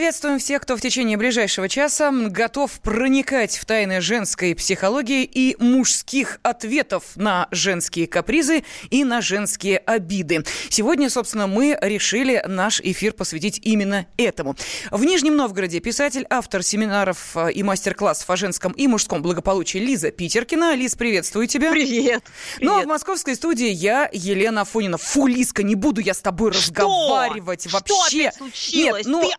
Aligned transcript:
Приветствуем 0.00 0.38
всех, 0.38 0.62
кто 0.62 0.78
в 0.78 0.80
течение 0.80 1.18
ближайшего 1.18 1.68
часа 1.68 2.10
готов 2.10 2.80
проникать 2.80 3.58
в 3.58 3.66
тайны 3.66 4.00
женской 4.00 4.54
психологии 4.54 5.24
и 5.24 5.62
мужских 5.62 6.40
ответов 6.42 7.04
на 7.16 7.48
женские 7.50 8.06
капризы 8.06 8.64
и 8.88 9.04
на 9.04 9.20
женские 9.20 9.76
обиды. 9.76 10.42
Сегодня, 10.70 11.10
собственно, 11.10 11.46
мы 11.46 11.76
решили 11.82 12.42
наш 12.46 12.80
эфир 12.80 13.12
посвятить 13.12 13.60
именно 13.62 14.06
этому. 14.16 14.56
В 14.90 15.04
Нижнем 15.04 15.36
Новгороде 15.36 15.80
писатель, 15.80 16.24
автор 16.30 16.62
семинаров 16.62 17.36
э, 17.36 17.52
и 17.52 17.62
мастер-классов 17.62 18.30
о 18.30 18.36
женском 18.36 18.72
и 18.72 18.86
мужском 18.86 19.20
благополучии 19.20 19.76
Лиза 19.76 20.10
Питеркина. 20.10 20.76
Лиз, 20.76 20.94
приветствую 20.94 21.46
тебя. 21.46 21.72
Привет. 21.72 22.24
Ну, 22.60 22.78
а 22.78 22.84
в 22.84 22.86
московской 22.86 23.34
студии 23.34 23.68
я, 23.68 24.08
Елена 24.14 24.64
Фонина. 24.64 24.96
Фу, 24.96 25.26
Лизка, 25.26 25.62
не 25.62 25.74
буду 25.74 26.00
я 26.00 26.14
с 26.14 26.20
тобой 26.20 26.52
Что? 26.52 26.60
разговаривать 26.60 27.68
Что 27.68 27.76
вообще. 27.76 28.28
опять 28.28 28.36
случилось? 28.36 29.04
Нет, 29.04 29.06
ну, 29.06 29.20
Ты 29.20 29.34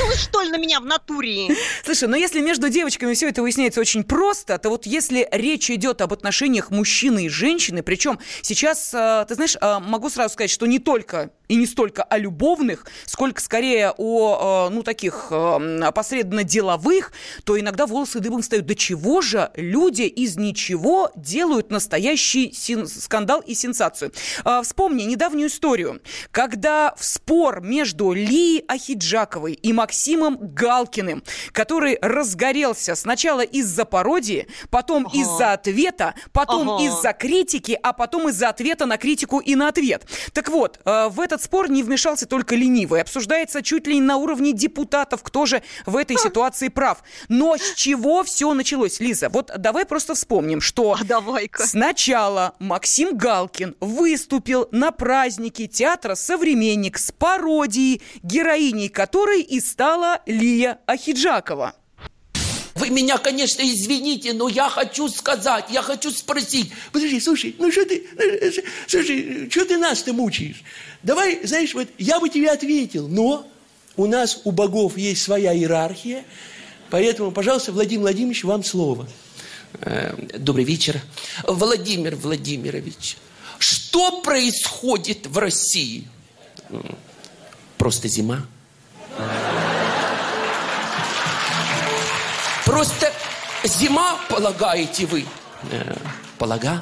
обиделась, 0.00 0.22
что 0.22 0.40
ли, 0.42 0.50
на 0.50 0.56
меня 0.56 0.80
в 0.80 0.84
натуре? 0.84 1.56
Слушай, 1.84 2.08
но 2.08 2.16
если 2.16 2.40
между 2.40 2.68
девочками 2.68 3.14
все 3.14 3.28
это 3.28 3.42
выясняется 3.42 3.80
очень 3.80 4.04
просто, 4.04 4.58
то 4.58 4.70
вот 4.70 4.86
если 4.86 5.28
речь 5.30 5.70
идет 5.70 6.00
об 6.00 6.12
отношениях 6.12 6.70
мужчины 6.70 7.26
и 7.26 7.28
женщины, 7.28 7.82
причем 7.82 8.18
сейчас, 8.42 8.92
э, 8.94 9.24
ты 9.28 9.34
знаешь, 9.34 9.56
э, 9.60 9.78
могу 9.80 10.10
сразу 10.10 10.34
сказать, 10.34 10.50
что 10.50 10.66
не 10.66 10.78
только 10.78 11.30
и 11.48 11.56
не 11.56 11.66
столько 11.66 12.02
о 12.02 12.18
любовных, 12.18 12.86
сколько 13.06 13.40
скорее 13.40 13.92
о, 13.96 14.68
э, 14.68 14.74
ну, 14.74 14.82
таких 14.82 15.32
опосредованно 15.32 16.44
деловых, 16.44 17.12
то 17.44 17.58
иногда 17.58 17.86
волосы 17.86 18.20
дыбом 18.20 18.42
встают. 18.42 18.66
До 18.66 18.74
чего 18.74 19.20
же 19.20 19.50
люди 19.56 20.02
из 20.02 20.36
ничего 20.36 21.10
делают 21.16 21.70
настоящий 21.70 22.54
скандал 22.86 23.40
и 23.40 23.54
сенсацию? 23.54 24.12
Вспомни 24.62 25.02
недавнюю 25.04 25.48
историю, 25.48 26.00
когда 26.30 26.94
в 26.96 27.04
спор 27.04 27.60
между 27.60 28.12
Ли 28.12 28.64
Ахиджаковой 28.68 29.54
и 29.54 29.72
Максимом 29.72 29.89
Галкиным, 30.40 31.22
который 31.52 31.98
разгорелся 32.00 32.94
сначала 32.94 33.40
из-за 33.40 33.84
пародии, 33.84 34.46
потом 34.70 35.06
Ага. 35.06 35.16
из-за 35.18 35.52
ответа, 35.52 36.14
потом 36.32 36.70
Ага. 36.70 36.84
из-за 36.84 37.12
критики, 37.12 37.78
а 37.82 37.92
потом 37.92 38.28
из-за 38.28 38.48
ответа 38.48 38.86
на 38.86 38.96
критику 38.96 39.38
и 39.40 39.54
на 39.54 39.68
ответ. 39.68 40.04
Так 40.32 40.48
вот, 40.48 40.78
э, 40.84 41.08
в 41.08 41.20
этот 41.20 41.42
спор 41.42 41.70
не 41.70 41.82
вмешался 41.82 42.26
только 42.26 42.54
ленивый. 42.54 43.00
Обсуждается 43.02 43.62
чуть 43.62 43.86
ли 43.86 43.94
не 43.94 44.00
на 44.00 44.16
уровне 44.16 44.52
депутатов, 44.52 45.22
кто 45.22 45.46
же 45.46 45.62
в 45.86 45.96
этой 45.96 46.16
ситуации 46.16 46.68
прав. 46.68 47.02
Но 47.28 47.56
с 47.56 47.74
чего 47.74 48.22
все 48.24 48.52
началось, 48.54 49.00
Лиза? 49.00 49.28
Вот 49.28 49.50
давай 49.56 49.84
просто 49.86 50.14
вспомним, 50.14 50.60
что 50.60 50.96
А 51.00 51.04
давай-ка. 51.04 51.66
Сначала 51.66 52.54
Максим 52.58 53.16
Галкин 53.16 53.76
выступил 53.80 54.68
на 54.70 54.90
празднике 54.92 55.66
театра 55.66 56.14
«Современник» 56.14 56.98
с 56.98 57.12
пародией, 57.12 58.02
героиней 58.22 58.88
которой 58.88 59.42
и 59.42 59.60
стала 59.60 59.79
Лия 60.26 60.78
Ахиджакова. 60.86 61.74
Вы 62.74 62.90
меня, 62.90 63.16
конечно, 63.16 63.62
извините, 63.62 64.34
но 64.34 64.48
я 64.48 64.68
хочу 64.68 65.08
сказать, 65.08 65.66
я 65.70 65.80
хочу 65.80 66.10
спросить. 66.10 66.70
Подожди, 66.92 67.18
слушай, 67.18 67.56
ну 67.58 67.72
что 67.72 67.86
ты, 67.86 68.06
э, 68.16 68.22
э, 68.22 68.52
слушай, 68.86 69.48
что 69.50 69.64
ты 69.64 69.78
нас-то 69.78 70.12
мучаешь? 70.12 70.62
Давай, 71.02 71.40
знаешь, 71.46 71.72
вот 71.72 71.88
я 71.96 72.20
бы 72.20 72.28
тебе 72.28 72.50
ответил, 72.50 73.08
но 73.08 73.50
у 73.96 74.06
нас 74.06 74.42
у 74.44 74.50
богов 74.50 74.98
есть 74.98 75.22
своя 75.22 75.54
иерархия, 75.54 76.24
поэтому, 76.90 77.32
пожалуйста, 77.32 77.72
Владимир 77.72 78.02
Владимирович, 78.02 78.44
вам 78.44 78.62
слово. 78.62 79.08
Э, 79.80 80.14
Добрый 80.38 80.64
вечер. 80.64 81.00
Владимир 81.46 82.16
Владимирович, 82.16 83.16
что 83.58 84.20
происходит 84.20 85.26
в 85.26 85.38
России? 85.38 86.06
Просто 87.78 88.08
зима. 88.08 88.46
Просто 92.64 93.12
зима, 93.64 94.16
полагаете 94.28 95.06
вы? 95.06 95.24
Э, 95.70 95.94
Полагаю. 96.38 96.80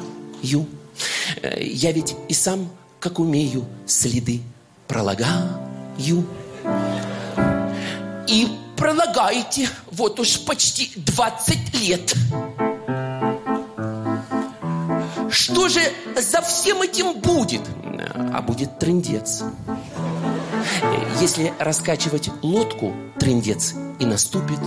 Э, 1.43 1.63
Я 1.63 1.93
ведь 1.93 2.15
и 2.29 2.35
сам, 2.35 2.69
как 3.01 3.19
умею, 3.19 3.65
следы 3.87 4.41
пролагаю. 4.87 6.25
И 8.29 8.49
пролагаете 8.77 9.69
вот 9.91 10.21
уж 10.21 10.45
почти 10.45 10.91
20 10.97 11.75
лет. 11.81 12.15
Что 15.31 15.69
же 15.69 15.81
за 16.17 16.41
всем 16.43 16.83
этим 16.83 17.21
будет? 17.21 17.63
А 18.33 18.41
будет 18.43 18.79
трындец. 18.79 19.43
Если 21.21 21.53
раскачивать 21.59 22.31
лодку, 22.43 22.95
трындец 23.19 23.75
и 23.99 24.07
наступит. 24.07 24.59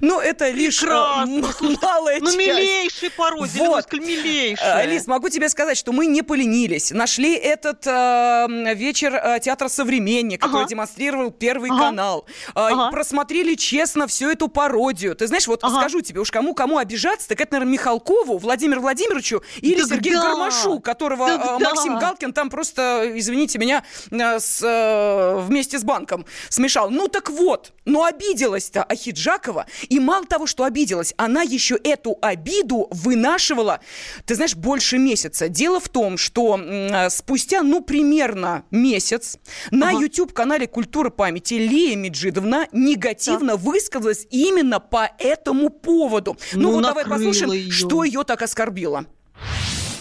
Ну, 0.00 0.20
это 0.20 0.50
лишь 0.50 0.82
э, 0.82 0.86
Прекрасно, 0.86 1.76
малая 1.80 2.18
Ну, 2.20 2.26
часть. 2.26 2.36
милейший 2.38 2.83
пародия, 3.10 3.66
Вот. 3.68 3.86
вот. 3.90 4.00
милейшая. 4.00 4.84
Э, 4.84 4.86
Лиз, 4.86 5.06
могу 5.06 5.28
тебе 5.28 5.48
сказать, 5.48 5.76
что 5.76 5.92
мы 5.92 6.06
не 6.06 6.22
поленились. 6.22 6.90
Нашли 6.90 7.34
этот 7.34 7.86
э, 7.86 8.74
вечер 8.74 9.14
э, 9.14 9.40
театра 9.40 9.68
«Современник», 9.68 10.40
который 10.40 10.60
Ага. 10.62 10.68
демонстрировал 10.68 11.30
Первый 11.30 11.70
Ага. 11.70 11.80
канал. 11.80 12.26
Э, 12.48 12.50
Ага. 12.54 12.90
Просмотрели 12.90 13.54
честно 13.54 14.06
всю 14.06 14.30
эту 14.30 14.48
пародию. 14.48 15.14
Ты 15.14 15.26
знаешь, 15.26 15.46
вот 15.46 15.60
Ага. 15.62 15.80
скажу 15.80 16.00
тебе, 16.00 16.20
уж 16.20 16.30
кому-кому 16.30 16.78
обижаться, 16.78 17.28
так 17.28 17.40
это, 17.40 17.52
наверное, 17.54 17.72
Михалкову, 17.72 18.38
Владимиру 18.38 18.80
Владимировичу 18.80 19.42
или 19.60 19.80
Так 19.80 19.88
Сергею 19.88 20.16
да. 20.20 20.22
Гармашу, 20.30 20.80
которого 20.80 21.28
э, 21.28 21.38
да. 21.38 21.58
Максим 21.58 21.98
Галкин 21.98 22.32
там 22.32 22.50
просто, 22.50 23.10
извините 23.14 23.58
меня, 23.58 23.84
э, 24.10 24.38
с, 24.38 24.60
э, 24.62 25.40
вместе 25.40 25.78
с 25.78 25.84
банком 25.84 26.24
смешал. 26.48 26.90
Ну 26.90 27.08
так 27.08 27.30
вот, 27.30 27.72
но 27.84 28.04
обиделась-то 28.04 28.82
Ахиджакова, 28.84 29.66
и 29.88 30.00
мало 30.00 30.24
того, 30.26 30.46
что 30.46 30.64
обиделась, 30.64 31.14
она 31.16 31.42
еще 31.42 31.76
эту 31.84 32.18
обиду 32.22 32.88
вынашивала, 32.94 33.80
ты 34.26 34.34
знаешь, 34.34 34.54
больше 34.54 34.98
месяца. 34.98 35.48
Дело 35.48 35.80
в 35.80 35.88
том, 35.88 36.16
что 36.16 36.58
э, 36.58 37.10
спустя, 37.10 37.62
ну, 37.62 37.82
примерно 37.82 38.64
месяц 38.70 39.38
на 39.70 39.90
Ага. 39.90 40.00
YouTube-канале 40.00 40.66
«Культура 40.66 41.10
памяти» 41.10 41.54
Лия 41.54 41.96
Меджидовна 41.96 42.68
негативно 42.72 43.56
высказалась 43.56 44.26
именно 44.30 44.80
по 44.80 45.10
этому 45.18 45.70
поводу. 45.70 46.36
Ну, 46.52 46.62
Ну, 46.62 46.72
вот 46.72 46.82
давай 46.84 47.04
послушаем, 47.04 47.52
её. 47.52 47.70
что 47.72 48.04
ее 48.04 48.24
так 48.24 48.40
оскорбило. 48.42 49.04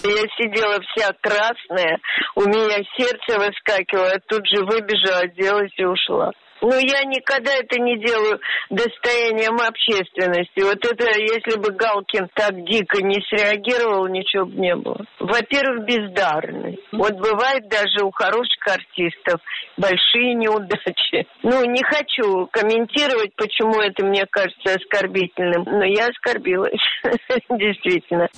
Я 0.03 0.21
сидела 0.37 0.79
вся 0.81 1.11
красная, 1.21 1.97
у 2.35 2.41
меня 2.41 2.77
сердце 2.97 3.39
выскакивало, 3.39 4.07
я 4.07 4.19
тут 4.27 4.45
же 4.47 4.63
выбежала, 4.65 5.19
оделась 5.19 5.71
и 5.77 5.85
ушла. 5.85 6.31
Но 6.63 6.75
я 6.75 7.03
никогда 7.03 7.53
это 7.53 7.77
не 7.77 7.99
делаю 7.99 8.39
достоянием 8.69 9.59
общественности. 9.59 10.61
Вот 10.61 10.83
это, 10.85 11.19
если 11.19 11.59
бы 11.59 11.71
Галкин 11.71 12.29
так 12.33 12.63
дико 12.63 13.03
не 13.03 13.21
среагировал, 13.27 14.07
ничего 14.07 14.45
бы 14.45 14.55
не 14.55 14.75
было. 14.75 15.05
Во-первых, 15.19 15.85
бездарный. 15.85 16.79
Вот 16.93 17.15
бывает 17.15 17.67
даже 17.67 18.05
у 18.05 18.11
хороших 18.11 18.65
артистов 18.65 19.41
большие 19.75 20.35
неудачи. 20.35 21.27
Ну, 21.43 21.65
не 21.65 21.83
хочу 21.83 22.47
комментировать, 22.49 23.35
почему 23.35 23.81
это 23.81 24.05
мне 24.05 24.25
кажется 24.25 24.75
оскорбительным, 24.75 25.63
но 25.65 25.83
я 25.83 26.07
оскорбилась, 26.07 26.79
действительно. 27.49 28.29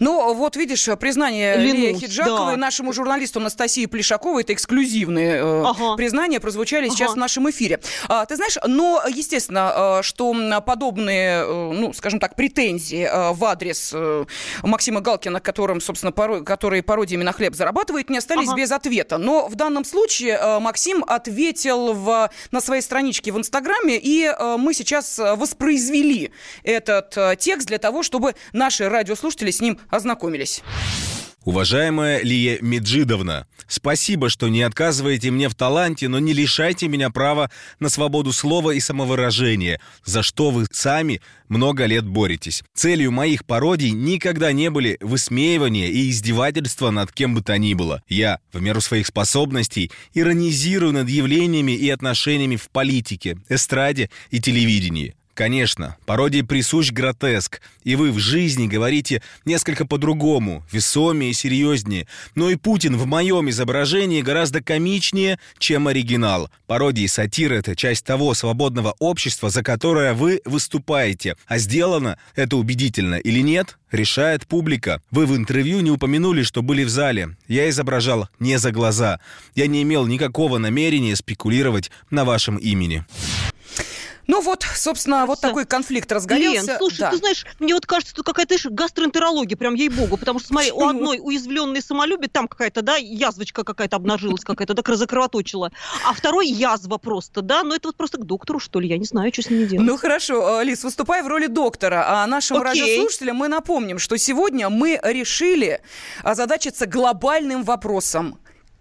Ну, 0.00 0.34
вот 0.34 0.56
видишь, 0.56 0.88
признание 0.98 1.56
Ленусь, 1.56 2.00
Хиджаковой 2.00 2.52
да. 2.54 2.56
нашему 2.56 2.92
журналисту 2.92 3.40
Анастасии 3.40 3.86
Плешаковой, 3.86 4.42
это 4.42 4.52
эксклюзивные 4.52 5.36
э, 5.36 5.62
Ага. 5.64 5.96
признания, 5.96 6.40
прозвучали 6.40 6.88
сейчас 6.88 7.10
Ага. 7.10 7.14
в 7.14 7.18
нашем 7.18 7.50
эфире. 7.50 7.80
А, 8.08 8.26
ты 8.26 8.36
знаешь, 8.36 8.56
но, 8.66 9.02
естественно, 9.08 9.98
э, 10.00 10.02
что 10.02 10.34
подобные, 10.66 11.44
э, 11.44 11.72
ну, 11.72 11.92
скажем 11.92 12.18
так, 12.20 12.34
претензии 12.34 13.08
в 13.34 13.44
адрес 13.44 13.94
Максима 14.62 15.00
Галкина, 15.00 15.40
которым, 15.40 15.80
собственно, 15.80 16.10
поро- 16.10 16.42
который 16.42 16.82
пародиями 16.82 17.22
на 17.22 17.32
хлеб 17.32 17.54
зарабатывает, 17.54 18.10
не 18.10 18.18
остались 18.18 18.48
Ага. 18.48 18.56
без 18.56 18.72
ответа. 18.72 19.18
Но 19.18 19.46
в 19.48 19.54
данном 19.54 19.84
случае 19.84 20.58
Максим 20.60 21.04
ответил 21.06 21.92
в, 21.92 22.30
на 22.50 22.60
своей 22.60 22.82
страничке 22.82 23.32
в 23.32 23.38
Инстаграме, 23.38 23.98
и 23.98 24.30
мы 24.58 24.74
сейчас 24.74 25.18
воспроизвели 25.18 26.30
этот 26.62 27.16
текст 27.38 27.68
для 27.68 27.78
того, 27.78 28.02
чтобы 28.02 28.34
наши 28.52 28.88
радиослушатели 28.88 29.43
с 29.50 29.60
ним 29.60 29.78
ознакомились. 29.90 30.62
Уважаемая 31.44 32.22
Лия 32.22 32.58
Меджидовна, 32.62 33.46
спасибо, 33.68 34.30
что 34.30 34.48
не 34.48 34.62
отказываете 34.62 35.30
мне 35.30 35.50
в 35.50 35.54
таланте, 35.54 36.08
но 36.08 36.18
не 36.18 36.32
лишайте 36.32 36.88
меня 36.88 37.10
права 37.10 37.50
на 37.80 37.90
свободу 37.90 38.32
слова 38.32 38.70
и 38.70 38.80
самовыражения, 38.80 39.78
за 40.06 40.22
что 40.22 40.50
вы 40.50 40.64
сами 40.72 41.20
много 41.48 41.84
лет 41.84 42.06
боретесь. 42.06 42.62
Целью 42.72 43.12
моих 43.12 43.44
пародий 43.44 43.90
никогда 43.90 44.52
не 44.52 44.70
были 44.70 44.96
высмеивание 45.02 45.90
и 45.90 46.10
издевательство 46.10 46.90
над 46.90 47.12
кем 47.12 47.34
бы 47.34 47.42
то 47.42 47.58
ни 47.58 47.74
было. 47.74 48.02
Я, 48.08 48.38
в 48.54 48.62
меру 48.62 48.80
своих 48.80 49.06
способностей, 49.06 49.90
иронизирую 50.14 50.92
над 50.92 51.10
явлениями 51.10 51.72
и 51.72 51.90
отношениями 51.90 52.56
в 52.56 52.70
политике, 52.70 53.36
эстраде 53.50 54.08
и 54.30 54.40
телевидении. 54.40 55.14
Конечно, 55.34 55.96
пародии 56.06 56.42
присущ 56.42 56.92
гротеск, 56.92 57.60
и 57.82 57.96
вы 57.96 58.12
в 58.12 58.18
жизни 58.18 58.68
говорите 58.68 59.20
несколько 59.44 59.84
по-другому, 59.84 60.64
весомее 60.70 61.32
и 61.32 61.34
серьезнее. 61.34 62.06
Но 62.36 62.50
и 62.50 62.54
Путин 62.54 62.96
в 62.96 63.04
моем 63.06 63.50
изображении 63.50 64.22
гораздо 64.22 64.62
комичнее, 64.62 65.40
чем 65.58 65.88
оригинал. 65.88 66.50
Пародии 66.68 67.02
и 67.02 67.08
сатира— 67.08 67.54
это 67.56 67.74
часть 67.74 68.04
того 68.04 68.32
свободного 68.34 68.94
общества, 69.00 69.50
за 69.50 69.64
которое 69.64 70.14
вы 70.14 70.40
выступаете. 70.44 71.36
А 71.48 71.58
сделано 71.58 72.16
это 72.36 72.56
убедительно 72.56 73.16
или 73.16 73.40
нет, 73.40 73.76
решает 73.90 74.46
публика. 74.46 75.02
Вы 75.10 75.26
в 75.26 75.36
интервью 75.36 75.80
не 75.80 75.90
упомянули, 75.90 76.44
что 76.44 76.62
были 76.62 76.84
в 76.84 76.88
зале. 76.88 77.36
Я 77.48 77.68
изображал 77.68 78.28
не 78.38 78.56
за 78.60 78.70
глаза. 78.70 79.18
Я 79.56 79.66
не 79.66 79.82
имел 79.82 80.06
никакого 80.06 80.58
намерения 80.58 81.16
спекулировать 81.16 81.90
на 82.10 82.24
вашем 82.24 82.56
имени. 82.56 83.04
Ну 84.26 84.40
вот, 84.40 84.64
собственно, 84.74 85.26
вот 85.26 85.40
такой 85.40 85.66
конфликт 85.66 86.10
разгорелся. 86.10 86.66
Лен, 86.66 86.78
слушай, 86.78 87.00
Да. 87.00 87.10
ты 87.10 87.18
знаешь, 87.18 87.44
мне 87.58 87.74
вот 87.74 87.86
кажется, 87.86 88.14
тут 88.14 88.24
какая-то 88.24 88.56
гастроэнтерология, 88.70 89.56
прям 89.56 89.74
ей-богу, 89.74 90.16
потому 90.16 90.38
что, 90.38 90.48
смотри, 90.48 90.72
у 90.72 90.86
одной 90.86 91.18
уязвленной 91.20 91.82
самолюбие, 91.82 92.28
там 92.28 92.48
какая-то, 92.48 92.82
да, 92.82 92.96
язвочка 92.96 93.64
какая-то 93.64 93.96
обнажилась 93.96 94.42
какая-то, 94.42 94.74
так 94.74 94.88
закровоточила, 94.94 95.70
а 96.06 96.14
второй 96.14 96.48
язва 96.48 96.98
просто, 96.98 97.42
да, 97.42 97.62
но 97.62 97.74
это 97.74 97.88
вот 97.88 97.96
просто 97.96 98.18
к 98.18 98.24
доктору, 98.24 98.58
что 98.60 98.80
ли, 98.80 98.88
я 98.88 98.98
не 98.98 99.04
знаю, 99.04 99.32
что 99.32 99.42
с 99.42 99.50
ними 99.50 99.64
делать. 99.64 99.86
Ну 99.86 99.96
хорошо, 99.96 100.60
э, 100.60 100.64
Лиз, 100.64 100.84
выступай 100.84 101.22
в 101.22 101.26
роли 101.26 101.46
доктора. 101.46 102.04
А 102.22 102.26
нашим 102.26 102.58
Окей. 102.58 102.82
радиослушателям 102.82 103.36
мы 103.36 103.48
напомним, 103.48 103.98
что 103.98 104.16
сегодня 104.16 104.68
мы 104.68 105.00
решили 105.02 105.80
озадачиться 106.22 106.86
глобальным 106.86 107.62
вопросом. 107.64 108.38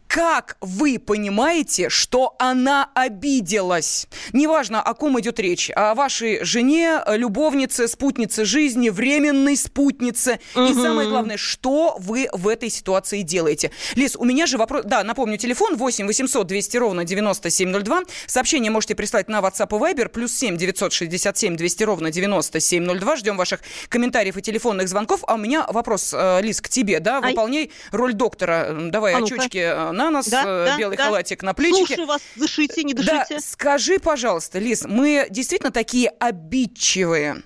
Как 0.07 0.57
вы 0.61 0.99
понимаете, 0.99 1.89
что 1.89 2.35
она 2.37 2.91
обиделась? 2.93 4.07
Неважно, 4.31 4.79
о 4.79 4.93
ком 4.93 5.19
идет 5.19 5.39
речь. 5.39 5.71
О 5.75 5.95
вашей 5.95 6.43
жене, 6.45 7.01
любовнице, 7.07 7.87
спутнице 7.87 8.45
жизни, 8.45 8.89
временной 8.89 9.57
спутнице. 9.57 10.39
И 10.55 10.59
Мгм. 10.59 10.81
самое 10.81 11.09
главное, 11.09 11.37
что 11.37 11.95
вы 11.99 12.27
в 12.31 12.47
этой 12.47 12.69
ситуации 12.69 13.23
делаете? 13.23 13.71
Лиз, 13.95 14.15
у 14.15 14.23
меня 14.23 14.45
же 14.45 14.57
вопрос... 14.59 14.83
Да, 14.85 15.03
напомню, 15.03 15.37
телефон 15.37 15.77
8 15.77 16.05
800 16.05 16.45
200 16.45 16.77
ровно 16.77 17.05
9702. 17.05 18.03
Сообщение 18.27 18.69
можете 18.69 18.93
прислать 18.93 19.29
на 19.29 19.39
WhatsApp 19.39 19.75
и 19.75 19.93
Viber. 19.95 20.09
Плюс 20.09 20.31
7 20.33 20.57
967 20.57 21.55
200 21.55 21.83
ровно 21.85 22.11
9702. 22.11 23.15
Ждем 23.15 23.35
ваших 23.37 23.61
комментариев 23.89 24.37
и 24.37 24.41
телефонных 24.43 24.87
звонков. 24.89 25.21
А 25.25 25.33
у 25.33 25.37
меня 25.37 25.65
вопрос, 25.69 26.13
э, 26.13 26.39
Лиз, 26.43 26.61
к 26.61 26.69
тебе. 26.69 26.99
Да, 26.99 27.19
Ай. 27.23 27.31
выполняй 27.31 27.71
роль 27.91 28.13
доктора. 28.13 28.67
Давай 28.91 29.13
А 29.15 29.19
ну-ка. 29.19 29.35
очечки 29.35 29.57
э, 29.57 29.91
на 30.09 30.21
Да, 30.23 30.43
э, 30.45 30.65
да, 30.65 30.77
белый 30.77 30.97
да. 30.97 31.05
халатик 31.05 31.43
на 31.43 31.53
плечики. 31.53 31.85
Слушаю 31.87 32.07
вас, 32.07 32.21
дышите, 32.35 32.83
не 32.83 32.93
Да, 32.93 33.25
дышите. 33.25 33.39
скажи, 33.39 33.99
пожалуйста, 33.99 34.59
Лиз, 34.59 34.83
мы 34.85 35.27
действительно 35.29 35.71
такие 35.71 36.09
обидчивые? 36.19 37.43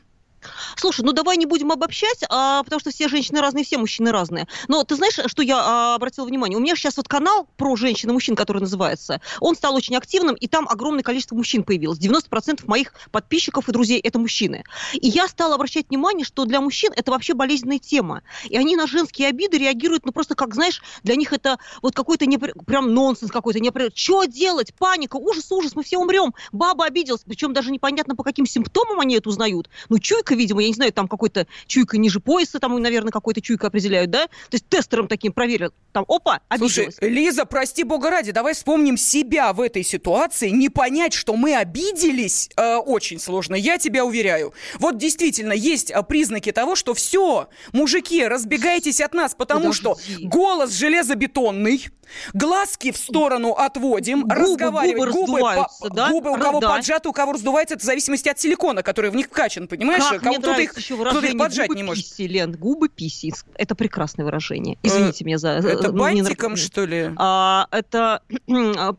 Слушай, 0.76 1.06
ну 1.06 1.12
давай 1.12 1.38
не 1.38 1.46
будем 1.46 1.72
обобщать, 1.72 2.24
а, 2.30 2.64
потому 2.64 2.80
что 2.80 2.92
все 2.92 3.08
женщины 3.08 3.42
разные, 3.42 3.64
все 3.64 3.78
мужчины 3.78 4.12
разные. 4.12 4.48
Но 4.68 4.84
ты 4.84 4.96
знаешь, 4.96 5.20
что 5.26 5.42
я 5.42 5.60
а, 5.60 5.96
обратила 5.96 6.26
внимание? 6.26 6.58
У 6.58 6.62
меня 6.62 6.76
сейчас 6.76 6.98
вот 6.98 7.08
канал 7.08 7.48
про 7.58 7.76
женщин 7.76 8.10
и 8.10 8.14
мужчин, 8.14 8.36
который 8.36 8.60
называется, 8.60 9.22
он 9.40 9.56
стал 9.56 9.76
очень 9.76 9.96
активным, 9.96 10.36
и 10.36 10.48
там 10.48 10.68
огромное 10.70 11.04
количество 11.04 11.36
мужчин 11.36 11.64
появилось. 11.64 12.00
90% 12.00 12.66
моих 12.66 12.94
подписчиков 13.12 13.70
и 13.70 13.72
друзей 13.72 14.00
это 14.00 14.20
мужчины. 14.20 14.64
И 14.94 15.08
я 15.08 15.28
стала 15.28 15.56
обращать 15.56 15.90
внимание, 15.90 16.26
что 16.26 16.46
для 16.46 16.62
мужчин 16.62 16.92
это 16.96 17.12
вообще 17.12 17.34
болезненная 17.34 17.80
тема. 17.80 18.24
И 18.46 18.58
они 18.58 18.76
на 18.76 18.88
женские 18.88 19.28
обиды 19.30 19.58
реагируют, 19.58 20.06
ну 20.06 20.12
просто 20.12 20.36
как, 20.36 20.54
знаешь, 20.54 20.82
для 21.04 21.16
них 21.16 21.34
это 21.34 21.58
вот 21.82 21.96
какой-то 21.96 22.26
непри- 22.26 22.54
прям 22.66 22.94
нонсенс 22.94 23.32
какой-то. 23.32 23.60
Непри... 23.60 23.90
Что 23.94 24.26
делать? 24.26 24.74
Паника, 24.76 25.16
ужас, 25.18 25.52
ужас, 25.52 25.76
мы 25.76 25.84
все 25.84 25.98
умрем. 25.98 26.34
Баба 26.52 26.86
обиделась, 26.86 27.22
причем 27.26 27.54
даже 27.54 27.72
непонятно, 27.72 28.16
по 28.16 28.24
каким 28.24 28.46
симптомам 28.46 29.00
они 29.00 29.16
это 29.16 29.30
узнают. 29.30 29.70
Ну, 29.90 30.00
чуйка, 30.00 30.36
видимо, 30.38 30.62
я 30.62 30.68
не 30.70 30.74
знаю, 30.74 30.94
там 30.94 31.08
какой-то 31.08 31.48
чуйка 31.66 31.98
ниже 31.98 32.20
пояса, 32.20 32.60
там, 32.60 32.80
наверное, 32.82 33.12
какой-то 33.12 33.42
чуйка 33.42 33.68
определяют, 33.68 34.10
да? 34.12 34.28
То 34.28 34.32
есть 34.54 34.68
тестером 34.70 35.08
таким 35.08 35.34
проверят. 35.34 35.74
Там, 35.92 36.06
опа, 36.08 36.40
Слушай, 36.58 36.86
обиделась. 36.86 36.98
Лиза, 37.02 37.46
прости 37.46 37.84
бога 37.84 38.10
ради, 38.10 38.32
давай 38.32 38.54
вспомним 38.54 38.98
себя 38.98 39.52
в 39.54 39.62
этой 39.62 39.84
ситуации. 39.84 40.50
Не 40.50 40.70
понять, 40.70 41.14
что 41.14 41.36
мы 41.36 41.56
обиделись, 41.56 42.50
э, 42.56 42.76
очень 42.76 43.20
сложно, 43.20 43.56
я 43.56 43.78
тебя 43.78 44.06
уверяю. 44.06 44.54
Вот 44.80 44.98
действительно 44.98 45.54
есть 45.54 45.92
э, 45.92 46.04
признаки 46.04 46.52
того, 46.52 46.76
что 46.76 46.94
все, 46.94 47.48
мужики, 47.74 48.26
разбегайтесь 48.26 49.02
от 49.02 49.14
нас, 49.14 49.34
потому 49.36 49.74
что 49.74 49.96
Подожди. 49.96 50.28
голос 50.28 50.72
железобетонный, 50.74 51.88
глазки 52.34 52.92
в 52.92 52.98
сторону 52.98 53.52
отводим, 53.54 54.24
Губы- 54.24 54.36
разговаривать, 54.36 55.12
губы 55.12 55.40
раздуваются, 55.40 55.90
да? 55.90 56.10
губы 56.10 56.32
у 56.32 56.36
кого 56.38 56.60
Да. 56.60 56.70
поджаты, 56.76 57.10
у 57.10 57.14
кого 57.14 57.34
раздувается, 57.34 57.76
это 57.76 57.84
в 57.84 57.86
зависимости 57.86 58.30
от 58.30 58.40
силикона, 58.40 58.84
который 58.84 59.12
в 59.12 59.16
них 59.16 59.28
вкачан, 59.28 59.68
понимаешь? 59.68 60.04
Как 60.04 60.24
мне 60.30 60.40
кто-то 60.40 60.62
их, 60.62 60.78
еще 60.78 60.96
кто-то 60.96 61.26
их 61.26 61.38
поджать 61.38 61.68
губы 61.68 61.78
не 61.78 61.84
может. 61.84 62.04
писи, 62.04 62.28
Лен, 62.28 62.52
губы 62.54 62.90
писи. 62.90 63.34
Это 63.56 63.76
прекрасное 63.76 64.26
выражение. 64.26 64.78
Извините 64.84 65.26
меня 65.26 65.38
за... 65.38 65.50
Это 65.50 65.92
ну, 65.92 66.00
бантиком, 66.00 66.56
что 66.56 66.86
ли? 66.86 67.12
А, 67.18 67.68
это... 67.72 68.22
а, 68.50 68.94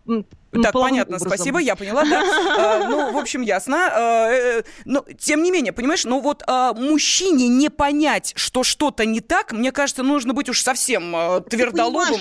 Так, 0.63 0.73
понятно, 0.73 1.17
образом. 1.17 1.29
спасибо, 1.29 1.59
я 1.59 1.77
поняла, 1.77 2.05
да. 2.05 2.23
Э, 2.23 2.89
Ну, 2.89 3.13
в 3.13 3.19
общем, 3.19 3.43
ясно. 3.43 3.77
Э, 3.77 4.59
э, 4.59 4.63
Но, 4.85 5.05
тем 5.19 5.43
не 5.43 5.51
менее, 5.51 5.73
понимаешь, 5.73 6.05
ну 6.05 6.21
вот 6.21 6.43
э, 6.47 6.73
мужчине 6.75 7.49
не 7.49 7.69
понять, 7.69 8.33
что 8.37 8.63
что-то 8.63 9.05
не 9.05 9.21
так, 9.21 9.53
мне 9.53 9.73
кажется, 9.73 10.03
нужно 10.03 10.33
быть 10.33 10.49
уж 10.49 10.63
совсем 10.63 11.15
э, 11.15 11.41
твердолобым. 11.43 12.21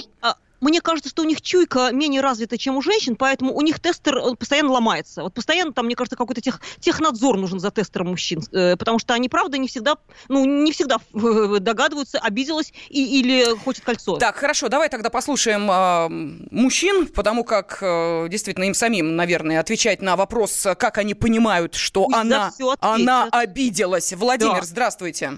Мне 0.60 0.82
кажется, 0.82 1.10
что 1.10 1.22
у 1.22 1.26
них 1.26 1.42
чуйка 1.42 1.92
менее 1.92 2.22
развита, 2.22 2.58
чем 2.58 2.78
у 2.78 2.82
женщин, 2.82 3.16
поэтому 3.16 3.54
у 3.54 3.62
них 3.62 3.80
тестер 3.80 4.18
он 4.18 4.38
постоянно 4.38 4.72
ломается. 4.72 5.24
Вот 5.24 5.34
постоянно 5.34 5.74
там, 5.74 5.86
мне 5.86 5.96
кажется, 5.96 6.16
какой-то 6.16 6.42
тех, 6.42 6.62
технадзор 6.80 7.38
нужен 7.38 7.60
за 7.60 7.72
тестером 7.72 8.08
мужчин, 8.10 8.42
э, 8.52 8.76
потому 8.76 9.00
что 9.00 9.14
они, 9.14 9.30
правда, 9.30 9.58
не 9.58 9.68
всегда, 9.68 9.98
ну, 10.30 10.46
не 10.46 10.72
всегда 10.72 10.98
э, 11.14 11.60
догадываются, 11.60 12.20
обиделась 12.20 12.74
и, 12.90 13.20
или 13.20 13.56
хочет 13.64 13.84
кольцо. 13.84 14.18
Так, 14.18 14.36
хорошо, 14.36 14.70
давай 14.70 14.90
тогда 14.90 15.10
послушаем 15.10 15.70
э, 15.70 16.48
мужчин, 16.52 17.08
потому 17.08 17.44
как 17.44 17.80
э, 17.82 18.28
действительно 18.30 18.66
им 18.66 18.74
самим, 18.74 19.16
наверное, 19.16 19.60
отвечать 19.60 20.02
на 20.02 20.16
вопрос, 20.16 20.66
э, 20.66 20.76
как 20.76 20.98
они 20.98 21.14
понимают, 21.14 21.76
что 21.76 22.06
Пусть 22.06 22.18
она, 22.18 22.52
она 22.80 23.28
обиделась. 23.32 24.14
Владимир, 24.14 24.62
Да. 24.62 24.66
здравствуйте. 24.66 25.34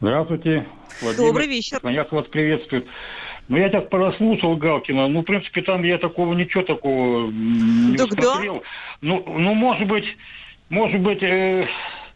Здравствуйте. 0.00 0.66
Владимир. 1.00 1.28
Добрый 1.28 1.46
вечер. 1.46 1.80
Я 1.86 2.06
вас 2.10 2.26
приветствую. 2.26 2.86
Ну, 3.48 3.56
я 3.56 3.68
так 3.68 3.88
прослушал 3.90 4.56
Галкина. 4.56 5.08
Ну, 5.08 5.20
в 5.20 5.24
принципе, 5.24 5.62
там 5.62 5.82
я 5.84 5.98
такого 5.98 6.34
ничего 6.34 6.62
такого 6.64 7.30
не 7.30 7.96
Так 7.96 8.10
да. 8.16 8.30
усмотрел. 8.30 8.62
Ну, 9.00 9.24
ну, 9.26 9.54
может 9.54 9.86
быть, 9.86 10.04
может 10.68 11.00
быть, 11.00 11.22
э, 11.22 11.68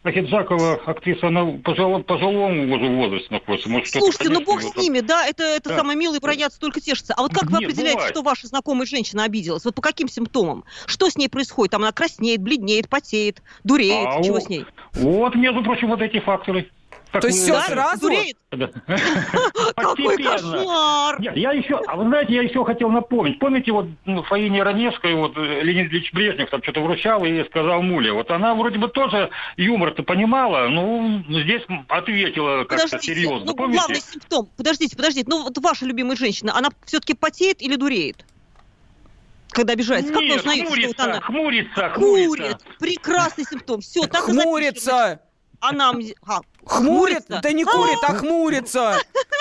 Ахиджакова, 0.03 0.81
актриса, 0.87 1.29
она 1.29 1.45
пожала- 1.63 2.03
пожилому 2.03 2.75
уже 2.75 2.89
возрасте 2.89 3.29
находится. 3.31 3.69
Может, 3.69 3.89
Слушайте, 3.89 4.31
ну 4.31 4.43
бог 4.45 4.63
с 4.63 4.75
ними, 4.75 5.01
да, 5.01 5.27
это, 5.27 5.43
это 5.45 5.69
Да. 5.69 5.77
самое 5.77 5.97
милое, 5.97 6.21
бронятся 6.21 6.59
только 6.59 6.81
тешатся. 6.81 7.13
А 7.17 7.23
вот 7.23 7.33
как 7.35 7.45
вы 7.51 7.59
Нет, 7.59 7.65
определяете, 7.69 7.97
бывает. 7.99 8.15
что 8.15 8.23
ваша 8.23 8.47
знакомая 8.47 8.87
женщина 8.87 9.25
обиделась? 9.25 9.65
Вот 9.67 9.75
по 9.75 9.83
каким 9.83 10.09
симптомам? 10.09 10.65
Что 10.87 11.11
с 11.11 11.17
ней 11.19 11.29
происходит? 11.29 11.73
Там 11.73 11.83
она 11.83 11.93
краснеет, 11.93 12.41
бледнеет, 12.41 12.89
потеет, 12.89 13.43
дуреет. 13.63 14.07
А 14.09 14.23
Чего 14.23 14.39
у- 14.39 14.41
с 14.41 14.49
ней? 14.49 14.65
Вот, 14.95 15.35
между 15.37 15.63
прочим, 15.63 15.89
вот 15.89 16.01
эти 16.01 16.19
факторы. 16.19 16.71
То 17.13 17.27
есть 17.27 17.47
да, 17.49 17.63
сразу? 17.63 18.03
Дуреет? 18.03 18.37
Какой 19.77 20.17
кошмар! 20.17 21.21
Нет, 21.21 21.37
я 21.37 21.53
еще, 21.53 21.81
а 21.87 21.97
вы 21.97 22.05
знаете, 22.05 22.35
я 22.35 22.43
еще 22.43 22.65
хотел 22.65 22.89
напомнить. 22.91 23.39
Помните, 23.39 23.73
вот 23.73 23.87
ну, 24.05 24.23
Фаине 24.23 24.63
Раневской, 24.63 25.15
вот 25.15 25.37
э, 25.37 25.63
Леонид 25.63 25.91
Ильич 25.93 26.13
Брежнев 26.13 26.51
там 26.51 26.63
что-то 26.63 26.81
вручал 26.81 27.25
и 27.25 27.45
сказал 27.45 27.83
Муле. 27.83 28.13
Вот 28.13 28.31
она 28.31 28.55
вроде 28.55 28.79
бы 28.79 28.89
тоже 28.89 29.31
юмор-то 29.57 30.03
понимала, 30.03 30.69
ну, 30.69 31.23
здесь 31.29 31.63
ответила 31.89 32.65
как-то 32.65 33.01
серьезно. 33.01 33.47
ну 33.47 33.55
Помните? 33.55 33.79
главный 33.79 34.01
симптом. 34.01 34.49
Подождите, 34.57 34.97
подождите. 34.97 35.27
Ну 35.29 35.43
вот 35.43 35.59
ваша 35.59 35.87
любимая 35.87 36.17
женщина, 36.17 36.57
она 36.57 36.69
все-таки 36.85 37.15
потеет 37.15 37.61
или 37.61 37.77
дуреет? 37.77 38.25
Когда 39.51 39.73
обижается. 39.73 40.13
Как 40.13 40.21
вы 40.21 40.29
Нет, 40.29 40.39
узнаете, 40.41 40.63
что 40.63 40.71
вот 40.71 40.79
хмурится, 40.79 41.05
она 41.05 41.21
хмурится, 41.21 41.89
хмурится. 41.91 42.59
Прекрасный 42.79 43.45
симптом. 43.45 43.81
Все, 43.81 44.07
так. 44.07 44.23
Хмурится! 44.23 45.21
Она 45.61 45.91
м- 45.91 46.01
а, 46.27 46.41
Хмурит, 46.65 47.25
Хмурится? 47.27 47.41
да 47.43 47.53
не 47.53 47.65
курит, 47.65 47.99
а 48.03 48.15
хмурится. 48.15 48.99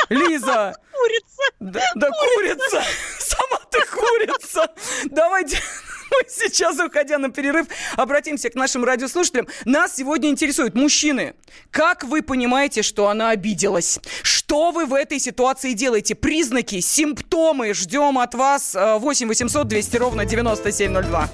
Лиза, 0.09 0.75
курица. 0.91 1.51
да, 1.59 1.81
да 1.95 2.09
курица, 2.09 2.83
сама 3.19 3.59
ты 3.69 3.79
курица. 3.85 4.67
Давайте 5.11 5.57
мы 6.11 6.17
сейчас, 6.27 6.79
уходя 6.79 7.17
на 7.17 7.29
перерыв, 7.29 7.67
обратимся 7.95 8.49
к 8.49 8.55
нашим 8.55 8.83
радиослушателям. 8.83 9.47
Нас 9.65 9.95
сегодня 9.95 10.29
интересуют 10.29 10.75
мужчины. 10.75 11.35
Как 11.71 12.03
вы 12.03 12.21
понимаете, 12.21 12.81
что 12.81 13.07
она 13.09 13.29
обиделась? 13.29 13.99
Что 14.23 14.71
вы 14.71 14.85
в 14.85 14.93
этой 14.93 15.19
ситуации 15.19 15.73
делаете? 15.73 16.15
Признаки, 16.15 16.79
симптомы. 16.79 17.73
Ждем 17.73 18.17
от 18.17 18.33
вас 18.33 18.75
э, 18.75 18.97
8 18.97 19.27
800 19.27 19.67
200 19.67 19.97
ровно 19.97 20.25
9702. 20.25 21.29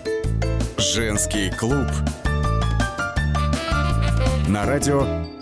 Женский 0.78 1.52
клуб. 1.52 1.88
На 4.48 4.66
радио 4.66 5.06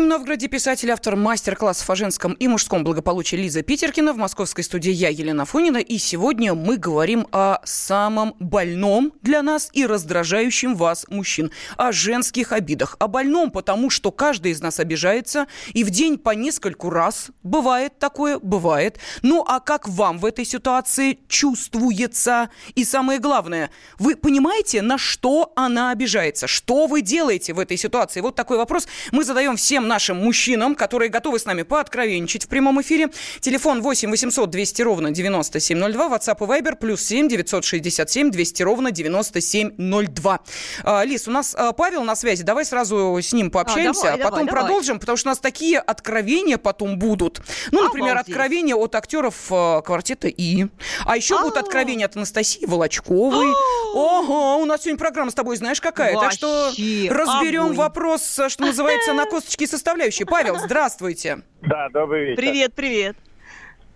Нижнем 0.00 0.16
Новгороде 0.16 0.48
писатель, 0.48 0.90
автор 0.90 1.14
мастер-классов 1.14 1.90
о 1.90 1.94
женском 1.94 2.32
и 2.32 2.48
мужском 2.48 2.84
благополучии 2.84 3.36
Лиза 3.36 3.60
Питеркина. 3.60 4.14
В 4.14 4.16
московской 4.16 4.64
студии 4.64 4.90
я, 4.90 5.10
Елена 5.10 5.44
Фонина. 5.44 5.76
И 5.76 5.98
сегодня 5.98 6.54
мы 6.54 6.78
говорим 6.78 7.26
о 7.32 7.58
самом 7.64 8.34
больном 8.38 9.12
для 9.20 9.42
нас 9.42 9.68
и 9.74 9.84
раздражающем 9.84 10.74
вас 10.74 11.04
мужчин. 11.10 11.50
О 11.76 11.92
женских 11.92 12.52
обидах. 12.52 12.96
О 12.98 13.08
больном, 13.08 13.50
потому 13.50 13.90
что 13.90 14.10
каждый 14.10 14.52
из 14.52 14.62
нас 14.62 14.80
обижается. 14.80 15.48
И 15.74 15.84
в 15.84 15.90
день 15.90 16.16
по 16.16 16.30
нескольку 16.30 16.88
раз. 16.88 17.30
Бывает 17.42 17.98
такое, 17.98 18.38
бывает. 18.38 18.98
Ну, 19.20 19.44
а 19.46 19.60
как 19.60 19.86
вам 19.86 20.18
в 20.18 20.24
этой 20.24 20.46
ситуации 20.46 21.18
чувствуется? 21.28 22.48
И 22.74 22.84
самое 22.84 23.18
главное, 23.18 23.68
вы 23.98 24.16
понимаете, 24.16 24.80
на 24.80 24.96
что 24.96 25.52
она 25.56 25.90
обижается? 25.90 26.46
Что 26.46 26.86
вы 26.86 27.02
делаете 27.02 27.52
в 27.52 27.58
этой 27.58 27.76
ситуации? 27.76 28.22
Вот 28.22 28.34
такой 28.34 28.56
вопрос 28.56 28.88
мы 29.12 29.24
задаем 29.24 29.56
всем 29.56 29.89
нашим 29.90 30.18
мужчинам, 30.18 30.74
которые 30.76 31.10
готовы 31.10 31.38
с 31.40 31.44
нами 31.44 31.62
пооткровенничать 31.62 32.44
в 32.44 32.48
прямом 32.48 32.80
эфире. 32.80 33.10
Телефон 33.40 33.82
8 33.82 34.08
800 34.10 34.48
200 34.48 34.82
ровно 34.82 35.10
9702, 35.10 36.08
WhatsApp 36.08 36.36
и 36.38 36.48
Viber 36.48 36.76
плюс 36.76 37.02
7 37.02 37.28
967 37.28 38.30
200 38.30 38.62
ровно 38.62 38.90
9702. 38.92 40.40
А, 40.84 41.04
Лиз, 41.04 41.26
у 41.26 41.32
нас 41.32 41.54
а, 41.58 41.72
Павел 41.72 42.04
на 42.04 42.14
связи, 42.14 42.44
давай 42.44 42.64
сразу 42.64 43.18
с 43.20 43.32
ним 43.32 43.50
пообщаемся, 43.50 44.14
а, 44.14 44.16
давай, 44.16 44.24
потом 44.30 44.46
давай, 44.46 44.62
продолжим, 44.62 45.00
потому 45.00 45.16
что 45.18 45.28
у 45.28 45.32
нас 45.32 45.38
такие 45.40 45.80
откровения 45.80 46.56
потом 46.56 46.98
будут. 46.98 47.42
Ну, 47.72 47.82
например, 47.82 48.12
Обалдеть. 48.12 48.28
откровения 48.30 48.76
от 48.76 48.94
актеров 48.94 49.34
а, 49.50 49.80
квартета 49.82 50.28
И. 50.28 50.66
А 51.04 51.16
еще 51.16 51.36
будут 51.40 51.56
А. 51.56 51.60
откровения 51.60 52.06
от 52.06 52.16
Анастасии 52.16 52.64
Волочковой. 52.64 53.52
Ого, 53.94 54.58
у 54.58 54.64
нас 54.66 54.82
сегодня 54.82 54.98
программа 54.98 55.30
с 55.30 55.34
тобой 55.34 55.56
знаешь 55.56 55.80
какая. 55.80 56.16
Так 56.16 56.32
что 56.32 56.68
разберем 56.68 57.74
вопрос, 57.74 58.38
а, 58.38 58.48
что 58.48 58.64
называется, 58.64 59.12
на 59.12 59.26
косточки 59.26 59.66
составляющие. 59.66 60.26
Павел, 60.26 60.56
здравствуйте. 60.56 61.38
Да, 61.62 61.88
добрый 61.90 62.26
вечер. 62.26 62.36
Привет, 62.36 62.74
привет. 62.74 63.16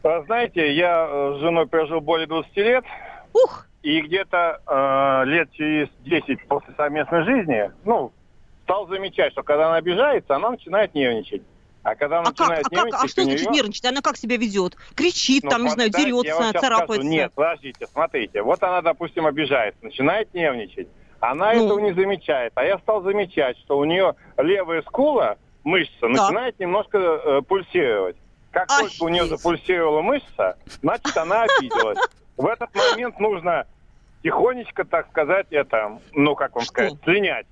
А, 0.02 0.22
Знаете, 0.24 0.72
я 0.74 1.06
э, 1.08 1.34
с 1.36 1.40
женой 1.40 1.66
прожил 1.66 2.00
более 2.00 2.26
20 2.26 2.56
лет, 2.56 2.84
Ух, 3.32 3.66
и 3.82 4.00
где-то 4.00 4.60
э, 4.66 5.28
лет 5.28 5.50
через 5.52 5.88
10 6.00 6.46
после 6.46 6.74
совместной 6.76 7.24
жизни, 7.24 7.70
ну, 7.84 8.12
стал 8.64 8.86
замечать, 8.88 9.32
что 9.32 9.42
когда 9.42 9.68
она 9.68 9.76
обижается, 9.76 10.36
она 10.36 10.50
начинает 10.50 10.94
нервничать. 10.94 11.42
А 11.84 11.94
когда 11.96 12.20
она 12.20 12.30
а 12.30 12.32
как, 12.32 12.38
начинает 12.38 12.66
а, 12.66 12.70
как, 12.70 12.72
нервничать, 12.72 13.04
а 13.04 13.08
что 13.08 13.22
значит 13.24 13.40
неё- 13.46 13.52
нервничать? 13.52 13.84
Она 13.84 14.00
как 14.00 14.16
себя 14.16 14.36
ведет? 14.38 14.74
Кричит, 14.96 15.44
Ну, 15.44 15.50
там, 15.50 15.64
не 15.64 15.70
знаю, 15.70 15.90
дерется, 15.90 16.52
царапается. 16.58 16.94
скажу. 16.94 17.08
Нет, 17.08 17.32
подождите, 17.34 17.86
смотрите. 17.92 18.42
Вот 18.42 18.62
она, 18.62 18.80
допустим, 18.80 19.26
обижается, 19.26 19.84
начинает 19.84 20.32
нервничать. 20.32 20.88
Она 21.20 21.52
Ну. 21.52 21.66
этого 21.66 21.78
не 21.80 21.92
замечает. 21.92 22.52
А 22.56 22.64
я 22.64 22.78
стал 22.78 23.02
замечать, 23.02 23.58
что 23.58 23.78
у 23.78 23.84
нее 23.84 24.14
левая 24.38 24.80
скула, 24.82 25.36
мышца, 25.62 26.08
начинает 26.08 26.58
немножко 26.58 26.98
э, 26.98 27.42
пульсировать. 27.42 28.16
Как 28.50 28.68
только 28.68 29.04
у 29.04 29.08
нее 29.08 29.26
запульсировала 29.26 30.00
мышца, 30.00 30.56
значит, 30.80 31.16
она 31.16 31.42
обиделась. 31.42 31.98
В 32.36 32.46
этот 32.46 32.70
момент 32.74 33.18
нужно 33.20 33.66
тихонечко, 34.22 34.84
так 34.84 35.08
сказать, 35.10 35.46
это, 35.50 35.98
ну, 36.12 36.34
как 36.34 36.54
вам 36.54 36.64
сказать, 36.64 36.94
слинять. 37.04 37.46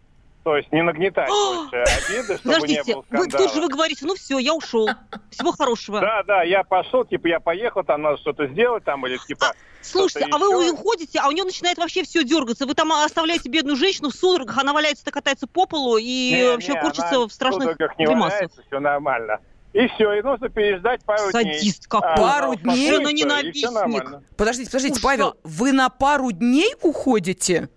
То 0.44 0.56
есть 0.56 0.72
не 0.72 0.82
нагнетать 0.82 1.28
больше 1.70 1.76
обиды, 1.76 2.36
чтобы 2.38 2.48
не 2.66 2.76
Подождите, 2.76 2.94
было 2.94 3.04
вы, 3.10 3.16
скандала. 3.18 3.44
тут 3.44 3.54
же 3.54 3.60
вы 3.60 3.68
говорите, 3.68 4.06
ну 4.06 4.14
все, 4.16 4.38
я 4.38 4.54
ушел. 4.54 4.88
Всего 5.30 5.52
хорошего. 5.52 6.00
Да, 6.00 6.22
да, 6.24 6.42
я 6.42 6.64
пошел, 6.64 7.04
типа, 7.04 7.28
я 7.28 7.40
поехал, 7.40 7.84
там 7.84 8.02
надо 8.02 8.16
что-то 8.18 8.46
сделать, 8.48 8.84
там, 8.84 9.06
или 9.06 9.18
типа... 9.18 9.52
Слушайте, 9.82 10.28
что-то 10.28 10.36
а 10.36 10.38
вы 10.38 10.72
уходите, 10.72 11.18
а 11.20 11.28
у 11.28 11.32
нее 11.32 11.44
начинает 11.44 11.76
вообще 11.78 12.04
все 12.04 12.22
дергаться. 12.22 12.66
Вы 12.66 12.74
там 12.74 12.92
оставляете 12.92 13.48
бедную 13.48 13.76
женщину 13.76 14.10
в 14.10 14.14
судорогах, 14.14 14.58
она 14.58 14.72
валяется, 14.72 15.10
катается 15.10 15.46
по 15.48 15.66
полу 15.66 15.96
и 15.96 16.32
Не, 16.34 16.52
вообще 16.52 16.72
не, 16.74 16.80
корчится 16.80 17.16
она 17.16 17.26
в 17.28 17.32
страшных 17.32 17.72
судорогах 17.72 17.98
не 17.98 18.06
гримасах. 18.06 18.32
валяется, 18.32 18.62
все 18.66 18.78
нормально. 18.80 19.38
И 19.72 19.88
все, 19.88 20.12
и 20.12 20.22
нужно 20.22 20.50
переждать 20.50 21.02
пару 21.04 21.32
дней. 21.32 21.54
Садист 21.54 21.86
какой. 21.88 22.10
А, 22.10 22.16
Пару 22.16 22.52
она 22.52 22.56
дней? 22.74 22.98
Ну, 22.98 23.10
ненавистник. 23.10 24.20
Подождите, 24.36 24.70
подождите, 24.70 24.92
Ужас. 24.92 25.02
Павел, 25.02 25.34
вы 25.44 25.72
на 25.72 25.88
пару 25.88 26.30
дней 26.30 26.74
уходите? 26.82 27.68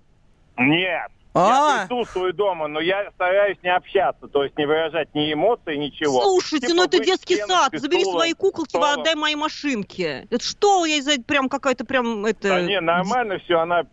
Нет. 0.58 1.12
А. 1.38 1.82
Я 1.82 1.88
присутствую 1.88 2.34
дома, 2.34 2.70
но 2.70 2.80
я 2.80 3.12
стараюсь 3.14 3.58
не 3.62 3.70
общаться, 3.70 4.28
то 4.28 4.44
есть 4.46 4.58
не 4.58 4.66
выражать 4.66 5.14
ни 5.14 5.34
эмоций, 5.34 5.78
ничего. 5.78 6.22
Слушайте, 6.22 6.68
Типа 6.68 6.78
ну 6.78 6.84
это 6.86 7.04
детский 7.04 7.36
сад. 7.42 7.74
Забери 7.74 8.04
стулом, 8.04 8.20
свои 8.20 8.34
куколки, 8.34 8.70
столом. 8.70 9.02
отдай 9.02 9.16
моей 9.16 9.36
машинке. 9.36 10.28
Это 10.32 10.42
что 10.42 10.86
я 10.86 10.96
из-за 10.96 11.22
прям 11.22 11.50
какая-то 11.50 11.84
прям 11.84 12.26
это. 12.26 12.48
Да 12.48 12.62
не, 12.62 12.80
нормально 12.80 13.40
все, 13.40 13.60
она 13.60 13.84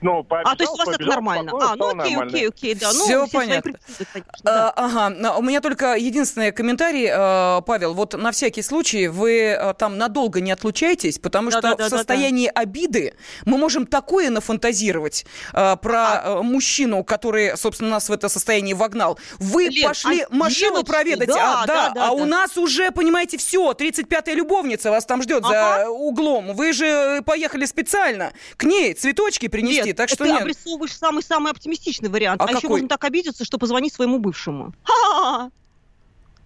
ну, 0.00 0.26
А, 0.28 0.56
то 0.56 0.62
есть 0.62 0.72
у 0.72 0.76
вас 0.76 0.88
это 0.88 0.98
побежал, 0.98 1.14
нормально? 1.14 1.50
спокойно, 1.50 1.72
А, 1.72 1.76
ну 1.76 1.86
окей, 1.88 2.10
нормально. 2.16 2.32
окей, 2.36 2.48
окей, 2.48 2.74
да. 2.74 2.92
Ну, 2.92 3.04
все 3.04 3.26
понятно. 3.28 3.72
конечно, 4.12 4.22
да. 4.42 4.70
А, 4.70 4.84
ага, 5.08 5.36
у 5.38 5.42
меня 5.42 5.60
только 5.60 5.94
единственный 5.96 6.52
комментарий, 6.52 7.08
э, 7.10 7.62
Павел, 7.62 7.94
вот 7.94 8.14
на 8.14 8.30
всякий 8.32 8.62
случай 8.62 9.08
вы 9.08 9.32
э, 9.58 9.74
там 9.74 9.98
надолго 9.98 10.40
не 10.40 10.52
отлучаетесь, 10.52 11.18
потому 11.18 11.50
что 11.50 11.60
Да-да-да-да-да. 11.60 11.96
в 11.96 11.98
состоянии 11.98 12.50
обиды 12.54 13.14
мы 13.44 13.58
можем 13.58 13.86
такое 13.86 14.30
нафантазировать 14.30 15.26
э, 15.52 15.76
про 15.80 16.22
э, 16.24 16.42
мужчину, 16.42 17.04
который, 17.04 17.56
собственно, 17.56 17.90
нас 17.90 18.08
в 18.08 18.12
это 18.12 18.28
состояние 18.28 18.74
вогнал. 18.74 19.18
Вы 19.38 19.64
Лен, 19.64 19.88
пошли 19.88 20.22
а 20.22 20.26
машину 20.34 20.82
девочки, 20.82 20.90
проведать, 20.90 21.28
да, 21.28 21.62
а, 21.62 21.66
да, 21.66 21.90
да, 21.90 22.08
а 22.08 22.12
у 22.12 22.20
да. 22.20 22.26
нас 22.26 22.56
уже, 22.56 22.90
понимаете, 22.90 23.38
все, 23.38 23.72
35-я 23.72 24.34
любовница 24.34 24.90
вас 24.90 25.04
там 25.06 25.22
ждет 25.22 25.44
за 25.44 25.74
Ага. 25.76 25.90
углом. 25.90 26.54
Вы 26.54 26.72
же 26.72 27.22
поехали 27.24 27.64
специально 27.64 28.32
к 28.56 28.64
ней 28.64 28.94
цветочки 28.94 29.48
принести, 29.48 29.84
Нет, 29.84 29.85
так 29.92 30.08
что 30.08 30.24
ты 30.24 30.30
нет. 30.30 30.42
обрисовываешь 30.42 30.92
самый-самый 30.96 31.50
оптимистичный 31.52 32.08
вариант. 32.08 32.40
А 32.40 32.44
А, 32.44 32.48
еще 32.48 32.60
какой? 32.62 32.70
можно 32.70 32.88
так 32.88 33.04
обидеться, 33.04 33.44
что 33.44 33.58
позвони 33.58 33.90
своему 33.90 34.18
бывшему. 34.18 34.72
Ха-ха-ха. 34.82 35.50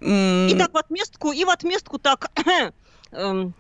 М, 0.00 0.48
И 0.48 0.54
так 0.56 0.72
в 0.72 0.76
отместку, 0.76 1.32
и 1.32 1.44
в 1.44 1.50
отместку 1.50 1.98
так... 1.98 2.30
эм, 3.12 3.54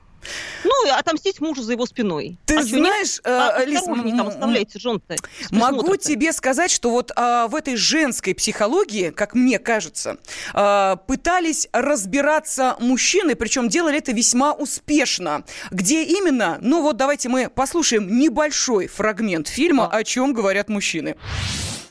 Ну, 0.64 0.86
и 0.86 0.90
отомстить 0.90 1.40
мужу 1.40 1.62
за 1.62 1.72
его 1.72 1.86
спиной. 1.86 2.38
Ты 2.46 2.58
А 2.58 2.62
знаешь, 2.62 3.20
э, 3.24 3.30
А, 3.30 3.64
Лиз, 3.64 3.82
там 3.84 4.28
оставляйте 4.28 4.78
жен-то. 4.78 5.16
Могу 5.50 5.96
тебе 5.96 6.32
сказать, 6.32 6.70
что 6.70 6.90
вот 6.90 7.12
а, 7.16 7.48
в 7.48 7.54
этой 7.54 7.76
женской 7.76 8.34
психологии, 8.34 9.10
как 9.10 9.34
мне 9.34 9.58
кажется, 9.58 10.18
а, 10.52 10.96
пытались 10.96 11.68
разбираться 11.72 12.76
мужчины, 12.80 13.34
причем 13.34 13.68
делали 13.68 13.98
это 13.98 14.12
весьма 14.12 14.52
успешно. 14.52 15.44
Где 15.70 16.04
именно? 16.04 16.58
Ну 16.60 16.82
вот 16.82 16.96
давайте 16.96 17.28
мы 17.28 17.48
послушаем 17.48 18.18
небольшой 18.18 18.86
фрагмент 18.86 19.48
фильма 19.48 19.86
«О 19.86 20.04
чем 20.04 20.32
говорят 20.32 20.68
мужчины». 20.68 21.16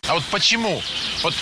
А 0.08 0.16
вот 0.16 0.24
почему? 0.32 0.82
Вот 1.24 1.34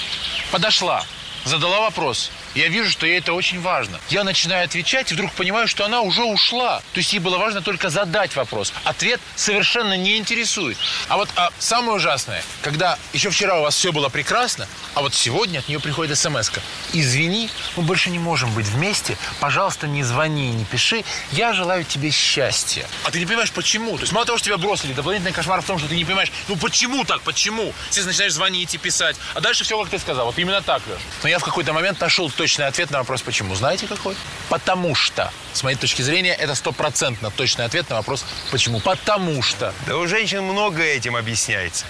подошла, 0.52 1.04
задала 1.46 1.82
вопрос. 1.82 2.32
Я 2.58 2.70
вижу, 2.70 2.90
что 2.90 3.06
ей 3.06 3.20
это 3.20 3.34
очень 3.34 3.62
важно. 3.62 4.00
Я 4.10 4.24
начинаю 4.24 4.66
отвечать 4.66 5.12
и 5.12 5.14
вдруг 5.14 5.32
понимаю, 5.34 5.68
что 5.68 5.86
она 5.86 6.02
уже 6.02 6.24
ушла. 6.24 6.80
То 6.94 6.98
есть 6.98 7.14
ей 7.14 7.20
было 7.20 7.38
важно 7.38 7.62
только 7.62 7.92
задать 7.92 8.36
вопрос. 8.36 8.74
Ответ 8.84 9.22
совершенно 9.36 9.96
не 9.96 10.18
интересует. 10.18 10.76
А 11.08 11.18
вот 11.18 11.30
а, 11.36 11.52
самое 11.60 11.98
ужасное, 11.98 12.44
когда 12.64 12.98
еще 13.14 13.30
вчера 13.30 13.60
у 13.60 13.62
вас 13.62 13.76
все 13.76 13.92
было 13.92 14.10
прекрасно, 14.10 14.68
а 14.96 15.02
вот 15.02 15.14
сегодня 15.14 15.60
от 15.60 15.68
нее 15.68 15.80
приходит 15.80 16.18
смс 16.18 16.50
-ка. 16.50 16.60
Извини, 16.94 17.52
мы 17.76 17.84
больше 17.84 18.10
не 18.10 18.18
можем 18.18 18.52
быть 18.56 18.66
вместе. 18.66 19.18
Пожалуйста, 19.40 19.86
не 19.86 20.04
звони, 20.04 20.50
не 20.50 20.66
пиши. 20.66 21.04
Я 21.34 21.54
желаю 21.54 21.84
тебе 21.84 22.10
счастья. 22.10 22.88
А 23.04 23.12
ты 23.12 23.20
не 23.20 23.28
понимаешь, 23.28 23.52
почему? 23.52 23.98
То 23.98 24.02
есть 24.02 24.14
мало 24.14 24.26
того, 24.26 24.40
что 24.40 24.46
тебя 24.46 24.58
бросили, 24.58 24.94
дополнительный 24.94 25.32
кошмар 25.32 25.62
в 25.62 25.66
том, 25.66 25.78
что 25.78 25.88
ты 25.88 25.96
не 25.96 26.06
понимаешь, 26.06 26.32
ну 26.48 26.56
почему 26.56 27.04
так, 27.04 27.22
почему? 27.22 27.72
Ты 27.92 28.04
начинаешь 28.04 28.34
звонить 28.34 28.74
и 28.74 28.80
писать. 28.80 29.16
А 29.36 29.42
дальше 29.42 29.64
все, 29.64 29.80
как 29.80 29.92
ты 29.92 30.00
сказал. 30.00 30.26
Вот 30.26 30.40
именно 30.40 30.64
так, 30.64 30.82
Леш. 30.88 31.00
Но 31.22 31.30
я 31.30 31.38
в 31.38 31.44
какой-то 31.44 31.72
момент 31.74 32.02
нашел 32.02 32.32
точный 32.48 32.68
ответ 32.68 32.92
на 32.92 33.00
вопрос 33.00 33.22
«почему?». 33.24 33.56
Знаете 33.56 33.88
какой? 33.88 34.16
Потому 34.48 34.96
что. 34.96 35.34
С 35.52 35.64
моей 35.64 35.76
точки 35.76 36.02
зрения, 36.02 36.34
это 36.34 36.56
стопроцентно 36.56 37.30
точный 37.30 37.66
ответ 37.66 37.90
на 37.90 37.98
вопрос 37.98 38.26
«почему?». 38.52 38.80
Потому 38.80 39.42
что. 39.42 39.74
Да 39.86 39.98
у 39.98 40.08
женщин 40.08 40.44
много 40.44 40.82
этим 40.82 41.18
объясняется. 41.18 41.86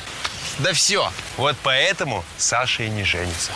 Да 0.57 0.73
все. 0.73 1.11
Вот 1.37 1.55
поэтому 1.61 2.23
Саша 2.37 2.81
и 2.81 2.89
не 2.89 3.03
женится. 3.03 3.51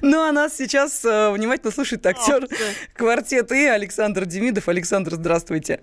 Ну, 0.00 0.22
а 0.22 0.30
нас 0.30 0.56
сейчас 0.56 1.04
э, 1.04 1.32
внимательно 1.32 1.72
слушает 1.72 2.06
актер 2.06 2.46
квартета 2.94 3.56
И 3.56 3.64
Александр 3.64 4.24
Демидов. 4.24 4.68
Александр, 4.68 5.14
здравствуйте. 5.14 5.80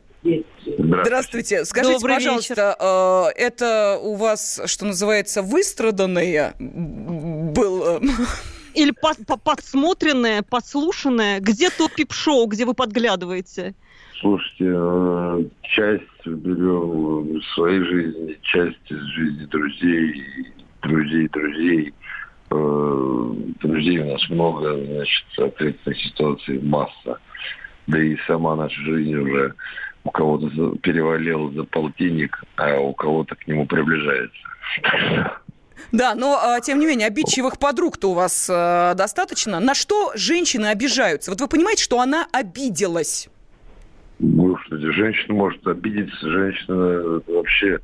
Здравствуйте. 0.77 1.65
Скажите, 1.65 1.95
Добрый 1.95 2.15
пожалуйста, 2.15 2.77
э, 3.35 3.37
это 3.37 3.99
у 4.01 4.15
вас, 4.15 4.61
что 4.65 4.85
называется, 4.85 5.41
выстраданное 5.41 6.55
был... 6.57 7.97
э, 7.97 7.99
Или 8.75 8.91
по- 8.91 9.15
по- 9.27 9.37
подсмотренное, 9.37 10.43
подслушанное? 10.43 11.39
Где 11.39 11.69
то 11.69 11.87
пип-шоу, 11.87 12.47
где 12.47 12.65
вы 12.65 12.73
подглядываете? 12.73 13.73
Слушайте, 14.19 14.65
э, 14.73 15.43
часть 15.63 16.25
берем 16.25 17.39
в 17.39 17.43
своей 17.53 17.81
жизни, 17.83 18.37
часть 18.41 18.91
из 18.91 19.01
жизни 19.01 19.45
друзей, 19.45 20.23
друзей, 20.81 21.27
друзей. 21.29 21.93
Э, 22.51 23.31
Друзей 23.61 23.99
у 23.99 24.11
нас 24.11 24.29
много, 24.29 24.73
значит, 24.85 25.25
соответственно, 25.35 25.95
ситуаций 25.95 26.59
масса. 26.61 27.17
Да 27.87 28.01
и 28.01 28.15
сама 28.27 28.55
наша 28.55 28.79
жизнь 28.81 29.15
уже 29.15 29.53
у 30.03 30.11
кого-то 30.11 30.75
перевалила 30.77 31.51
за 31.51 31.63
полтинник, 31.63 32.43
а 32.57 32.77
у 32.79 32.93
кого-то 32.93 33.35
к 33.35 33.47
нему 33.47 33.65
приближается. 33.65 34.37
Да, 35.95 36.13
но 36.13 36.37
а, 36.41 36.59
тем 36.59 36.79
не 36.79 36.87
менее, 36.87 37.07
обидчивых 37.07 37.57
подруг-то 37.57 38.11
у 38.11 38.13
вас 38.13 38.49
э, 38.49 38.93
достаточно. 38.95 39.61
На 39.61 39.73
что 39.73 40.11
женщины 40.15 40.65
обижаются? 40.65 41.31
Вот 41.31 41.39
вы 41.39 41.47
понимаете, 41.47 41.83
что 41.83 42.01
она 42.01 42.27
обиделась? 42.33 43.29
Господи, 44.19 44.91
женщина 44.91 45.33
может 45.33 45.65
обидеться, 45.65 46.29
женщина 46.29 47.19
это 47.19 47.31
вообще 47.31 47.79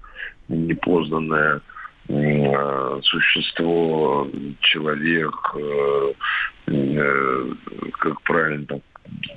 непознанное 0.50 1.62
э, 2.10 3.00
существо, 3.04 4.28
человек, 4.60 5.34
э, 5.56 6.14
э, 6.68 7.54
как 7.98 8.22
правильно 8.24 8.66
там 8.66 8.82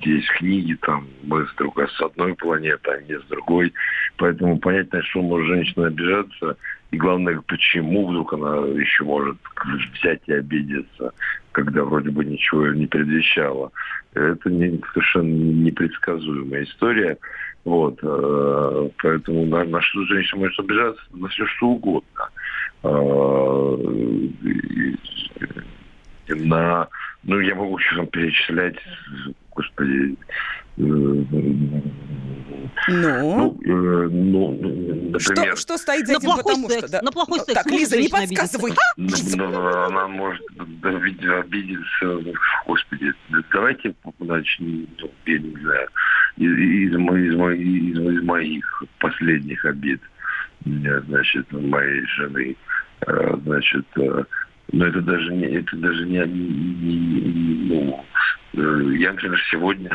есть 0.07 0.29
книги, 0.31 0.75
там 0.83 1.07
мы 1.23 1.47
с 1.47 1.55
другой 1.55 1.89
с 1.89 2.01
одной 2.01 2.35
планеты, 2.35 2.91
а 2.91 3.03
не 3.03 3.19
с 3.19 3.25
другой. 3.25 3.73
Поэтому 4.17 4.59
понять, 4.59 4.93
на 4.93 5.03
что 5.03 5.23
может 5.23 5.49
женщина 5.49 5.87
обижаться, 5.87 6.57
и 6.91 6.97
главное, 6.97 7.43
почему 7.47 8.07
вдруг 8.07 8.33
она 8.35 8.57
еще 8.69 9.05
может 9.05 9.37
взять 9.95 10.21
и 10.27 10.33
обидеться, 10.33 11.13
когда 11.53 11.83
вроде 11.83 12.11
бы 12.11 12.25
ничего 12.25 12.69
не 12.69 12.87
предвещало. 12.87 13.73
Это 14.15 14.51
не, 14.51 14.81
совершенно 14.93 15.27
непредсказуемая 15.27 16.65
история. 16.65 17.19
Вот, 17.65 17.99
э, 18.03 18.91
поэтому 19.03 19.47
на, 19.47 19.65
на 19.65 19.81
что 19.81 20.05
женщина 20.05 20.43
может 20.43 20.61
обижаться? 20.61 21.03
На 21.13 21.29
все 21.29 21.47
что 21.47 21.69
угодно. 21.69 22.29
Э, 22.83 23.77
на, 26.29 26.89
ну, 27.23 27.41
я 27.41 27.55
могу 27.55 27.79
еще 27.79 27.97
там 27.97 28.07
перечислять, 28.07 28.77
господи, 29.55 30.17
э, 30.77 30.83
Ну? 32.89 33.57
ну, 33.59 33.59
э, 33.65 34.09
ну, 34.11 34.51
например, 35.13 35.21
Что, 35.21 35.57
что 35.57 35.79
стоит 35.79 36.07
за 36.07 36.15
На 36.15 36.17
этим? 36.19 36.25
плохой 36.27 36.43
Потому 36.55 36.69
секс, 36.69 36.79
что, 36.83 36.89
да. 36.93 37.03
на 37.03 37.13
плохой 37.13 37.39
секс 37.41 37.55
Так, 37.55 37.67
Лиза, 37.67 37.97
не 38.01 38.09
подсказывай. 38.09 38.73
Ну, 38.97 39.09
ну, 39.37 39.85
она 39.85 40.09
может 40.09 40.43
обид- 40.83 41.41
обидеться, 41.41 42.35
господи, 42.67 43.13
да 43.31 43.39
давайте 43.53 43.95
начнем, 44.19 44.87
ну, 45.01 45.11
я 45.27 45.39
не 45.39 45.57
знаю, 45.61 45.89
из, 46.37 46.53
из, 46.53 46.93
из, 46.95 47.99
из, 48.19 48.23
моих 48.25 48.83
последних 48.99 49.65
обид, 49.65 50.01
значит, 50.65 51.51
моей 51.53 52.05
жены, 52.17 52.57
Э, 53.07 53.37
значит, 53.45 53.85
но 53.97 54.87
это 54.87 55.01
даже 55.03 55.35
не, 55.35 55.45
это 55.47 55.77
даже 55.77 56.07
не, 56.07 56.19
не- 56.21 56.49
не- 56.91 57.69
ну, 57.69 58.05
я, 58.57 59.13
например, 59.13 59.41
сегодня, 59.51 59.91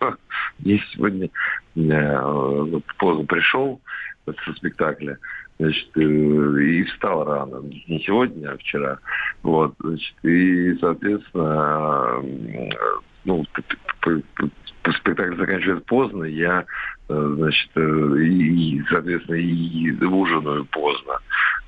я 0.60 0.78
сегодня 0.92 1.28
э, 1.76 2.80
поздно 2.98 3.24
пришел 3.26 3.80
со 4.24 4.52
спектакля, 4.54 5.18
значит, 5.58 5.88
э, 5.96 6.00
и 6.00 6.84
встал 6.84 7.24
рано. 7.24 7.62
Не 7.88 8.00
сегодня, 8.00 8.50
а 8.52 8.58
вчера. 8.58 8.98
Вот, 9.42 9.74
значит, 9.78 10.14
и, 10.22 10.74
соответственно, 10.80 12.22
э, 12.22 12.70
ну, 13.24 13.44
спектакль 14.92 15.36
заканчивается 15.36 15.84
поздно, 15.86 16.24
я, 16.24 16.64
э, 17.08 17.34
значит, 17.36 17.70
э, 17.74 18.18
и, 18.22 18.82
соответственно, 18.90 19.36
и 19.36 19.90
ужинаю 20.04 20.64
поздно. 20.66 21.18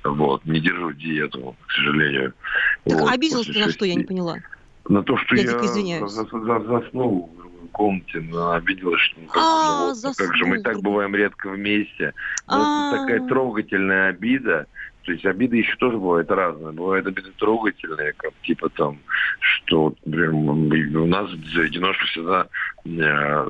Вот, 0.03 0.45
не 0.45 0.59
держу 0.59 0.91
диету, 0.93 1.55
к 1.67 1.71
сожалению. 1.71 2.33
Так 2.85 2.99
Вот, 2.99 3.11
обиделась 3.11 3.47
ты 3.47 3.53
после 3.53 3.65
на 3.65 3.71
что, 3.71 3.85
я 3.85 3.95
не 3.95 4.03
поняла. 4.03 4.37
На 4.89 5.03
то, 5.03 5.17
что 5.17 5.35
Я 5.35 5.43
я, 5.43 5.65
извиняюсь. 5.65 6.11
за- 6.11 6.23
за- 6.25 6.59
заснул 6.59 7.29
в 7.33 7.37
другой 7.37 7.67
комнате, 7.71 8.19
она 8.19 8.55
обиделась, 8.55 9.01
что 9.01 9.19
ну, 9.19 9.27
как, 9.27 9.43
А, 9.43 9.93
ну, 9.93 9.93
вот, 10.09 10.15
как 10.17 10.35
же 10.35 10.45
мы 10.45 10.61
так 10.61 10.81
бываем 10.81 11.15
редко 11.15 11.49
вместе. 11.49 12.13
Но 12.47 12.55
А. 12.63 12.89
это 12.95 13.01
такая 13.01 13.27
трогательная 13.27 14.09
обида. 14.09 14.67
То 15.03 15.11
есть 15.13 15.25
обиды 15.25 15.57
еще 15.57 15.75
тоже 15.77 15.97
бывают 15.97 16.29
разные. 16.31 16.73
Бывают 16.73 17.07
обиды 17.07 17.31
трогательные, 17.37 18.13
как 18.17 18.33
типа 18.43 18.69
там, 18.69 18.99
что, 19.39 19.83
вот, 19.85 19.97
например, 20.05 20.33
у 20.99 21.05
нас 21.05 21.29
в 21.31 21.35
Единожке 21.35 22.05
всегда 22.05 22.47
э, 22.85 23.49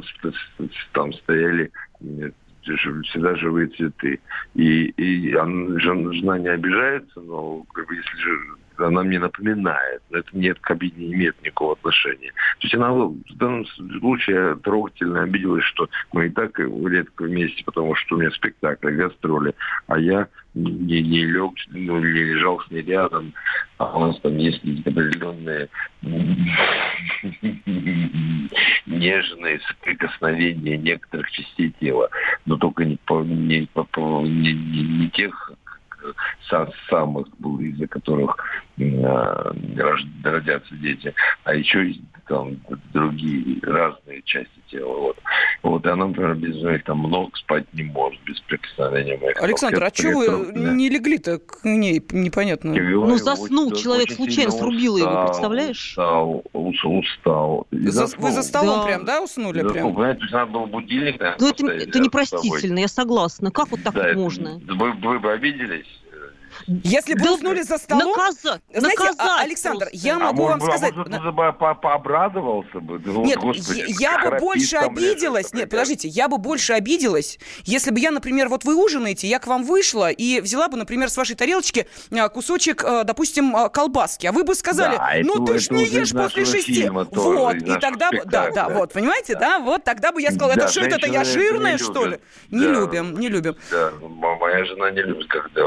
там 0.93 1.13
стояли 1.13 1.71
э, 2.01 2.31
всегда 2.61 3.35
живые 3.35 3.67
цветы. 3.69 4.19
И, 4.55 4.85
и 4.85 5.33
она- 5.35 5.79
жен- 5.79 6.13
жена 6.13 6.37
не 6.37 6.49
обижается, 6.49 7.21
но 7.21 7.63
как 7.73 7.87
бы, 7.87 7.95
если 7.95 8.17
же 8.17 8.39
она 8.77 9.03
мне 9.03 9.19
напоминает, 9.19 10.01
но 10.09 10.19
это 10.19 10.29
нет 10.33 10.59
к 10.59 10.71
обиде 10.71 11.01
не 11.03 11.13
имеет 11.13 11.41
никакого 11.43 11.73
отношения. 11.73 12.31
То 12.59 12.63
есть 12.63 12.75
она 12.75 12.91
в 12.93 13.15
данном 13.35 13.65
случае 13.65 14.55
трогательно 14.57 15.23
обиделась, 15.23 15.63
что 15.65 15.89
мы 16.13 16.27
и 16.27 16.29
так 16.29 16.59
редко 16.59 17.23
вместе, 17.23 17.63
потому 17.63 17.95
что 17.95 18.15
у 18.15 18.19
меня 18.19 18.31
спектакль, 18.31 18.91
гастроли, 18.91 19.53
а 19.87 19.99
я 19.99 20.27
не, 20.53 21.01
не 21.01 21.25
лег, 21.25 21.51
ну, 21.69 21.99
не 21.99 22.23
лежал 22.23 22.59
с 22.61 22.71
ней 22.71 22.81
рядом, 22.81 23.33
а 23.77 23.97
у 23.97 24.07
нас 24.07 24.19
там 24.21 24.37
есть 24.37 24.61
определенные 24.85 25.69
нежные 28.85 29.59
прикосновения 29.81 30.77
некоторых 30.77 31.29
частей 31.31 31.73
тела, 31.79 32.09
но 32.45 32.57
только 32.57 32.85
не, 32.85 32.97
по, 33.05 33.21
не, 33.23 33.67
по- 33.73 34.21
не, 34.25 34.53
не- 34.53 34.99
не 34.99 35.09
тех 35.09 35.51
э, 36.03 36.11
са- 36.49 36.71
самых, 36.89 37.27
из-за 37.61 37.87
которых 37.87 38.37
родятся 40.23 40.75
дети, 40.75 41.13
а 41.43 41.53
еще 41.55 41.89
и 41.89 42.01
там 42.27 42.57
другие 42.93 43.59
разные 43.61 44.21
части 44.23 44.51
тела. 44.69 44.93
Вот. 44.99 45.17
Вот, 45.63 45.85
и 45.85 45.89
она, 45.89 46.07
например, 46.07 46.35
без 46.35 46.61
моих 46.61 46.83
там 46.83 47.01
ног 47.03 47.35
спать 47.37 47.65
не 47.73 47.83
может, 47.83 48.21
без 48.25 48.39
прикосновения 48.41 49.17
моих. 49.17 49.41
Александр, 49.41 49.83
а 49.83 49.87
Это 49.87 49.95
что 49.97 50.09
вы 50.11 50.25
трогательно. 50.25 50.73
не 50.73 50.89
легли-то 50.89 51.39
к 51.39 51.63
ней? 51.63 52.03
Непонятно. 52.11 52.73
Я 52.73 52.81
говорю, 52.81 53.05
Ну, 53.05 53.17
заснул, 53.17 53.67
очень- 53.71 53.83
человек 53.83 54.05
очень 54.07 54.15
случайно 54.17 54.51
сильно 54.51 54.63
срубил 54.65 54.97
его, 54.97 55.07
устал, 55.09 55.25
представляешь? 55.27 55.89
Устал, 55.91 56.43
ус- 56.53 56.85
устал. 56.85 57.67
И 57.71 57.87
За- 57.87 57.91
заснул. 58.07 58.27
вы 58.27 58.31
за 58.33 58.43
столом 58.43 58.79
Да. 58.81 58.85
прям, 58.85 59.05
да, 59.05 59.21
уснули 59.23 59.61
Заснул, 59.61 59.73
прям? 59.73 59.93
понимаете, 59.93 60.17
то 60.19 60.23
есть 60.25 60.33
надо 60.33 60.51
было 60.51 60.65
будильник, 60.65 61.19
наверное, 61.19 61.37
Ну, 61.39 61.49
это, 61.49 61.65
это 61.67 61.99
непростительно, 61.99 62.79
я 62.79 62.87
согласна. 62.89 63.51
Как 63.51 63.69
вот 63.71 63.81
так. 63.83 63.93
Да, 63.93 64.09
это- 64.09 64.19
можно? 64.19 64.59
Вы, 64.67 64.91
вы 64.91 65.19
бы 65.19 65.31
обиделись? 65.31 65.87
Если 66.67 67.13
бы 67.13 67.19
Да 67.23 67.33
уснули 67.33 67.61
за 67.61 67.77
столом... 67.77 68.13
наказа- 68.17 68.59
Знаете, 68.73 69.03
а, 69.03 69.11
наказать 69.11 69.45
Александр, 69.45 69.85
просто. 69.89 69.97
я 70.07 70.19
могу 70.19 70.45
а 70.45 70.49
вам 70.49 70.59
может, 70.59 70.73
сказать... 70.75 70.93
А 70.95 70.97
может, 71.09 71.35
бы 71.35 71.53
по- 71.53 71.53
по- 71.53 71.75
пообрадовался 71.75 72.79
бы? 72.79 72.99
Ну, 73.05 73.25
Нет, 73.25 73.37
господи, 73.39 73.85
я, 73.99 74.11
я 74.21 74.29
бы 74.31 74.37
больше 74.37 74.75
обиделась. 74.77 75.53
Нет, 75.53 75.69
подождите, 75.69 76.07
я 76.07 76.27
бы 76.27 76.37
больше 76.37 76.73
обиделась, 76.73 77.39
если 77.63 77.91
бы 77.91 77.99
я, 77.99 78.11
например, 78.11 78.49
вот 78.49 78.63
вы 78.65 78.75
ужинаете, 78.75 79.27
я 79.27 79.39
к 79.39 79.47
вам 79.47 79.63
вышла 79.63 80.09
и 80.09 80.41
взяла 80.41 80.67
бы, 80.67 80.77
например, 80.77 81.09
с 81.09 81.17
вашей 81.17 81.35
тарелочки 81.35 81.87
а, 82.11 82.29
кусочек, 82.29 82.83
а, 82.83 83.03
допустим, 83.03 83.55
а, 83.55 83.69
колбаски, 83.69 84.27
а 84.27 84.31
вы 84.31 84.43
бы 84.43 84.55
сказали, 84.55 84.95
Да, 84.97 85.11
ну 85.23 85.43
это- 85.43 85.53
ты 85.53 85.59
ж 85.59 85.69
не 85.71 85.85
ешь 85.85 86.11
после 86.11 86.45
шести. 86.45 86.89
Вот, 86.89 87.55
и 87.55 87.77
тогда 87.79 88.11
бы, 88.11 88.21
да, 88.25 88.25
да, 88.25 88.43
спектакля. 88.43 88.75
вот, 88.75 88.93
понимаете, 88.93 89.35
да, 89.37 89.59
вот 89.59 89.83
тогда 89.83 90.11
бы 90.11 90.21
я 90.21 90.31
сказала, 90.31 90.51
это 90.51 90.61
Да, 90.61 90.67
что 90.67 90.81
это, 90.81 91.07
я 91.07 91.23
жирная, 91.23 91.77
что 91.77 92.05
ли? 92.05 92.19
Не 92.51 92.65
Да. 92.65 92.71
любим, 92.71 93.19
не 93.19 93.27
любим. 93.29 93.55
Да, 93.71 93.91
моя 94.01 94.65
жена 94.65 94.91
не 94.91 95.01
любит, 95.01 95.27
когда... 95.27 95.61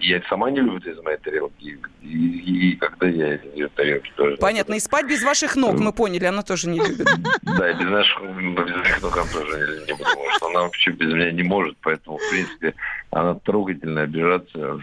Я 0.00 0.20
сама 0.28 0.50
не 0.50 0.60
люблю 0.60 0.78
из 0.92 0.98
моей 1.02 1.18
тарелки. 1.18 1.78
И, 2.02 2.06
и- 2.06 2.70
и 2.72 2.76
когда 2.76 3.06
я 3.08 3.34
из 3.34 3.54
ее 3.54 3.68
тарелки 3.68 4.10
тоже. 4.16 4.36
Понятно, 4.36 4.74
и 4.74 4.80
спать 4.80 5.06
без 5.08 5.22
ваших 5.22 5.56
ног, 5.56 5.78
мы 5.80 5.92
поняли, 5.92 6.24
она 6.24 6.42
тоже 6.42 6.68
не 6.68 6.78
любит. 6.78 7.06
Да, 7.42 7.72
без 7.72 7.86
наших, 7.88 8.22
без 8.22 8.74
наших 8.76 9.02
ног 9.02 9.16
она 9.16 9.26
тоже 9.32 9.84
не, 9.86 9.92
буду, 9.92 10.04
потому 10.04 10.30
что 10.36 10.46
она 10.48 10.60
вообще 10.62 10.90
без 10.92 11.12
меня 11.12 11.32
не 11.32 11.42
может, 11.42 11.76
поэтому, 11.82 12.18
в 12.18 12.30
принципе, 12.30 12.74
она 13.10 13.34
трогательно 13.34 14.02
обижаться 14.02 14.78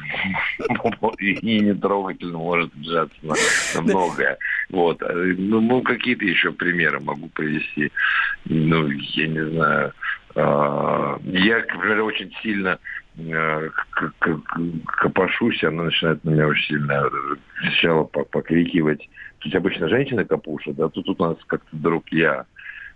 и, 1.19 1.60
не 1.60 1.73
трогательно 1.73 2.38
может 2.38 2.73
обижаться 2.76 3.15
на, 3.21 3.36
на 3.76 3.82
многое. 3.82 4.38
Вот. 4.69 5.02
Ну, 5.02 5.62
ну, 5.62 5.82
какие-то 5.82 6.26
еще 6.26 6.52
примеры 6.52 6.99
могу 6.99 7.28
привести. 7.30 7.91
Ну, 8.45 8.88
я 8.89 9.28
не 9.28 9.45
знаю. 9.52 9.93
А, 10.36 11.19
Я, 11.26 11.58
например, 11.60 12.02
очень 12.02 12.34
сильно 12.41 12.80
копошусь, 14.86 15.63
она 15.63 15.84
начинает 15.84 16.23
на 16.23 16.30
меня 16.32 16.47
очень 16.47 16.76
сильно 16.76 17.10
сначала 17.62 18.04
по- 18.04 18.23
покрикивать. 18.26 18.99
То 19.39 19.45
есть 19.45 19.56
обычно 19.56 19.89
женщина 19.89 20.26
капушит, 20.26 20.80
а 20.80 20.89
тут 20.89 21.08
у 21.10 21.23
нас 21.23 21.38
как-то 21.47 21.67
вдруг 21.76 22.06
я 22.12 22.45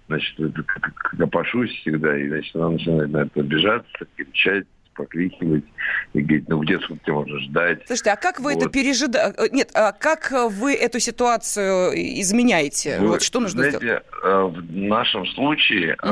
значит, 0.07 0.39
это 0.39 0.63
к- 0.63 1.17
копошусь 1.17 1.71
всегда, 1.81 2.17
и 2.17 2.27
значит, 2.29 2.55
она 2.55 2.69
начинает 2.69 3.09
на 3.11 3.17
это 3.19 3.41
обижаться, 3.41 4.05
кричать, 4.15 4.65
покрикивать, 4.95 5.65
и 6.13 6.21
говорит, 6.21 6.49
ну 6.49 6.59
где 6.61 6.79
сколько 6.79 7.03
ты 7.05 7.11
можешь 7.13 7.43
ждать? 7.43 7.83
Слушайте, 7.85 8.11
а 8.11 8.15
как 8.15 8.39
вы 8.39 8.53
это 8.53 8.63
Вот. 8.65 8.71
пережидаете? 8.71 9.49
Нет, 9.51 9.69
а 9.75 9.91
как 9.91 10.31
вы 10.31 10.73
эту 10.73 10.99
ситуацию 10.99 11.91
изменяете? 12.21 12.99
Вы 13.01 13.07
вот 13.09 13.21
что 13.21 13.39
нужно 13.41 13.59
знаете, 13.63 13.77
сделать? 13.79 14.03
э, 14.23 14.41
в 14.43 14.71
нашем 14.75 15.25
случае 15.27 15.97
э, 16.01 16.07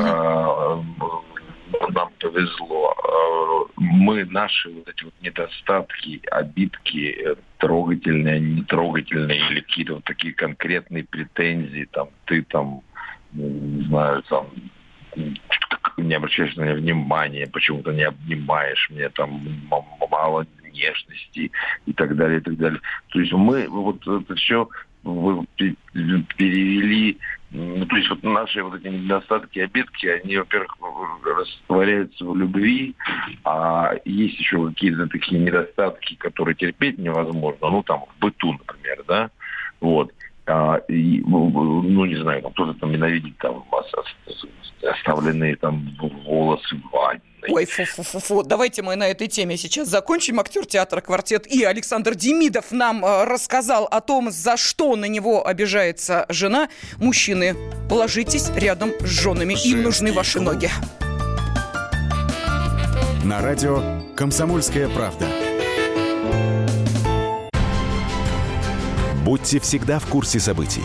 нам 1.90 2.10
повезло. 2.20 2.94
Мы 3.92 4.24
наши 4.24 4.70
вот 4.70 4.88
эти 4.88 5.04
вот 5.04 5.14
недостатки, 5.20 6.20
обидки, 6.30 7.16
э, 7.18 7.36
трогательные, 7.58 8.40
нетрогательные 8.40 9.38
или 9.50 9.60
какие-то 9.60 9.94
вот 9.94 10.04
такие 10.04 10.34
конкретные 10.34 11.04
претензии, 11.04 11.88
там 11.92 12.08
ты 12.24 12.42
там, 12.42 12.82
ну, 13.32 13.48
не 13.48 13.84
знаю, 13.86 14.22
там 14.24 14.46
не 15.96 16.14
обращаешь 16.14 16.56
на 16.56 16.62
меня 16.62 16.74
внимания, 16.74 17.46
почему-то 17.46 17.92
не 17.92 18.02
обнимаешь 18.02 18.90
меня, 18.90 19.08
там 19.10 19.42
мало 20.10 20.46
нежности 20.72 21.50
и 21.86 21.92
так 21.92 22.16
далее, 22.16 22.38
и 22.38 22.42
так 22.42 22.56
далее. 22.56 22.80
То 23.08 23.20
есть 23.20 23.32
мы 23.32 23.66
вот 23.68 24.06
это 24.06 24.34
все 24.34 24.68
перевели, 26.36 27.18
ну, 27.50 27.86
то 27.86 27.96
есть 27.96 28.10
вот 28.10 28.22
наши 28.22 28.62
вот 28.62 28.74
эти 28.74 28.88
недостатки, 28.88 29.60
обидки, 29.60 30.06
они, 30.06 30.36
во-первых, 30.36 30.76
растворяются 31.24 32.24
в 32.24 32.36
любви, 32.36 32.94
а 33.44 33.94
есть 34.04 34.38
еще 34.38 34.68
какие-то 34.68 35.06
такие 35.06 35.40
недостатки, 35.40 36.16
которые 36.16 36.54
терпеть 36.54 36.98
невозможно, 36.98 37.70
ну 37.70 37.82
там 37.82 38.00
в 38.00 38.20
быту, 38.20 38.52
например, 38.52 39.04
да, 39.06 39.30
вот. 39.80 40.12
А, 40.48 40.76
и, 40.88 41.22
ну, 41.26 41.50
ну, 41.82 42.04
не 42.04 42.16
знаю, 42.16 42.40
кто-то 42.50 42.74
там 42.74 42.92
ненавидит 42.92 43.36
там 43.38 43.64
ос- 43.72 44.46
оставленные 44.80 45.56
там 45.56 45.88
волосы 45.98 46.76
в 46.76 46.90
ванне. 46.92 47.20
Ой, 47.48 47.64
фу-фу-фу-фу. 47.64 48.42
Давайте 48.42 48.82
мы 48.82 48.96
на 48.96 49.08
этой 49.08 49.28
теме 49.28 49.56
сейчас 49.56 49.88
закончим. 49.88 50.40
Актер 50.40 50.66
театра 50.66 51.00
«Квартет» 51.00 51.46
и 51.46 51.64
Александр 51.64 52.14
Демидов 52.14 52.72
нам 52.72 53.04
э, 53.04 53.24
рассказал 53.24 53.84
о 53.84 54.00
том, 54.00 54.30
за 54.30 54.56
что 54.56 54.96
на 54.96 55.06
него 55.06 55.46
обижается 55.46 56.26
жена. 56.28 56.68
Мужчины, 56.98 57.56
ложитесь 57.90 58.48
рядом 58.56 58.92
с 59.00 59.06
женами. 59.06 59.54
Им 59.64 59.82
нужны 59.82 60.12
ваши 60.12 60.40
ноги. 60.40 60.70
На 63.24 63.40
радио 63.40 63.82
«Комсомольская 64.16 64.88
правда». 64.88 65.26
Будьте 69.24 69.58
всегда 69.58 69.98
в 69.98 70.06
курсе 70.06 70.38
событий. 70.38 70.84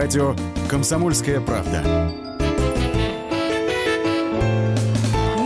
Радио 0.00 0.34
«Комсомольская 0.66 1.42
правда». 1.42 1.82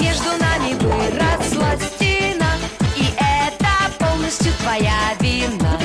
Между 0.00 0.30
нами 0.38 0.74
выросла 0.74 1.72
стена, 1.80 2.52
и 2.94 3.06
это 3.18 3.92
полностью 3.98 4.52
твоя 4.62 5.16
вина. 5.18 5.76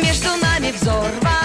Между 0.00 0.30
нами 0.40 0.72
взорваны 0.72 1.35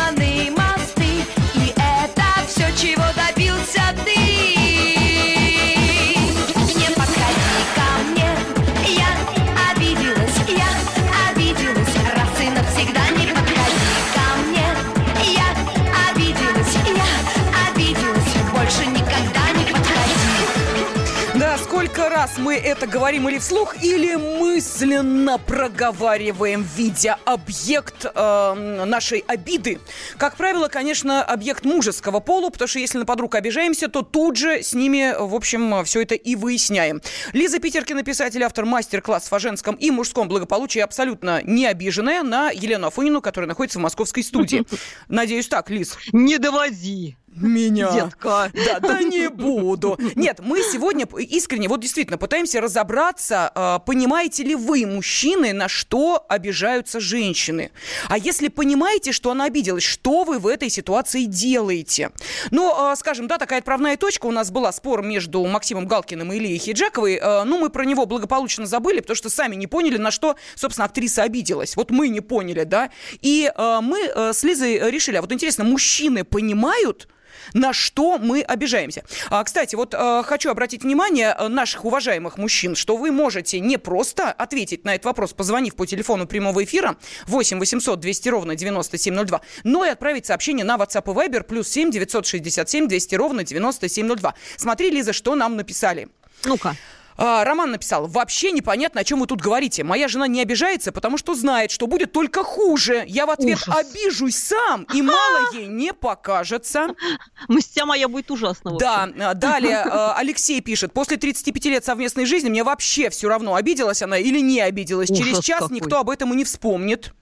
это 22.71 22.87
говорим 22.87 23.27
или 23.27 23.37
вслух, 23.37 23.83
или 23.83 24.15
мысленно 24.15 25.37
проговариваем, 25.37 26.65
видя 26.77 27.17
объект 27.25 28.05
э, 28.05 28.83
нашей 28.85 29.19
обиды. 29.27 29.79
Как 30.17 30.37
правило, 30.37 30.69
конечно, 30.69 31.21
объект 31.21 31.65
мужеского 31.65 32.21
пола, 32.21 32.49
потому 32.49 32.69
что 32.69 32.79
если 32.79 32.97
на 32.97 33.05
подруг 33.05 33.35
обижаемся, 33.35 33.89
то 33.89 34.03
тут 34.03 34.37
же 34.37 34.63
с 34.63 34.73
ними, 34.73 35.13
в 35.19 35.35
общем, 35.35 35.83
все 35.83 36.01
это 36.01 36.15
и 36.15 36.35
выясняем. 36.35 37.01
Лиза 37.33 37.59
Питеркина, 37.59 38.03
писатель, 38.03 38.41
автор 38.41 38.65
мастер-классов 38.65 39.33
о 39.33 39.39
женском 39.39 39.75
и 39.75 39.91
мужском 39.91 40.29
благополучии, 40.29 40.79
абсолютно 40.79 41.41
не 41.43 41.65
обиженная 41.65 42.23
на 42.23 42.51
Елену 42.51 42.87
Афонину, 42.87 43.21
которая 43.21 43.49
находится 43.49 43.79
в 43.79 43.81
московской 43.81 44.23
студии. 44.23 44.63
Надеюсь, 45.09 45.49
так, 45.49 45.69
Лиз. 45.69 45.97
Не 46.13 46.37
доводи. 46.37 47.17
Меня. 47.35 47.91
Детка. 47.91 48.51
Да, 48.53 48.79
да 48.79 49.01
не 49.01 49.29
буду. 49.29 49.97
Нет, 50.15 50.39
мы 50.41 50.61
сегодня 50.61 51.07
искренне, 51.17 51.67
вот 51.69 51.79
действительно, 51.79 52.17
пытаемся 52.17 52.59
разобраться, 52.59 53.51
э, 53.55 53.79
понимаете 53.85 54.43
ли 54.43 54.55
вы, 54.55 54.85
мужчины, 54.85 55.53
на 55.53 55.69
что 55.69 56.25
обижаются 56.27 56.99
женщины. 56.99 57.71
А 58.09 58.17
если 58.17 58.49
понимаете, 58.49 59.11
что 59.13 59.31
она 59.31 59.45
обиделась, 59.45 59.83
что 59.83 60.23
вы 60.23 60.39
в 60.39 60.47
этой 60.47 60.69
ситуации 60.69 61.23
делаете? 61.23 62.11
Ну, 62.51 62.91
э, 62.91 62.95
скажем, 62.97 63.27
да, 63.27 63.37
такая 63.37 63.59
отправная 63.59 63.95
точка 63.95 64.25
у 64.25 64.31
нас 64.31 64.51
была, 64.51 64.71
спор 64.73 65.01
между 65.01 65.43
Максимом 65.45 65.87
Галкиным 65.87 66.33
и 66.33 66.35
Ильей 66.35 66.57
Хиджаковой. 66.57 67.15
Э, 67.15 67.43
Ну, 67.45 67.59
мы 67.59 67.69
про 67.69 67.85
него 67.85 68.05
благополучно 68.05 68.65
забыли, 68.65 68.99
потому 68.99 69.15
что 69.15 69.29
сами 69.29 69.55
не 69.55 69.67
поняли, 69.67 69.97
на 69.97 70.11
что, 70.11 70.35
собственно, 70.55 70.85
актриса 70.85 71.23
обиделась. 71.23 71.75
Вот 71.75 71.91
мы 71.91 72.09
не 72.09 72.21
поняли, 72.21 72.63
да? 72.63 72.89
И 73.21 73.51
мы 73.57 73.99
с 74.33 74.43
Лизой 74.43 74.91
решили, 74.91 75.15
а 75.15 75.21
вот 75.21 75.31
интересно, 75.31 75.63
мужчины 75.63 76.23
понимают, 76.23 77.07
на 77.53 77.73
что 77.73 78.17
мы 78.17 78.41
обижаемся. 78.41 79.03
А, 79.29 79.43
кстати, 79.43 79.75
вот 79.75 79.93
э, 79.93 80.23
хочу 80.25 80.49
обратить 80.49 80.83
внимание 80.83 81.35
э, 81.37 81.47
наших 81.47 81.85
уважаемых 81.85 82.37
мужчин, 82.37 82.75
что 82.75 82.97
вы 82.97 83.11
можете 83.11 83.59
не 83.59 83.77
просто 83.77 84.31
ответить 84.31 84.85
на 84.85 84.95
этот 84.95 85.05
вопрос, 85.05 85.33
позвонив 85.33 85.75
по 85.75 85.85
телефону 85.85 86.27
прямого 86.27 86.63
эфира 86.63 86.95
8 87.27 87.59
800 87.59 87.99
200 87.99 88.29
ровно 88.29 88.55
9702, 88.55 89.41
но 89.63 89.85
и 89.85 89.89
отправить 89.89 90.25
сообщение 90.25 90.65
на 90.65 90.75
WhatsApp 90.75 91.11
и 91.11 91.15
Viber 91.15 91.43
плюс 91.43 91.67
7 91.69 91.91
967 91.91 92.87
200 92.87 93.15
ровно 93.15 93.43
9702. 93.43 94.33
Смотри, 94.57 94.89
Лиза, 94.89 95.13
что 95.13 95.35
нам 95.35 95.55
написали. 95.55 96.09
Ну-ка. 96.45 96.75
А, 97.17 97.43
Роман 97.43 97.71
написал, 97.71 98.07
вообще 98.07 98.51
непонятно, 98.51 99.01
о 99.01 99.03
чем 99.03 99.19
вы 99.19 99.27
тут 99.27 99.41
говорите. 99.41 99.83
Моя 99.83 100.07
жена 100.07 100.27
не 100.27 100.41
обижается, 100.41 100.91
потому 100.91 101.17
что 101.17 101.35
знает, 101.35 101.71
что 101.71 101.87
будет 101.87 102.11
только 102.11 102.43
хуже. 102.43 103.03
Я 103.07 103.25
в 103.25 103.29
ответ 103.31 103.59
Ужас. 103.67 103.75
обижусь 103.75 104.37
сам, 104.37 104.85
и 104.93 105.01
мало 105.01 105.53
ей 105.53 105.67
не 105.67 105.93
покажется. 105.93 106.89
Мстя 107.47 107.85
моя 107.85 108.07
будет 108.07 108.31
ужасно. 108.31 108.77
Да, 108.77 109.09
а, 109.19 109.33
далее 109.33 109.83
э, 109.85 110.13
Алексей 110.17 110.61
пишет, 110.61 110.93
после 110.93 111.17
35 111.17 111.65
лет 111.65 111.85
совместной 111.85 112.25
жизни 112.25 112.49
мне 112.49 112.63
вообще 112.63 113.09
все 113.09 113.29
равно, 113.29 113.55
обиделась 113.55 114.01
она 114.01 114.17
или 114.17 114.39
не 114.39 114.61
обиделась. 114.61 115.09
Через 115.09 115.39
час 115.39 115.61
какой. 115.61 115.77
никто 115.77 115.99
об 115.99 116.09
этом 116.09 116.33
и 116.33 116.35
не 116.35 116.43
вспомнит. 116.43 117.13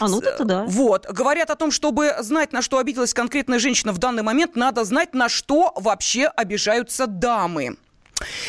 А 0.00 0.08
ну 0.08 0.20
это 0.20 0.44
да. 0.44 0.64
Вот. 0.66 1.06
Говорят 1.06 1.50
о 1.50 1.54
том, 1.54 1.70
чтобы 1.70 2.14
знать, 2.20 2.52
на 2.52 2.62
что 2.62 2.78
обиделась 2.78 3.14
конкретная 3.14 3.58
женщина 3.58 3.92
в 3.92 3.98
данный 3.98 4.22
момент, 4.22 4.56
надо 4.56 4.84
знать, 4.84 5.14
на 5.14 5.28
что 5.28 5.72
вообще 5.76 6.26
обижаются 6.26 7.06
дамы. 7.06 7.76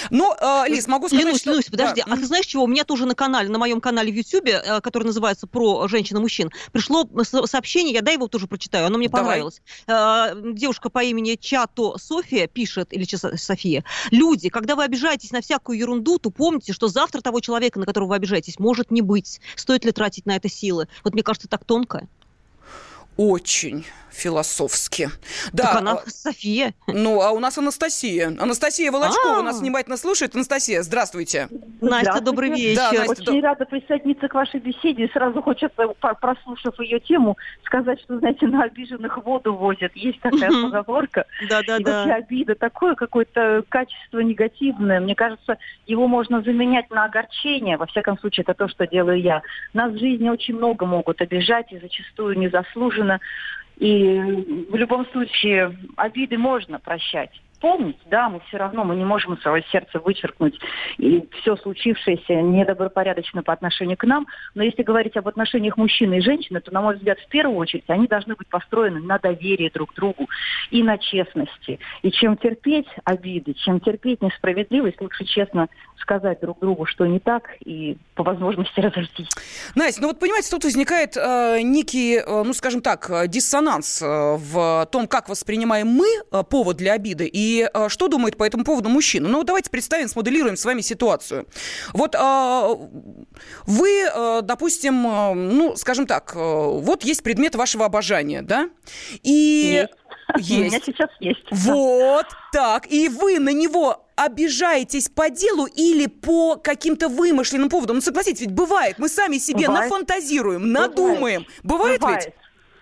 Но, 0.10 0.36
э, 0.40 0.70
Лиз, 0.70 0.88
могу 0.88 1.08
сказать, 1.08 1.26
Ленусь, 1.26 1.42
что... 1.42 1.52
Ленусь, 1.52 1.66
подожди, 1.66 2.04
Да. 2.06 2.14
а 2.14 2.18
ты 2.18 2.26
знаешь 2.26 2.46
чего? 2.46 2.64
У 2.64 2.68
меня 2.68 2.84
тоже 2.84 3.06
на 3.06 3.16
канале, 3.16 3.50
на 3.50 3.60
моем 3.60 3.82
канале 3.82 4.12
в 4.12 4.16
Ютьюбе, 4.16 4.62
э, 4.64 4.82
который 4.82 5.04
называется 5.06 5.48
«Про 5.48 5.88
женщин 5.88 6.18
и 6.18 6.20
мужчин», 6.20 6.52
пришло 6.72 7.08
сообщение, 7.46 7.94
я 7.94 8.02
дай 8.02 8.16
его 8.16 8.28
тоже 8.28 8.48
прочитаю, 8.48 8.88
оно 8.88 8.98
мне 8.98 9.10
Давай. 9.10 9.24
понравилось. 9.24 9.62
Э, 9.88 10.54
Девушка 10.54 10.90
по 10.90 11.04
имени 11.04 11.36
Чато 11.36 11.98
София 11.98 12.48
пишет, 12.48 12.94
или 12.94 13.06
София, 13.36 13.84
люди, 14.12 14.50
когда 14.50 14.76
вы 14.76 14.84
обижаетесь 14.84 15.32
на 15.32 15.42
всякую 15.42 15.78
ерунду, 15.78 16.20
то 16.20 16.30
помните, 16.30 16.74
что 16.74 16.88
завтра 16.88 17.22
того 17.22 17.40
человека, 17.40 17.80
на 17.80 17.86
которого 17.86 18.10
вы 18.10 18.16
обижаетесь, 18.16 18.60
может 18.60 18.92
не 18.92 19.02
быть. 19.02 19.40
Стоит 19.56 19.86
ли 19.86 19.92
тратить 19.92 20.26
на 20.26 20.36
это 20.36 20.50
силы? 20.50 20.88
Вот 21.04 21.14
мне 21.14 21.24
кажется, 21.24 21.48
так 21.48 21.66
тонко. 21.66 22.08
Очень 23.18 23.86
философски. 24.14 25.10
Да, 25.52 25.64
Так 25.64 25.76
она 25.78 25.92
а, 25.94 26.10
София. 26.10 26.74
Ну, 26.88 27.22
а 27.22 27.32
у 27.32 27.40
нас 27.40 27.58
Анастасия. 27.58 28.28
Анастасия 28.28 28.92
Волочкова 28.92 29.40
А. 29.40 29.42
нас 29.42 29.60
внимательно 29.60 29.98
слушает. 29.98 30.36
Анастасия, 30.36 30.84
здравствуйте. 30.84 31.50
Настя, 31.82 32.22
добрый 32.22 32.50
вечер. 32.52 32.76
Да, 32.78 32.92
Настя, 32.92 33.32
Очень 33.32 33.42
рада 33.42 33.66
присоединиться 33.66 34.28
к 34.28 34.34
вашей 34.34 34.60
беседе. 34.60 35.06
И 35.06 35.12
сразу 35.12 35.42
хочется, 35.42 35.88
прослушав 36.22 36.80
ее 36.80 37.00
тему, 37.00 37.38
сказать, 37.66 38.00
что, 38.02 38.20
знаете, 38.20 38.48
на 38.48 38.64
обиженных 38.64 39.18
воду 39.26 39.56
возят. 39.56 39.92
Есть 39.96 40.22
такая 40.22 40.50
поговорка. 40.52 41.26
Да-да-да. 41.50 41.76
И 41.78 41.84
вообще 41.84 42.14
обида 42.14 42.56
такое 42.56 42.96
какое-то 42.96 43.64
качество 43.68 44.20
негативное. 44.20 45.00
Мне 45.00 45.16
кажется, 45.16 45.58
его 45.88 46.08
можно 46.08 46.42
заменять 46.42 46.90
на 46.92 47.06
огорчение. 47.06 47.78
Во 47.78 47.88
всяком 47.88 48.20
случае, 48.20 48.44
это 48.44 48.54
то, 48.54 48.68
что 48.68 48.86
делаю 48.88 49.20
я. 49.20 49.42
Нас 49.74 49.92
в 49.92 49.98
жизни 49.98 50.30
очень 50.30 50.56
много 50.56 50.86
могут 50.86 51.22
обижать, 51.22 51.72
и 51.72 51.80
зачастую 51.80 52.38
незаслуженно. 52.38 53.03
И 53.78 54.20
в 54.70 54.76
любом 54.76 55.06
случае 55.08 55.76
обиды 55.98 56.38
можно 56.38 56.80
прощать. 56.80 57.32
Помнить, 57.64 57.98
да, 58.12 58.28
мы 58.28 58.42
все 58.50 58.58
равно, 58.58 58.84
мы 58.84 58.94
не 58.98 59.06
можем 59.06 59.36
из 59.36 59.42
своего 59.42 59.66
сердца 59.72 59.98
вычеркнуть 60.00 60.60
и 60.98 61.26
все 61.40 61.56
случившееся 61.56 62.34
недобропорядочно 62.42 63.42
по 63.42 63.54
отношению 63.54 63.96
к 63.96 64.04
нам. 64.04 64.28
Но 64.54 64.64
если 64.64 64.84
говорить 64.84 65.16
об 65.16 65.30
отношениях 65.30 65.78
мужчины 65.78 66.18
и 66.18 66.22
женщины, 66.22 66.60
то, 66.60 66.74
на 66.74 66.82
мой 66.82 66.98
взгляд, 66.98 67.20
в 67.20 67.28
первую 67.30 67.56
очередь 67.56 67.86
они 67.88 68.08
должны 68.08 68.36
быть 68.36 68.50
построены 68.50 69.00
на 69.00 69.18
доверии 69.18 69.72
друг 69.74 69.94
к 69.94 69.96
другу 69.96 70.28
и 70.72 70.84
на 70.84 70.98
честности. 70.98 71.80
И 72.02 72.12
чем 72.12 72.36
терпеть 72.36 72.90
обиды, 73.06 73.54
чем 73.54 73.80
терпеть 73.80 74.22
несправедливость, 74.22 75.00
лучше 75.00 75.24
честно 75.24 75.70
сказать 76.02 76.42
друг 76.42 76.60
другу, 76.60 76.86
что 76.86 77.06
не 77.06 77.20
так, 77.20 77.52
и 77.64 77.96
по 78.16 78.24
возможности 78.24 78.78
разойтись. 78.82 79.30
Настя, 79.74 80.02
ну 80.02 80.10
вот 80.10 80.20
понимаете, 80.20 80.50
тут 80.52 80.66
возникает 80.66 81.16
э, 81.16 81.62
некий, 81.62 82.18
э, 82.18 82.44
ну 82.44 82.54
скажем 82.54 82.82
так, 82.82 83.10
э, 83.10 83.30
диссонанс 83.30 84.02
э, 84.02 84.06
в 84.06 84.86
том, 84.92 85.08
как 85.08 85.30
воспринимаем 85.30 85.88
мы 85.88 86.08
э, 86.08 86.44
повод 86.44 86.76
для 86.76 86.92
обиды 86.92 87.26
и 87.26 87.53
э, 87.62 87.90
что 87.90 88.08
думает 88.08 88.38
по 88.38 88.44
этому 88.44 88.64
поводу 88.64 88.90
мужчина. 88.90 89.30
Ну 89.30 89.44
давайте 89.44 89.70
представим, 89.70 90.08
смоделируем 90.08 90.56
с 90.58 90.66
вами 90.66 90.82
ситуацию. 90.82 91.46
Вот 91.94 92.16
э, 92.16 92.76
вы, 93.66 93.90
э, 94.14 94.42
допустим, 94.44 95.06
э, 95.08 95.34
ну 95.34 95.76
скажем 95.76 96.06
так, 96.08 96.34
э, 96.36 96.40
вот 96.40 97.04
есть 97.04 97.24
предмет 97.24 97.56
вашего 97.56 97.86
обожания, 97.86 98.42
да? 98.42 98.70
И 99.24 99.86
Есть. 100.38 100.52
У 100.52 100.64
меня 100.64 100.80
сейчас 100.84 101.10
есть. 101.20 101.46
Вот 101.52 102.26
так. 102.52 102.90
И 102.92 103.10
вы 103.10 103.40
на 103.40 103.52
него 103.54 104.06
обижаетесь 104.16 105.10
по 105.10 105.30
делу 105.30 105.66
или 105.66 106.08
по 106.08 106.56
каким-то 106.56 107.10
вымышленным 107.10 107.70
поводам? 107.70 107.98
Ну, 107.98 108.02
согласитесь, 108.02 108.42
ведь 108.42 108.54
бывает. 108.54 108.98
Мы 109.00 109.10
сами 109.10 109.38
себе 109.38 109.68
Бывает. 109.68 109.90
нафантазируем, 109.90 110.72
надумаем. 110.72 111.46
Бывает, 111.64 112.00
бывает 112.00 112.26
ведь? 112.26 112.34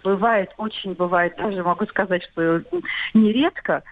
Бывает, 0.04 0.50
очень 0.58 0.94
бывает. 0.94 1.36
Даже 1.38 1.64
могу 1.64 1.86
сказать, 1.88 2.24
что 2.32 2.62
нередко. 3.14 3.84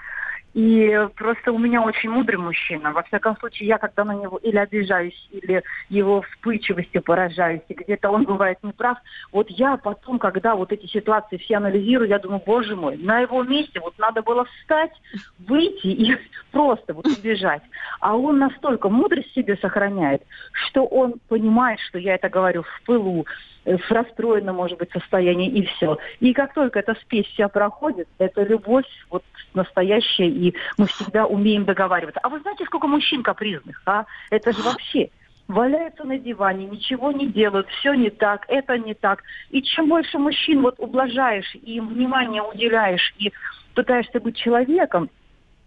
И 0.53 1.07
просто 1.15 1.51
у 1.51 1.59
меня 1.59 1.81
очень 1.81 2.09
мудрый 2.09 2.37
мужчина. 2.37 2.91
Во 2.91 3.03
всяком 3.03 3.37
случае, 3.37 3.69
я 3.69 3.77
когда 3.77 4.03
на 4.03 4.15
него 4.15 4.37
или 4.37 4.57
обижаюсь, 4.57 5.29
или 5.31 5.63
его 5.89 6.21
вспыльчивостью 6.21 7.03
поражаюсь, 7.03 7.61
и 7.67 7.73
где-то 7.75 8.09
он 8.09 8.23
бывает 8.23 8.57
неправ, 8.63 8.97
вот 9.31 9.49
я 9.51 9.77
потом, 9.77 10.17
когда 10.17 10.55
вот 10.55 10.71
эти 10.71 10.87
ситуации 10.87 11.37
все 11.37 11.57
анализирую, 11.57 12.09
я 12.09 12.17
думаю, 12.17 12.41
боже 12.43 12.75
мой, 12.75 12.97
на 12.97 13.19
его 13.19 13.43
месте 13.43 13.79
вот 13.79 13.97
надо 13.99 14.23
было 14.23 14.45
встать, 14.45 14.91
выйти 15.37 15.87
и 15.87 16.17
просто 16.51 16.93
вот 16.93 17.05
убежать. 17.05 17.61
А 17.99 18.17
он 18.17 18.39
настолько 18.39 18.89
мудрость 18.89 19.33
себе 19.33 19.55
сохраняет, 19.57 20.23
что 20.51 20.85
он 20.85 21.15
понимает, 21.27 21.79
что 21.81 21.99
я 21.99 22.15
это 22.15 22.27
говорю 22.29 22.63
в 22.63 22.81
пылу, 22.85 23.27
э, 23.65 23.77
в 23.77 23.91
расстроенном, 23.91 24.55
может 24.55 24.79
быть, 24.79 24.91
состоянии, 24.91 25.49
и 25.49 25.65
все. 25.65 25.99
И 26.19 26.33
как 26.33 26.55
только 26.55 26.79
эта 26.79 26.95
спесь 27.01 27.27
вся 27.27 27.49
проходит, 27.49 28.07
это 28.17 28.41
любовь 28.43 28.87
вот 29.11 29.23
настоящая, 29.53 30.29
и 30.39 30.55
мы 30.77 30.87
всегда 30.87 31.25
умеем 31.25 31.65
договариваться. 31.65 32.19
А 32.23 32.29
вы 32.29 32.39
знаете, 32.39 32.65
сколько 32.65 32.87
мужчин 32.87 33.23
капризных, 33.23 33.81
а? 33.85 34.05
Это 34.29 34.53
же 34.53 34.61
вообще 34.61 35.09
валяются 35.47 36.03
на 36.03 36.17
диване, 36.17 36.65
ничего 36.65 37.11
не 37.11 37.27
делают, 37.27 37.67
все 37.69 37.93
не 37.93 38.09
так, 38.11 38.45
это 38.47 38.77
не 38.77 38.93
так. 38.93 39.23
И 39.49 39.61
чем 39.63 39.89
больше 39.89 40.17
мужчин 40.19 40.61
вот 40.61 40.75
ублажаешь, 40.77 41.53
и 41.55 41.75
им 41.77 41.89
внимание 41.89 42.43
уделяешь, 42.43 43.13
и 43.17 43.33
пытаешься 43.73 44.19
быть 44.19 44.37
человеком, 44.37 45.09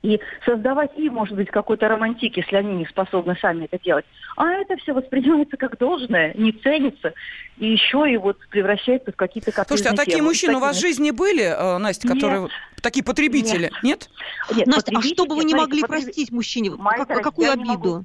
и 0.03 0.21
создавать 0.45 0.91
им, 0.97 1.15
может 1.15 1.37
быть, 1.37 1.49
какой-то 1.51 1.89
романтик, 1.89 2.37
если 2.37 2.57
они 2.57 2.75
не 2.75 2.87
способны 2.87 3.37
сами 3.41 3.65
это 3.71 3.79
делать. 3.83 4.05
А 4.37 4.49
это 4.49 4.77
все 4.79 4.93
воспринимается 4.93 5.57
как 5.57 5.79
должное, 5.79 6.35
не 6.35 6.53
ценится, 6.53 7.13
и 7.59 7.69
еще 7.71 8.11
и 8.11 8.17
вот 8.17 8.39
превращается 8.51 9.13
в 9.13 9.17
какие-то 9.17 9.53
капризные 9.53 9.79
Слушайте, 9.79 9.95
а 9.95 9.97
такие 10.05 10.17
темы. 10.19 10.29
мужчины 10.29 10.57
у 10.57 10.61
вас 10.61 10.77
в 10.77 10.81
жизни 10.81 11.11
были, 11.13 11.45
э, 11.45 11.79
Настя, 11.79 12.09
которые 12.09 12.43
Нет. 12.43 12.51
такие 12.83 13.05
потребители? 13.05 13.71
Нет? 13.83 14.11
Нет, 14.55 14.67
Настя, 14.67 14.93
а 14.97 15.03
что 15.03 15.27
бы 15.27 15.37
вы 15.37 15.45
не 15.45 15.55
могли 15.55 15.83
потреб- 15.83 16.05
простить 16.05 16.33
мужчине? 16.33 16.73
Как- 16.73 17.23
какую 17.23 17.55
не 17.57 17.65
могу. 17.65 18.05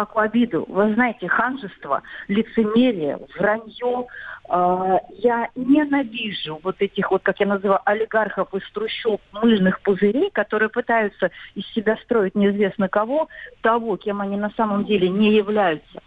Обиду? 0.00 0.06
Какую 0.06 0.24
обиду? 0.24 0.64
Вы 0.68 0.94
знаете, 0.94 1.28
ханжество, 1.28 2.02
лицемерие, 2.28 3.18
вранье. 3.38 4.06
э, 4.48 4.98
я 5.18 5.48
ненавижу 5.54 6.58
вот 6.62 6.76
этих 6.80 7.10
вот, 7.10 7.22
как 7.22 7.40
я 7.40 7.46
называю, 7.46 7.80
олигархов 7.84 8.52
из 8.54 8.68
трущоб 8.72 9.20
мыльных 9.32 9.80
пузырей, 9.82 10.30
которые 10.30 10.68
пытаются 10.68 11.30
из 11.54 11.66
себя 11.72 11.96
строить 12.04 12.34
неизвестно 12.34 12.88
кого, 12.88 13.28
того, 13.60 13.96
кем 13.96 14.20
они 14.20 14.36
на 14.36 14.50
самом 14.56 14.84
деле 14.84 15.08
не 15.08 15.34
являются. 15.34 16.00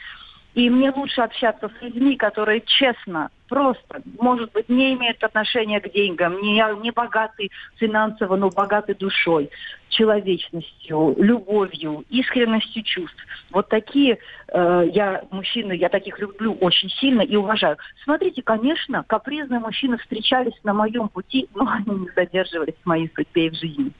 И 0.56 0.70
мне 0.70 0.92
лучше 0.92 1.22
общаться 1.22 1.70
с 1.70 1.82
людьми, 1.82 2.16
которые 2.16 2.62
честно, 2.62 3.30
просто, 3.50 4.02
может 4.20 4.52
быть, 4.52 4.70
не 4.70 4.94
имеют 4.94 5.24
отношения 5.24 5.80
к 5.80 5.92
деньгам, 5.92 6.40
не, 6.42 6.64
не 6.82 6.92
богаты 6.92 7.50
финансово, 7.78 8.36
но 8.36 8.50
богаты 8.50 8.94
душой, 8.94 9.50
человечностью, 9.90 11.16
любовью, 11.18 12.06
искренностью 12.10 12.84
чувств. 12.84 13.18
Вот 13.52 13.70
такие 13.70 14.20
э, 14.48 14.90
я 14.94 15.24
мужчины, 15.32 15.74
я 15.74 15.90
таких 15.90 16.20
люблю 16.20 16.54
очень 16.62 16.90
сильно 16.90 17.22
и 17.22 17.36
уважаю. 17.36 17.78
Смотрите, 18.04 18.44
конечно, 18.44 19.04
капризные 19.08 19.60
мужчины 19.60 19.98
встречались 19.98 20.60
на 20.64 20.74
моем 20.74 21.10
пути, 21.10 21.48
но 21.56 21.68
они 21.72 22.00
не 22.00 22.10
задерживались 22.16 22.76
в 22.84 22.86
моей 22.86 23.12
судьбе 23.16 23.48
и 23.48 23.50
в 23.50 23.56
жизни. 23.56 23.92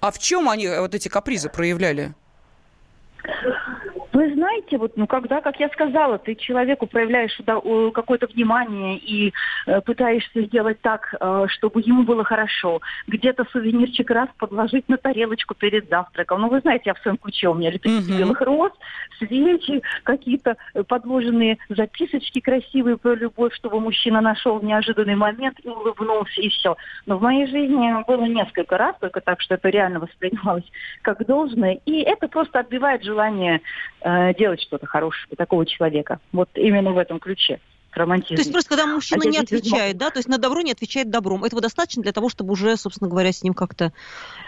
А 0.00 0.10
в 0.10 0.18
чем 0.18 0.48
они 0.48 0.66
э, 0.66 0.80
вот 0.80 0.94
эти 0.94 1.08
капризы 1.08 1.50
проявляли? 1.50 2.14
Вы 4.14 4.32
знаете, 4.32 4.78
вот, 4.78 4.92
ну, 4.96 5.08
когда, 5.08 5.40
как 5.40 5.58
я 5.58 5.68
сказала, 5.70 6.18
ты 6.18 6.36
человеку 6.36 6.86
проявляешь 6.86 7.36
какое-то 7.92 8.28
внимание 8.28 8.96
и 8.96 9.32
э, 9.66 9.80
пытаешься 9.80 10.42
сделать 10.42 10.80
так, 10.82 11.12
э, 11.18 11.46
чтобы 11.48 11.80
ему 11.80 12.04
было 12.04 12.22
хорошо, 12.22 12.80
где-то 13.08 13.44
сувенирчик 13.50 14.08
раз 14.10 14.28
подложить 14.38 14.88
на 14.88 14.98
тарелочку 14.98 15.54
перед 15.56 15.88
завтраком. 15.88 16.42
Ну, 16.42 16.48
вы 16.48 16.60
знаете, 16.60 16.84
я 16.86 16.94
в 16.94 17.00
своем 17.00 17.16
ключе, 17.16 17.48
у 17.48 17.54
меня 17.54 17.72
лепестки 17.72 18.16
белых 18.16 18.40
роз, 18.40 18.70
свечи, 19.18 19.82
какие-то 20.04 20.58
э, 20.74 20.84
подложенные 20.84 21.58
записочки 21.68 22.38
красивые 22.38 22.96
про 22.96 23.16
любовь, 23.16 23.52
чтобы 23.54 23.80
мужчина 23.80 24.20
нашел 24.20 24.60
в 24.60 24.64
неожиданный 24.64 25.16
момент 25.16 25.58
и 25.64 25.68
улыбнулся, 25.68 26.40
и 26.40 26.50
все. 26.50 26.76
Но 27.06 27.18
в 27.18 27.22
моей 27.22 27.48
жизни 27.48 28.04
было 28.06 28.26
несколько 28.26 28.78
раз, 28.78 28.94
только 29.00 29.20
так, 29.20 29.40
что 29.40 29.54
это 29.54 29.70
реально 29.70 29.98
воспринималось 29.98 30.70
как 31.02 31.26
должное, 31.26 31.80
и 31.84 32.00
это 32.02 32.28
просто 32.28 32.60
отбивает 32.60 33.02
желание 33.02 33.60
э, 34.04 34.34
делать 34.34 34.62
что-то 34.62 34.86
хорошее 34.86 35.26
для 35.28 35.36
такого 35.36 35.66
человека. 35.66 36.20
Вот 36.32 36.50
именно 36.54 36.92
в 36.92 36.98
этом 36.98 37.18
ключе. 37.18 37.60
К 37.94 37.96
романтизму. 37.96 38.36
То 38.36 38.42
есть 38.42 38.52
просто 38.52 38.70
когда 38.70 38.86
мужчина 38.86 39.22
А 39.24 39.28
не 39.28 39.38
отвечает, 39.38 39.96
да, 39.96 40.10
то 40.10 40.18
есть 40.18 40.28
на 40.28 40.38
добро 40.38 40.60
не 40.62 40.72
отвечает 40.72 41.10
добром, 41.10 41.44
этого 41.44 41.62
достаточно 41.62 42.02
для 42.02 42.12
того, 42.12 42.28
чтобы 42.28 42.52
уже, 42.52 42.76
собственно 42.76 43.08
говоря, 43.08 43.32
с 43.32 43.42
ним 43.42 43.54
как-то, 43.54 43.92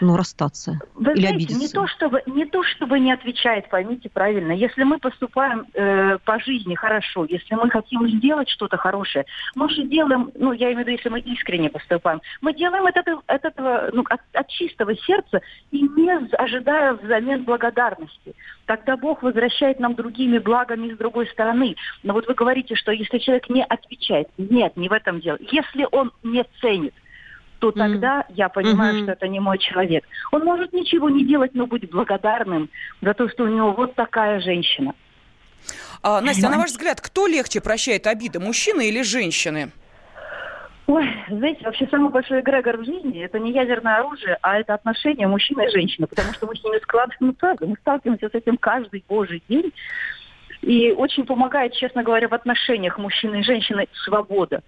ну, 0.01 0.17
расстаться 0.17 0.79
Вы 0.95 1.13
или 1.13 1.21
знаете, 1.21 1.35
обидеться. 1.35 1.59
не 1.59 1.67
то, 1.69 1.87
чтобы, 1.87 2.21
не 2.25 2.45
то, 2.45 2.63
чтобы 2.63 2.99
не 2.99 3.11
отвечает, 3.11 3.69
поймите 3.69 4.09
правильно. 4.09 4.51
Если 4.51 4.83
мы 4.83 4.99
поступаем 4.99 5.65
э, 5.73 6.17
по 6.25 6.39
жизни 6.39 6.75
хорошо, 6.75 7.25
если 7.25 7.55
мы 7.55 7.69
хотим 7.69 8.07
сделать 8.09 8.49
что-то 8.49 8.77
хорошее, 8.77 9.25
мы 9.55 9.69
же 9.69 9.83
делаем, 9.83 10.31
ну, 10.35 10.51
я 10.51 10.67
имею 10.73 10.77
в 10.77 10.79
виду, 10.81 10.91
если 10.91 11.09
мы 11.09 11.19
искренне 11.21 11.69
поступаем, 11.69 12.21
мы 12.41 12.53
делаем 12.53 12.85
это 12.85 12.99
от 13.27 13.45
этого, 13.45 13.89
ну, 13.93 14.03
от, 14.09 14.21
от 14.33 14.47
чистого 14.49 14.95
сердца 14.95 15.41
и 15.71 15.81
не 15.81 16.11
ожидая 16.35 16.93
взамен 16.93 17.43
благодарности. 17.43 18.35
Тогда 18.65 18.97
Бог 18.97 19.23
возвращает 19.23 19.79
нам 19.79 19.95
другими 19.95 20.39
благами 20.39 20.93
с 20.93 20.97
другой 20.97 21.27
стороны. 21.27 21.75
Но 22.03 22.13
вот 22.13 22.27
вы 22.27 22.33
говорите, 22.33 22.75
что 22.75 22.91
если 22.91 23.17
человек 23.19 23.36
не 23.49 23.63
отвечает, 23.63 24.27
нет, 24.37 24.75
не 24.75 24.89
в 24.89 24.93
этом 24.93 25.19
дело. 25.19 25.37
Если 25.39 25.87
он 25.91 26.11
не 26.23 26.45
ценит, 26.61 26.93
то 27.59 27.71
тогда 27.71 28.25
я 28.29 28.49
понимаю, 28.49 28.95
Мгм. 28.95 29.03
что 29.03 29.11
это 29.13 29.27
не 29.27 29.39
мой 29.39 29.57
человек. 29.57 30.03
Он 30.31 30.43
может 30.43 30.73
ничего 30.73 31.09
не 31.09 31.25
делать, 31.25 31.55
но 31.55 31.65
быть 31.65 31.89
благодарным 31.89 32.69
за 33.01 33.13
то, 33.13 33.27
что 33.29 33.45
у 33.45 33.47
него 33.47 33.71
вот 33.73 33.95
такая 33.95 34.39
женщина. 34.41 34.93
А, 36.03 36.21
Настя, 36.21 36.47
а 36.47 36.51
на 36.51 36.57
ваш 36.57 36.69
взгляд, 36.69 37.01
кто 37.01 37.27
легче 37.27 37.59
прощает 37.61 38.05
обиды, 38.07 38.39
мужчины 38.39 38.87
или 38.87 39.01
женщины? 39.01 39.71
Ой, 40.85 41.05
знаете, 41.29 41.65
вообще 41.65 41.85
самый 41.91 42.09
большой 42.11 42.39
эгрегор 42.39 42.77
в 42.77 42.85
жизни– 42.85 43.21
это 43.25 43.39
не 43.39 43.51
ядерное 43.51 43.97
оружие, 43.97 44.37
а 44.41 44.57
это 44.57 44.73
отношения 44.73 45.27
мужчины 45.27 45.65
и 45.65 45.71
женщины, 45.71 46.07
потому 46.07 46.31
что 46.33 46.47
мы 46.47 46.55
с 46.55 46.63
ними 46.63 46.79
складываем, 46.81 47.17
ну 47.19 47.33
правда, 47.33 47.65
мы 47.65 47.75
сталкиваемся 47.81 48.29
с 48.29 48.33
этим 48.33 48.55
каждый 48.55 49.03
божий 49.09 49.43
день. 49.49 49.73
И 50.67 50.91
очень 50.91 51.25
помогает, 51.25 51.71
честно 51.71 52.03
говоря, 52.03 52.27
в 52.27 52.33
отношениях 52.33 52.97
мужчины 52.97 53.39
и 53.39 53.43
женщины 53.43 53.87
свобода. 54.03 54.63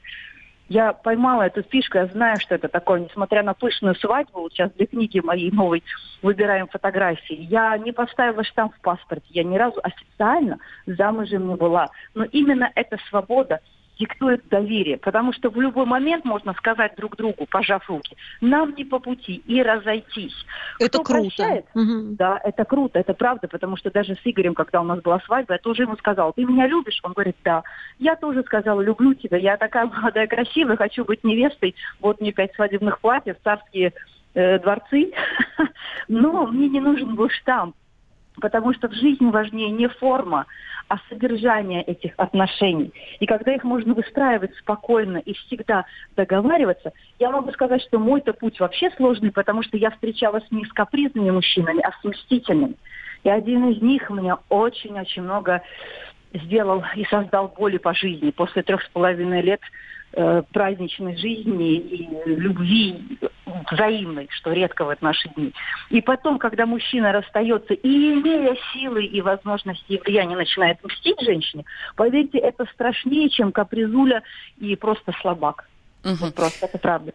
Я 0.69 0.93
поймала 0.93 1.41
эту 1.41 1.62
фишку, 1.62 1.97
я 1.97 2.05
знаю, 2.05 2.38
что 2.39 2.55
это 2.55 2.69
такое, 2.69 3.01
несмотря 3.01 3.43
на 3.43 3.53
пышную 3.53 3.95
свадьбу, 3.95 4.39
вот 4.39 4.53
сейчас 4.53 4.71
для 4.73 4.85
книги 4.88 5.19
моей 5.19 5.51
новой 5.51 5.83
выбираем 6.21 6.67
фотографии, 6.67 7.35
я 7.49 7.77
не 7.77 7.91
поставила 7.91 8.45
штамп 8.45 8.75
в 8.75 8.79
паспорте, 8.79 9.25
я 9.31 9.43
ни 9.43 9.57
разу 9.57 9.81
официально 9.83 10.59
замужем 10.85 11.49
не 11.49 11.55
была. 11.55 11.88
Но 12.13 12.23
именно 12.23 12.71
эта 12.75 12.97
свобода 13.09 13.59
диктует 13.99 14.47
доверие, 14.47 14.97
потому 14.97 15.33
что 15.33 15.49
в 15.49 15.59
любой 15.59 15.85
момент 15.85 16.23
можно 16.23 16.53
сказать 16.53 16.95
друг 16.95 17.17
другу, 17.17 17.45
пожав 17.45 17.88
руки, 17.89 18.15
нам 18.39 18.73
не 18.75 18.85
по 18.85 18.99
пути 18.99 19.43
и 19.45 19.62
разойтись. 19.62 20.45
Это 20.79 20.99
Кто 20.99 21.03
круто. 21.03 21.35
прощает, 21.35 21.65
Да, 22.15 22.39
это 22.43 22.63
круто, 22.63 22.99
это 22.99 23.13
правда, 23.13 23.47
потому 23.47 23.75
что 23.75 23.91
даже 23.91 24.15
с 24.15 24.19
Игорем, 24.23 24.53
когда 24.53 24.81
у 24.81 24.85
нас 24.85 25.01
была 25.01 25.19
свадьба, 25.19 25.53
я 25.53 25.59
тоже 25.59 25.83
ему 25.83 25.97
сказала, 25.97 26.31
ты 26.33 26.45
меня 26.45 26.67
любишь? 26.67 26.99
Он 27.03 27.12
говорит, 27.12 27.35
да. 27.43 27.63
Я 27.99 28.15
тоже 28.15 28.43
сказала, 28.43 28.79
люблю 28.81 29.13
тебя, 29.13 29.38
я 29.38 29.57
такая 29.57 29.85
молодая, 29.85 30.27
красивая, 30.27 30.77
хочу 30.77 31.03
быть 31.03 31.23
невестой, 31.23 31.75
вот 31.99 32.21
мне 32.21 32.31
пять 32.31 32.55
свадебных 32.55 32.99
платьев, 32.99 33.35
царские 33.43 33.93
э, 34.33 34.59
дворцы, 34.59 35.12
но 36.07 36.47
мне 36.47 36.69
не 36.69 36.79
нужен 36.79 37.15
был 37.15 37.29
штамп, 37.29 37.75
потому 38.39 38.73
что 38.73 38.88
в 38.88 38.93
жизни 38.93 39.30
важнее 39.30 39.69
не 39.69 39.88
форма, 39.88 40.45
а 40.88 40.97
содержание 41.10 41.84
этих 41.84 42.13
отношений. 42.17 42.91
И 43.19 43.25
когда 43.25 43.54
их 43.54 43.63
можно 43.63 43.93
выстраивать 43.93 44.56
спокойно 44.58 45.17
и 45.17 45.34
всегда 45.34 45.86
договариваться, 46.15 46.93
я 47.19 47.30
могу 47.30 47.52
сказать, 47.52 47.82
что 47.84 47.99
мой-то 47.99 48.34
путь 48.34 48.60
вообще 48.60 48.89
сложный, 48.91 49.32
потому 49.32 49.63
что 49.63 49.78
я 49.78 49.91
встречалась 49.91 50.45
не 50.52 50.65
с 50.65 50.73
капризными 50.73 51.30
мужчинами, 51.30 51.82
а 51.82 51.91
с 51.91 52.04
мстительными. 52.04 52.75
И 53.23 53.30
один 53.30 53.69
из 53.69 53.82
них 53.82 54.10
мне 54.10 54.36
очень-очень 54.49 55.23
много 55.23 55.62
сделал 56.34 56.84
и 56.95 57.06
создал 57.06 57.49
боли 57.49 57.78
по 57.78 57.93
жизни. 57.93 58.32
После 58.32 58.63
трех 58.63 58.84
с 58.84 58.89
половиной 58.89 59.41
лет 59.41 59.62
э, 60.13 60.43
праздничной 60.52 61.17
жизни 61.17 61.76
и 61.76 62.10
любви 62.26 63.19
взаимной, 63.72 64.28
что 64.32 64.52
редко 64.52 64.86
в 64.86 65.02
наши 65.02 65.30
дни. 65.30 65.54
И 65.89 66.02
потом, 66.02 66.39
когда 66.39 66.65
мужчина 66.65 67.12
расстается 67.12 67.74
и 67.74 68.13
имея 68.13 68.56
силы 68.74 69.06
и 69.06 69.22
возможности 69.22 69.93
и 69.93 70.00
влияние 70.00 70.38
начинает 70.38 70.84
мстить 70.84 71.19
женщине, 71.22 71.65
поверьте, 71.95 72.38
это 72.39 72.65
страшнее, 72.74 73.30
чем 73.30 73.52
капризуля 73.52 74.24
и 74.58 74.76
просто 74.76 75.13
слабак. 75.22 75.67
Вот 76.04 76.36
просто 76.36 76.65
это 76.65 76.78
правда. 76.78 77.13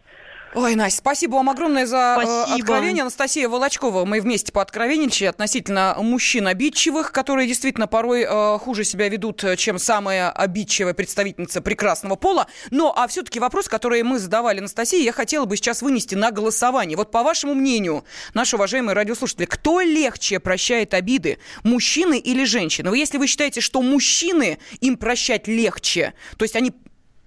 Ой, 0.55 0.77
Настя, 0.77 0.99
спасибо 0.99 1.35
вам 1.35 1.51
огромное 1.51 1.85
за 1.85 2.17
э, 2.21 2.25
Спасибо. 2.25 2.55
откровение. 2.55 3.03
Анастасия 3.03 3.49
Волочкова, 3.49 4.05
мы 4.05 4.21
вместе 4.21 4.53
пооткровенничали 4.53 5.27
относительно 5.27 5.97
мужчин 5.99 6.47
обидчивых, 6.47 7.11
которые 7.11 7.49
действительно 7.49 7.89
порой 7.89 8.23
э, 8.23 8.59
хуже 8.59 8.85
себя 8.85 9.09
ведут, 9.09 9.45
чем 9.57 9.81
самая 9.81 10.31
обидчивая 10.31 10.95
представительница 10.95 11.61
прекрасного 11.61 12.15
пола. 12.15 12.47
Но, 12.71 12.95
а 12.97 13.09
все-таки 13.09 13.41
вопрос, 13.41 13.67
который 13.67 14.01
мы 14.05 14.21
задавали 14.21 14.61
Анастасии, 14.61 15.03
я 15.03 15.13
хотела 15.13 15.45
бы 15.45 15.57
сейчас 15.57 15.83
вынести 15.83 16.15
на 16.15 16.31
голосование. 16.31 16.97
Вот 16.97 17.11
по 17.11 17.25
вашему 17.25 17.55
мнению, 17.55 18.05
наши 18.33 18.55
уважаемые 18.55 18.95
радиослушатели, 18.95 19.47
кто 19.47 19.81
легче 19.81 20.39
прощает 20.39 20.95
обиды, 20.95 21.39
мужчины 21.65 22.17
или 22.17 22.45
женщины? 22.45 22.95
Если 22.95 23.19
вы 23.19 23.27
считаете, 23.27 23.61
что 23.61 23.83
мужчины 23.83 24.59
им 24.81 24.99
прощать 24.99 25.49
легче, 25.49 26.15
то 26.37 26.45
есть 26.45 26.55
они 26.55 26.73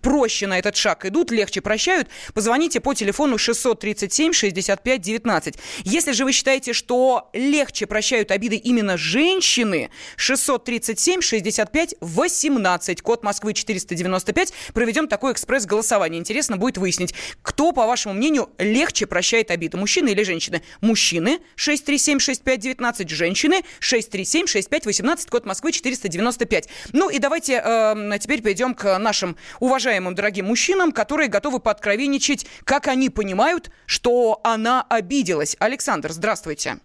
проще 0.07 0.47
на 0.47 0.57
этот 0.57 0.77
шаг 0.77 1.05
идут, 1.05 1.31
легче 1.31 1.59
прощают, 1.59 2.07
позвоните 2.33 2.79
по 2.79 2.93
телефону 2.93 3.35
637-65-19. 3.35 5.57
Если 5.83 6.13
же 6.13 6.23
вы 6.23 6.31
считаете, 6.31 6.71
что 6.71 7.29
легче 7.33 7.87
прощают 7.87 8.31
обиды 8.31 8.55
именно 8.55 8.95
женщины, 8.95 9.89
637-65-18, 10.17 13.01
код 13.01 13.23
Москвы 13.23 13.53
495, 13.53 14.53
проведем 14.73 15.09
такое 15.09 15.33
экспресс-голосование. 15.33 16.21
Интересно 16.21 16.55
будет 16.55 16.77
выяснить, 16.77 17.13
кто, 17.41 17.73
по 17.73 17.85
вашему 17.85 18.13
мнению, 18.13 18.49
легче 18.59 19.07
прощает 19.07 19.51
обиды, 19.51 19.75
мужчины 19.75 20.11
или 20.11 20.23
женщины? 20.23 20.61
Мужчины 20.79 21.39
637-65-19, 21.57 23.09
женщины 23.09 23.61
637-65-18, 23.81 25.29
код 25.29 25.45
Москвы 25.45 25.73
495. 25.73 26.69
Ну 26.93 27.09
и 27.09 27.19
давайте 27.19 27.61
э, 27.61 28.17
теперь 28.21 28.41
перейдем 28.41 28.73
к 28.73 28.97
нашим 28.99 29.35
уважаемым 29.59 29.96
дорогим 30.15 30.45
мужчинам, 30.45 30.91
которые 30.91 31.29
готовы 31.29 31.60
пооткровенничать, 31.60 32.45
как 32.63 32.88
они 32.88 33.10
понимают, 33.10 33.71
что 33.86 34.39
она 34.43 34.86
обиделась. 34.89 35.55
Александр, 35.60 36.12
здравствуйте. 36.12 36.79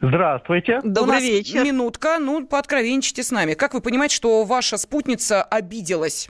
Здравствуйте. 0.00 0.80
У 0.82 1.06
нас 1.06 1.22
минутка, 1.64 2.18
ну, 2.18 2.46
пооткровенничайте 2.46 3.22
с 3.22 3.30
нами. 3.30 3.54
Как 3.54 3.74
вы 3.74 3.80
понимаете, 3.80 4.16
что 4.16 4.44
ваша 4.44 4.76
спутница 4.76 5.42
обиделась? 5.42 6.28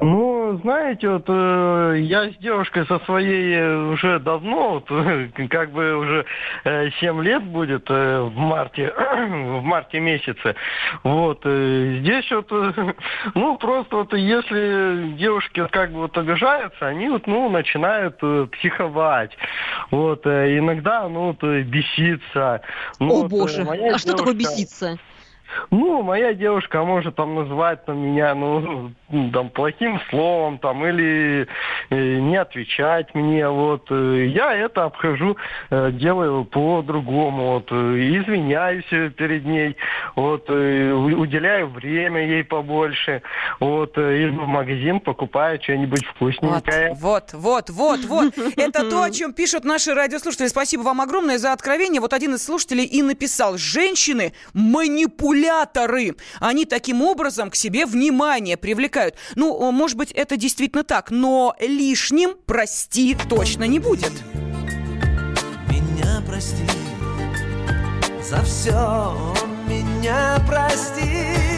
Ну, 0.00 0.58
знаете, 0.62 1.08
вот 1.10 1.24
э, 1.28 1.96
я 2.00 2.30
с 2.30 2.36
девушкой 2.36 2.86
со 2.86 2.98
своей 3.00 3.62
уже 3.92 4.18
давно, 4.18 4.74
вот, 4.74 4.88
как 5.50 5.72
бы 5.72 5.96
уже 5.96 6.24
э, 6.64 6.90
7 7.00 7.22
лет 7.22 7.42
будет 7.42 7.84
э, 7.90 8.20
в 8.20 8.36
марте, 8.36 8.92
в 8.96 9.62
марте 9.62 10.00
месяце. 10.00 10.54
Вот, 11.02 11.40
э, 11.44 11.98
здесь 12.00 12.30
вот, 12.30 12.46
э, 12.50 12.94
ну, 13.34 13.56
просто 13.58 13.96
вот 13.96 14.12
если 14.14 15.14
девушки 15.18 15.60
вот 15.60 15.70
как 15.70 15.92
бы 15.92 16.00
вот 16.00 16.16
обижаются, 16.16 16.86
они 16.86 17.08
вот, 17.08 17.26
ну, 17.26 17.48
начинают 17.50 18.16
э, 18.22 18.46
психовать. 18.52 19.36
Вот, 19.90 20.26
э, 20.26 20.58
иногда, 20.58 21.08
ну, 21.08 21.28
вот, 21.28 21.42
э, 21.42 21.62
беситься. 21.62 22.62
Ну, 23.00 23.10
О 23.10 23.22
вот, 23.22 23.26
э, 23.26 23.28
боже, 23.28 23.62
а 23.92 23.98
что 23.98 24.16
такое 24.16 24.34
беситься? 24.34 24.98
Ну, 25.70 26.02
моя 26.02 26.34
девушка 26.34 26.82
может 26.84 27.16
там 27.16 27.34
называть 27.34 27.84
там, 27.84 27.98
меня, 27.98 28.34
ну, 28.34 28.92
там, 29.32 29.50
плохим 29.50 30.00
словом, 30.10 30.58
там, 30.58 30.84
или 30.86 31.46
э, 31.90 32.18
не 32.18 32.36
отвечать 32.36 33.14
мне, 33.14 33.48
вот. 33.48 33.90
Я 33.90 34.54
это 34.54 34.84
обхожу, 34.84 35.36
э, 35.70 35.90
делаю 35.92 36.44
по-другому, 36.44 37.52
вот, 37.54 37.72
извиняюсь 37.72 38.84
перед 39.14 39.44
ней, 39.44 39.76
вот, 40.16 40.44
э, 40.48 40.92
уделяю 40.92 41.68
время 41.68 42.26
ей 42.26 42.44
побольше, 42.44 43.22
вот, 43.60 43.96
э, 43.96 44.24
иду 44.28 44.42
в 44.42 44.48
магазин, 44.48 45.00
покупаю 45.00 45.60
что-нибудь 45.62 46.04
вкусненькое. 46.06 46.94
Вот, 47.00 47.32
вот, 47.32 47.70
вот, 47.70 48.00
вот. 48.04 48.34
Это 48.56 48.88
то, 48.90 49.02
о 49.02 49.10
чем 49.10 49.32
пишут 49.32 49.64
наши 49.64 49.94
радиослушатели. 49.94 50.48
Спасибо 50.48 50.82
вам 50.82 51.00
огромное 51.00 51.38
за 51.38 51.52
откровение. 51.52 52.00
Вот 52.00 52.12
один 52.12 52.34
из 52.34 52.44
слушателей 52.44 52.84
и 52.84 53.02
написал, 53.02 53.56
женщины 53.56 54.32
манипуляторы. 55.38 56.16
Они 56.40 56.64
таким 56.64 57.02
образом 57.02 57.50
к 57.50 57.56
себе 57.56 57.86
внимание 57.86 58.56
привлекают. 58.56 59.14
Ну, 59.34 59.70
может 59.72 59.96
быть, 59.96 60.12
это 60.12 60.36
действительно 60.36 60.84
так, 60.84 61.10
но 61.10 61.54
лишним 61.60 62.36
прости 62.46 63.16
точно 63.28 63.64
не 63.64 63.78
будет. 63.78 64.12
Меня 65.68 66.22
прости 66.26 66.64
за 68.22 68.42
все, 68.42 69.34
меня 69.68 70.38
прости, 70.46 71.57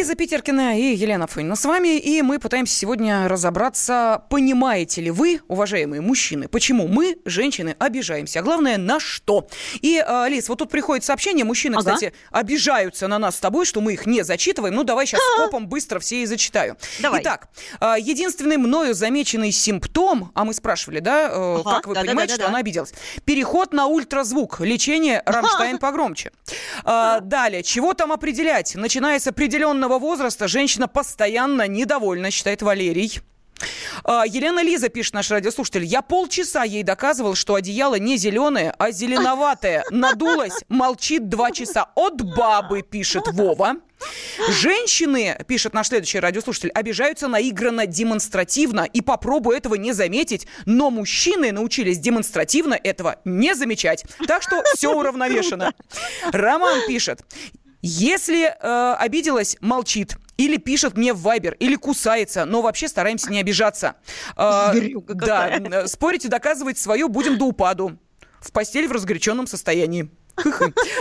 Лиза 0.00 0.14
Питеркина 0.14 0.80
и 0.80 0.94
Елена 0.94 1.26
Фойна 1.26 1.54
с 1.56 1.66
вами, 1.66 1.98
и 1.98 2.22
мы 2.22 2.38
пытаемся 2.38 2.74
сегодня 2.74 3.28
разобраться, 3.28 4.24
понимаете 4.30 5.02
ли 5.02 5.10
вы, 5.10 5.42
уважаемые 5.46 6.00
мужчины, 6.00 6.48
почему 6.48 6.88
мы, 6.88 7.18
женщины, 7.26 7.76
обижаемся, 7.78 8.38
а 8.38 8.42
главное, 8.42 8.78
на 8.78 8.98
что. 8.98 9.46
И, 9.82 10.02
э, 10.02 10.28
Лиз, 10.30 10.48
вот 10.48 10.60
тут 10.60 10.70
приходит 10.70 11.04
сообщение, 11.04 11.44
мужчины, 11.44 11.74
Ага. 11.74 11.82
кстати, 11.96 12.14
обижаются 12.30 13.08
на 13.08 13.18
нас 13.18 13.36
с 13.36 13.40
тобой, 13.40 13.66
что 13.66 13.82
мы 13.82 13.92
их 13.92 14.06
не 14.06 14.22
зачитываем. 14.22 14.74
Ну, 14.74 14.84
давай 14.84 15.04
сейчас 15.04 15.20
скопом 15.36 15.68
быстро 15.68 16.00
все 16.00 16.22
и 16.22 16.24
зачитаю. 16.24 16.78
Давай. 17.00 17.20
Итак, 17.20 17.48
э, 17.78 17.96
единственный 18.00 18.56
мною 18.56 18.94
замеченный 18.94 19.52
симптом, 19.52 20.32
а 20.34 20.46
мы 20.46 20.54
спрашивали, 20.54 21.00
да, 21.00 21.28
э, 21.28 21.56
Ага, 21.60 21.62
как 21.62 21.86
вы 21.86 21.94
да-да-да-да-да. 21.94 22.00
понимаете, 22.06 22.34
что 22.36 22.46
она 22.48 22.60
обиделась? 22.60 22.94
Переход 23.26 23.74
на 23.74 23.86
ультразвук, 23.86 24.60
лечение 24.60 25.22
Рамштайн 25.26 25.76
погромче. 25.76 26.32
А, 26.84 27.20
далее, 27.20 27.62
чего 27.62 27.92
там 27.92 28.12
определять? 28.12 28.74
Начиная 28.76 29.20
с 29.20 29.26
определенного 29.26 29.90
возраста, 30.00 30.48
женщина 30.48 30.88
постоянно 30.88 31.68
недовольна, 31.68 32.32
считает 32.32 32.62
Валерий. 32.62 33.20
А, 34.04 34.24
Елена 34.26 34.62
Лиза 34.62 34.88
пишет, 34.88 35.14
наш 35.14 35.30
радиослушатель. 35.30 35.84
Я 35.84 36.02
полчаса 36.02 36.64
ей 36.64 36.82
доказывал, 36.82 37.34
что 37.34 37.54
одеяло 37.54 37.96
не 37.96 38.16
зеленое, 38.16 38.74
а 38.78 38.90
зеленоватое. 38.90 39.84
Надулась, 39.90 40.64
молчит 40.68 41.28
два 41.28 41.52
часа. 41.52 41.90
От 41.94 42.22
бабы, 42.22 42.82
пишет 42.82 43.28
Вова. 43.28 43.76
Женщины, 44.48 45.38
пишет 45.46 45.74
наш 45.74 45.88
следующий 45.88 46.20
радиослушатель, 46.20 46.70
обижаются 46.70 47.28
наигранно 47.28 47.86
демонстративно. 47.86 48.86
И 48.90 49.02
попробую 49.02 49.56
этого 49.56 49.74
не 49.74 49.92
заметить. 49.92 50.46
Но 50.64 50.90
мужчины 50.90 51.52
научились 51.52 51.98
демонстративно 51.98 52.78
этого 52.82 53.16
не 53.24 53.54
замечать. 53.54 54.04
Так 54.26 54.42
что 54.42 54.62
все 54.74 54.92
уравновешено. 54.94 55.72
Роман 56.32 56.80
пишет. 56.86 57.20
Если 57.82 58.46
э, 58.46 58.94
обиделась, 58.98 59.56
молчит. 59.60 60.16
Или 60.36 60.56
пишет 60.56 60.96
мне 60.96 61.12
в 61.12 61.20
Вайбер, 61.20 61.54
или 61.60 61.76
кусается, 61.76 62.46
но 62.46 62.62
вообще 62.62 62.88
стараемся 62.88 63.30
не 63.30 63.40
обижаться. 63.40 63.96
Э, 64.36 64.72
да, 65.08 65.86
спорить 65.86 66.24
и 66.24 66.28
доказывать 66.28 66.78
свое 66.78 67.08
будем 67.08 67.38
до 67.38 67.46
упаду. 67.46 67.98
В 68.40 68.52
постель 68.52 68.88
в 68.88 68.92
разгоряченном 68.92 69.46
состоянии. 69.46 70.10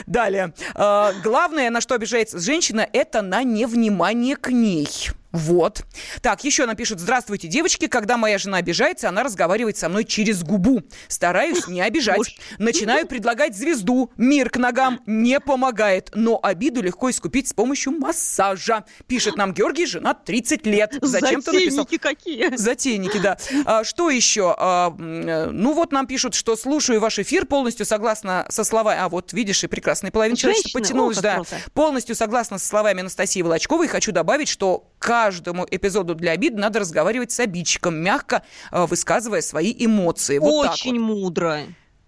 Далее. 0.07 0.53
Э, 0.75 1.11
Главное, 1.23 1.69
на 1.69 1.81
что 1.81 1.95
обижается 1.95 2.39
женщина, 2.39 2.87
это 2.91 3.21
на 3.21 3.43
невнимание 3.43 4.35
к 4.35 4.49
ней. 4.49 4.89
Вот. 5.31 5.83
Так, 6.21 6.43
еще 6.43 6.63
она 6.63 6.73
пишет. 6.75 6.99
Здравствуйте, 6.99 7.47
девочки. 7.47 7.87
Когда 7.87 8.17
моя 8.17 8.37
жена 8.37 8.57
обижается, 8.57 9.09
она 9.09 9.23
разговаривает 9.23 9.77
со 9.77 9.87
мной 9.87 10.03
через 10.03 10.43
губу. 10.43 10.81
Стараюсь 11.07 11.67
не 11.67 11.81
обижать. 11.81 12.37
Начинаю 12.57 13.05
предлагать 13.07 13.55
звезду. 13.55 14.11
Мир 14.17 14.49
к 14.49 14.57
ногам 14.57 15.01
не 15.05 15.39
помогает. 15.39 16.11
Но 16.15 16.39
обиду 16.41 16.81
легко 16.81 17.11
искупить 17.11 17.47
с 17.47 17.53
помощью 17.53 17.93
массажа. 17.93 18.85
Пишет 19.07 19.35
нам 19.35 19.53
Георгий, 19.53 19.85
жена 19.85 20.13
30 20.13 20.65
лет. 20.65 20.97
Зачем 21.01 21.41
ты 21.41 21.51
написал? 21.51 21.83
Затейники 21.83 21.97
какие. 21.97 22.55
Затейники, 22.55 23.19
да. 23.19 23.37
А, 23.65 23.83
что 23.83 24.09
еще? 24.09 24.55
А, 24.57 24.89
ну 24.97 25.73
вот 25.73 25.91
нам 25.91 26.07
пишут, 26.07 26.33
что 26.33 26.55
слушаю 26.55 26.99
ваш 26.99 27.19
эфир, 27.19 27.45
полностью 27.45 27.85
согласна 27.85 28.47
со 28.49 28.63
словами... 28.63 28.99
А 28.99 29.09
вот 29.09 29.33
видишь, 29.33 29.63
и 29.63 29.67
прекрасная 29.67 30.11
половина 30.11 30.35
человечества 30.35 30.79
потянулась, 30.79 31.17
о, 31.19 31.21
как 31.21 31.23
да. 31.23 31.35
круто. 31.35 31.57
Полностью 31.73 32.15
согласна 32.15 32.57
со 32.57 32.67
словами 32.67 33.01
Анастасии 33.01 33.41
Волочковой. 33.41 33.87
Хочу 33.87 34.11
добавить, 34.11 34.47
что 34.49 34.91
каждому 35.23 35.65
эпизоду 35.69 36.15
для 36.15 36.31
обид 36.31 36.55
надо 36.55 36.79
разговаривать 36.79 37.31
с 37.31 37.39
обидчиком, 37.39 37.95
мягко 37.95 38.41
э, 38.71 38.85
высказывая 38.85 39.41
свои 39.41 39.73
эмоции. 39.77 40.37
Вот 40.37 40.69
Очень 40.71 40.99
мудро. 40.99 41.61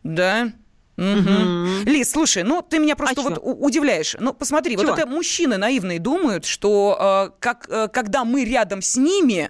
да. 0.03 0.51
Мгм. 0.97 1.83
Лиз, 1.85 2.11
слушай, 2.11 2.43
ну 2.43 2.61
ты 2.61 2.77
меня 2.77 2.95
просто 2.95 3.21
А 3.21 3.23
вот 3.23 3.35
чё? 3.35 3.41
удивляешь. 3.41 4.15
Ну, 4.19 4.33
посмотри, 4.33 4.75
Чего? 4.75 4.91
вот 4.91 4.99
это 4.99 5.07
мужчины 5.07 5.57
наивные 5.57 5.97
думают, 5.99 6.45
что 6.45 7.31
э, 7.33 7.39
как, 7.39 7.65
э, 7.69 7.87
когда 7.87 8.23
мы 8.23 8.43
рядом 8.45 8.81
с 8.83 8.97
ними, 8.97 9.49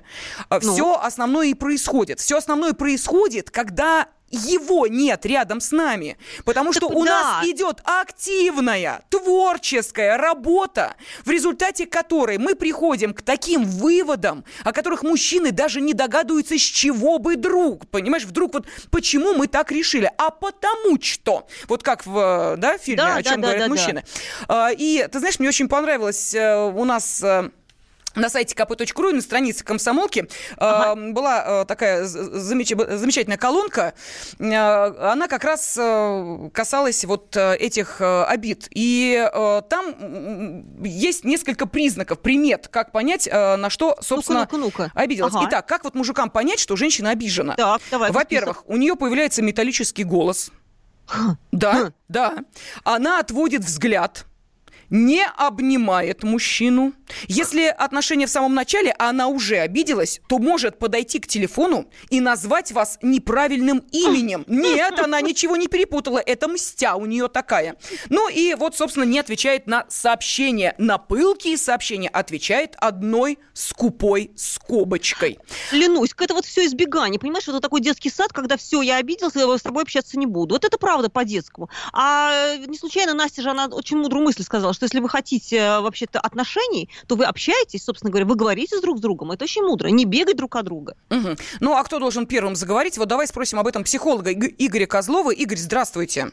Ну? 0.49 0.59
все 0.59 0.95
основное 1.01 1.47
и 1.47 1.53
происходит. 1.53 2.19
Все 2.19 2.37
основное 2.37 2.71
происходит, 2.73 3.49
когда 3.49 4.07
его 4.31 4.87
нет 4.87 5.25
рядом 5.25 5.61
с 5.61 5.71
нами. 5.71 6.17
Потому 6.45 6.73
что 6.73 6.87
у 6.87 7.03
нас 7.03 7.41
да. 7.41 7.49
идет 7.49 7.81
активная, 7.83 9.03
творческая 9.09 10.17
работа, 10.17 10.95
в 11.25 11.29
результате 11.29 11.85
которой 11.85 12.37
мы 12.37 12.55
приходим 12.55 13.13
к 13.13 13.21
таким 13.21 13.63
выводам, 13.63 14.43
о 14.63 14.71
которых 14.71 15.03
мужчины 15.03 15.51
даже 15.51 15.81
не 15.81 15.93
догадываются, 15.93 16.57
с 16.57 16.61
чего 16.61 17.19
бы 17.19 17.35
друг. 17.35 17.87
Понимаешь, 17.87 18.23
вдруг 18.23 18.53
вот 18.53 18.67
почему 18.89 19.33
мы 19.33 19.47
так 19.47 19.71
решили? 19.71 20.11
А 20.17 20.29
потому 20.29 21.01
что. 21.01 21.47
Вот 21.67 21.83
как 21.83 22.05
в 22.05 22.55
э, 22.55 22.57
да, 22.57 22.77
фильме, 22.77 22.97
Да, 22.97 23.15
о 23.15 23.23
да, 23.23 23.23
чем 23.23 23.41
да, 23.41 23.47
говорят 23.47 23.59
да, 23.59 23.65
да. 23.65 23.81
мужчины. 23.81 24.03
А, 24.47 24.69
И 24.71 25.07
ты 25.11 25.19
знаешь, 25.19 25.39
мне 25.39 25.49
очень 25.49 25.67
понравилось 25.67 26.33
э, 26.33 26.71
у 26.71 26.85
нас... 26.85 27.23
э, 28.15 28.19
на 28.19 28.29
сайте 28.29 28.55
kp.ru 28.55 29.09
и 29.09 29.13
на 29.13 29.21
странице 29.21 29.63
комсомолки 29.63 30.27
э, 30.57 31.11
была 31.11 31.43
э, 31.61 31.65
такая 31.65 32.03
замеч- 32.05 32.97
замечательная 32.97 33.37
колонка. 33.37 33.93
Э, 34.39 35.11
она 35.11 35.27
как 35.27 35.43
раз 35.43 35.75
э, 35.79 36.49
касалась 36.53 37.03
вот 37.05 37.35
э, 37.37 37.55
этих 37.55 38.01
э, 38.01 38.23
обид. 38.23 38.67
И 38.71 39.27
э, 39.33 39.61
там 39.69 40.83
есть 40.83 41.23
несколько 41.23 41.65
признаков, 41.65 42.19
примет, 42.19 42.67
как 42.67 42.91
понять, 42.91 43.27
э, 43.31 43.55
на 43.55 43.69
что, 43.69 43.97
собственно, 44.01 44.41
Ну-ка, 44.41 44.57
ну-ка, 44.57 44.83
ну-ка. 44.83 44.91
обиделась. 44.99 45.33
Ага. 45.35 45.47
Итак, 45.49 45.65
как 45.67 45.83
вот 45.83 45.95
мужикам 45.95 46.29
понять, 46.29 46.59
что 46.59 46.75
женщина 46.75 47.11
обижена? 47.11 47.55
Так, 47.55 47.81
давай, 47.91 48.11
Во-первых, 48.11 48.63
у 48.67 48.75
нее 48.77 48.95
появляется 48.95 49.41
металлический 49.41 50.03
голос. 50.03 50.51
Да, 51.51 51.91
да. 52.07 52.37
Она 52.83 53.19
отводит 53.19 53.63
взгляд 53.63 54.25
не 54.91 55.25
обнимает 55.25 56.23
мужчину. 56.23 56.93
Если 57.27 57.63
отношения 57.63 58.27
в 58.27 58.29
самом 58.29 58.53
начале, 58.53 58.91
а 58.91 59.09
она 59.09 59.27
уже 59.27 59.57
обиделась, 59.57 60.21
то 60.27 60.37
может 60.37 60.77
подойти 60.77 61.19
к 61.19 61.27
телефону 61.27 61.87
и 62.09 62.19
назвать 62.19 62.71
вас 62.71 62.99
неправильным 63.01 63.83
именем. 63.91 64.45
Нет, 64.47 64.99
она 64.99 65.19
ничего 65.21 65.55
не 65.55 65.67
перепутала. 65.67 66.19
Это 66.19 66.47
мстя 66.47 66.95
у 66.95 67.05
нее 67.05 67.27
такая. 67.27 67.77
Ну 68.09 68.29
и 68.29 68.53
вот, 68.53 68.75
собственно, 68.75 69.05
не 69.05 69.17
отвечает 69.17 69.65
на 69.65 69.85
сообщения. 69.89 70.75
На 70.77 70.97
пылкие 70.97 71.57
сообщения 71.57 72.09
отвечает 72.09 72.75
одной 72.77 73.39
скупой 73.53 74.31
скобочкой. 74.35 75.39
Клянусь, 75.69 76.11
это 76.17 76.33
вот 76.33 76.45
все 76.45 76.65
избегание. 76.65 77.19
Понимаешь, 77.19 77.47
это 77.47 77.59
такой 77.59 77.81
детский 77.81 78.09
сад, 78.09 78.33
когда 78.33 78.57
все, 78.57 78.81
я 78.81 78.97
обиделся, 78.97 79.39
я 79.39 79.57
с 79.57 79.61
тобой 79.61 79.83
общаться 79.83 80.19
не 80.19 80.25
буду. 80.25 80.55
Вот 80.55 80.65
это 80.65 80.77
правда 80.77 81.09
по-детскому. 81.09 81.69
А 81.93 82.55
не 82.67 82.77
случайно 82.77 83.13
Настя 83.13 83.41
же, 83.41 83.49
она 83.49 83.67
очень 83.67 83.97
мудрую 83.97 84.25
мысль 84.25 84.43
сказала, 84.43 84.73
что 84.73 84.80
если 84.85 84.99
вы 84.99 85.09
хотите 85.09 85.57
э, 85.57 85.79
вообще-то 85.81 86.19
отношений, 86.19 86.89
то 87.07 87.15
вы 87.15 87.25
общаетесь, 87.25 87.83
собственно 87.83 88.11
говоря, 88.11 88.25
вы 88.25 88.35
говорите 88.35 88.79
друг 88.81 88.97
с 88.97 89.01
другом. 89.01 89.31
Это 89.31 89.45
очень 89.45 89.63
мудро. 89.63 89.87
Не 89.87 90.05
бегать 90.05 90.37
друг 90.37 90.55
от 90.55 90.65
друга. 90.65 90.95
Мгм. 91.09 91.35
Ну, 91.59 91.75
а 91.75 91.83
кто 91.83 91.99
должен 91.99 92.25
первым 92.25 92.55
заговорить? 92.55 92.97
Вот 92.97 93.07
давай 93.07 93.27
спросим 93.27 93.59
об 93.59 93.67
этом 93.67 93.83
психолога 93.83 94.31
Иг- 94.31 94.55
Игоря 94.57 94.85
Козлова. 94.85 95.31
Игорь, 95.31 95.57
здравствуйте. 95.57 96.31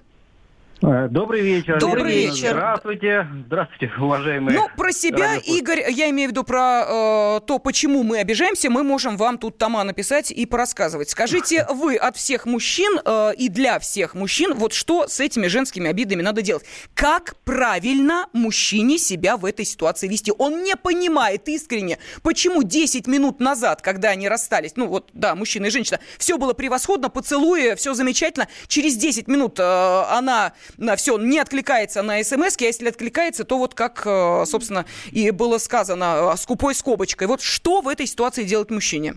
Э, 0.80 1.08
Добрый 1.10 1.40
вечер. 1.40 1.78
Добрый 1.80 2.14
Елена. 2.14 2.34
вечер. 2.34 2.50
Здравствуйте. 2.50 3.26
Здравствуйте, 3.46 3.92
уважаемые. 3.98 4.58
Ну, 4.58 4.68
про 4.76 4.92
себя. 4.92 5.36
Игорь, 5.36 5.90
я 5.90 6.08
имею 6.10 6.28
в 6.28 6.32
виду 6.32 6.44
про 6.44 6.84
э, 6.86 7.40
то, 7.46 7.58
почему 7.58 8.04
мы 8.04 8.18
обижаемся, 8.18 8.70
мы 8.70 8.84
можем 8.84 9.16
вам 9.16 9.38
тут 9.38 9.58
тома 9.58 9.82
написать 9.82 10.30
и 10.30 10.46
порассказывать. 10.46 11.10
Скажите, 11.10 11.66
вы 11.74 11.96
от 11.96 12.16
всех 12.16 12.46
мужчин 12.46 13.00
э, 13.04 13.32
и 13.36 13.48
для 13.48 13.80
всех 13.80 14.14
мужчин, 14.14 14.54
вот 14.54 14.72
что 14.72 15.08
с 15.08 15.18
этими 15.18 15.48
женскими 15.48 15.90
обидами 15.90 16.22
надо 16.22 16.42
делать? 16.42 16.64
Как 16.94 17.34
правильно 17.44 18.26
мужчине 18.32 18.98
себя 18.98 19.36
в 19.36 19.44
этой 19.44 19.64
ситуации 19.64 20.06
вести? 20.06 20.32
Он 20.38 20.62
не 20.62 20.76
понимает 20.76 21.48
искренне, 21.48 21.98
почему 22.22 22.62
10 22.62 23.08
минут 23.08 23.40
назад, 23.40 23.82
когда 23.82 24.10
они 24.10 24.28
расстались, 24.28 24.72
ну 24.76 24.86
вот, 24.86 25.10
да, 25.12 25.34
мужчина 25.34 25.66
и 25.66 25.70
женщина, 25.70 25.98
все 26.18 26.38
было 26.38 26.52
превосходно, 26.52 27.08
поцелуи, 27.08 27.74
все 27.74 27.94
замечательно, 27.94 28.46
через 28.68 28.96
10 28.96 29.26
минут 29.26 29.58
э, 29.58 29.62
она 29.62 30.52
все, 30.96 31.18
не 31.18 31.38
откликается 31.38 32.02
на 32.02 32.22
смс 32.22 32.56
а 32.58 32.64
если 32.64 32.88
откликается, 32.88 33.44
то 33.44 33.58
вот 33.58 33.74
как, 33.74 34.02
э, 34.04 34.44
собственно, 34.46 34.84
и 35.10 35.30
было 35.30 35.58
сказано, 35.58 36.32
э, 36.32 36.36
скупой 36.36 36.74
скобочкой. 36.74 37.28
Вот 37.28 37.40
что 37.40 37.80
в 37.80 37.88
этой 37.88 38.06
ситуации 38.06 38.44
делать 38.44 38.70
мужчине? 38.70 39.14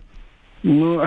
Ну, 0.63 1.01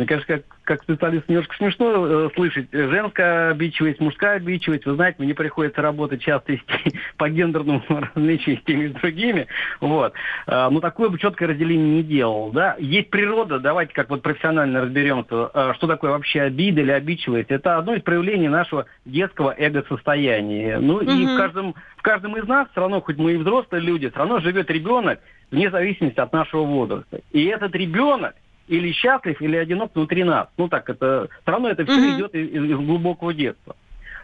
мне 0.00 0.06
кажется, 0.06 0.38
как, 0.38 0.44
как 0.64 0.82
специалист 0.82 1.28
немножко 1.28 1.54
смешно 1.56 2.06
э, 2.06 2.30
слышать. 2.34 2.68
Женская 2.72 3.50
обидчивость, 3.50 4.00
мужская 4.00 4.36
обидчивость. 4.36 4.86
Вы 4.86 4.94
знаете, 4.94 5.22
мне 5.22 5.34
приходится 5.34 5.82
работать 5.82 6.22
часто 6.22 6.56
по 7.18 7.28
гендерному 7.28 7.82
различию 8.14 8.56
с 8.56 8.62
теми 8.62 8.84
и 8.84 8.88
с 8.88 8.92
другими. 8.92 9.46
Вот. 9.80 10.14
А, 10.46 10.70
но 10.70 10.80
такое 10.80 11.10
бы 11.10 11.18
четкое 11.18 11.50
разделение 11.50 11.96
не 11.96 12.02
делал. 12.02 12.50
Да? 12.50 12.76
Есть 12.78 13.10
природа, 13.10 13.58
давайте 13.58 13.92
как 13.92 14.08
вот 14.08 14.22
профессионально 14.22 14.80
разберемся, 14.80 15.50
а, 15.52 15.74
что 15.74 15.86
такое 15.86 16.12
вообще 16.12 16.40
обида 16.40 16.80
или 16.80 16.92
обидчивость. 16.92 17.50
Это 17.50 17.76
одно 17.76 17.94
из 17.94 18.02
проявлений 18.02 18.48
нашего 18.48 18.86
детского 19.04 19.54
эго-состояния. 19.54 20.78
Ну 20.78 20.94
угу. 20.94 21.10
и 21.10 21.26
в 21.26 21.36
каждом, 21.36 21.74
в 21.98 22.02
каждом 22.02 22.38
из 22.38 22.48
нас, 22.48 22.68
все 22.70 22.80
равно, 22.80 23.02
хоть 23.02 23.18
мы 23.18 23.32
и 23.32 23.36
взрослые 23.36 23.82
люди, 23.82 24.08
все 24.08 24.18
равно 24.18 24.40
живет 24.40 24.70
ребенок 24.70 25.20
вне 25.50 25.70
зависимости 25.70 26.18
от 26.18 26.32
нашего 26.32 26.62
возраста. 26.62 27.20
И 27.32 27.44
этот 27.44 27.74
ребенок, 27.74 28.34
или 28.70 28.92
счастлив, 28.92 29.40
или 29.42 29.56
одинок 29.56 29.90
внутри 29.94 30.24
нас. 30.24 30.48
Ну 30.56 30.68
так, 30.68 30.88
это 30.88 31.28
все 31.42 31.50
равно 31.50 31.68
это 31.68 31.84
все 31.84 31.94
mm-hmm. 31.94 32.16
идет 32.16 32.34
из, 32.34 32.64
из 32.64 32.76
глубокого 32.76 33.34
детства. 33.34 33.76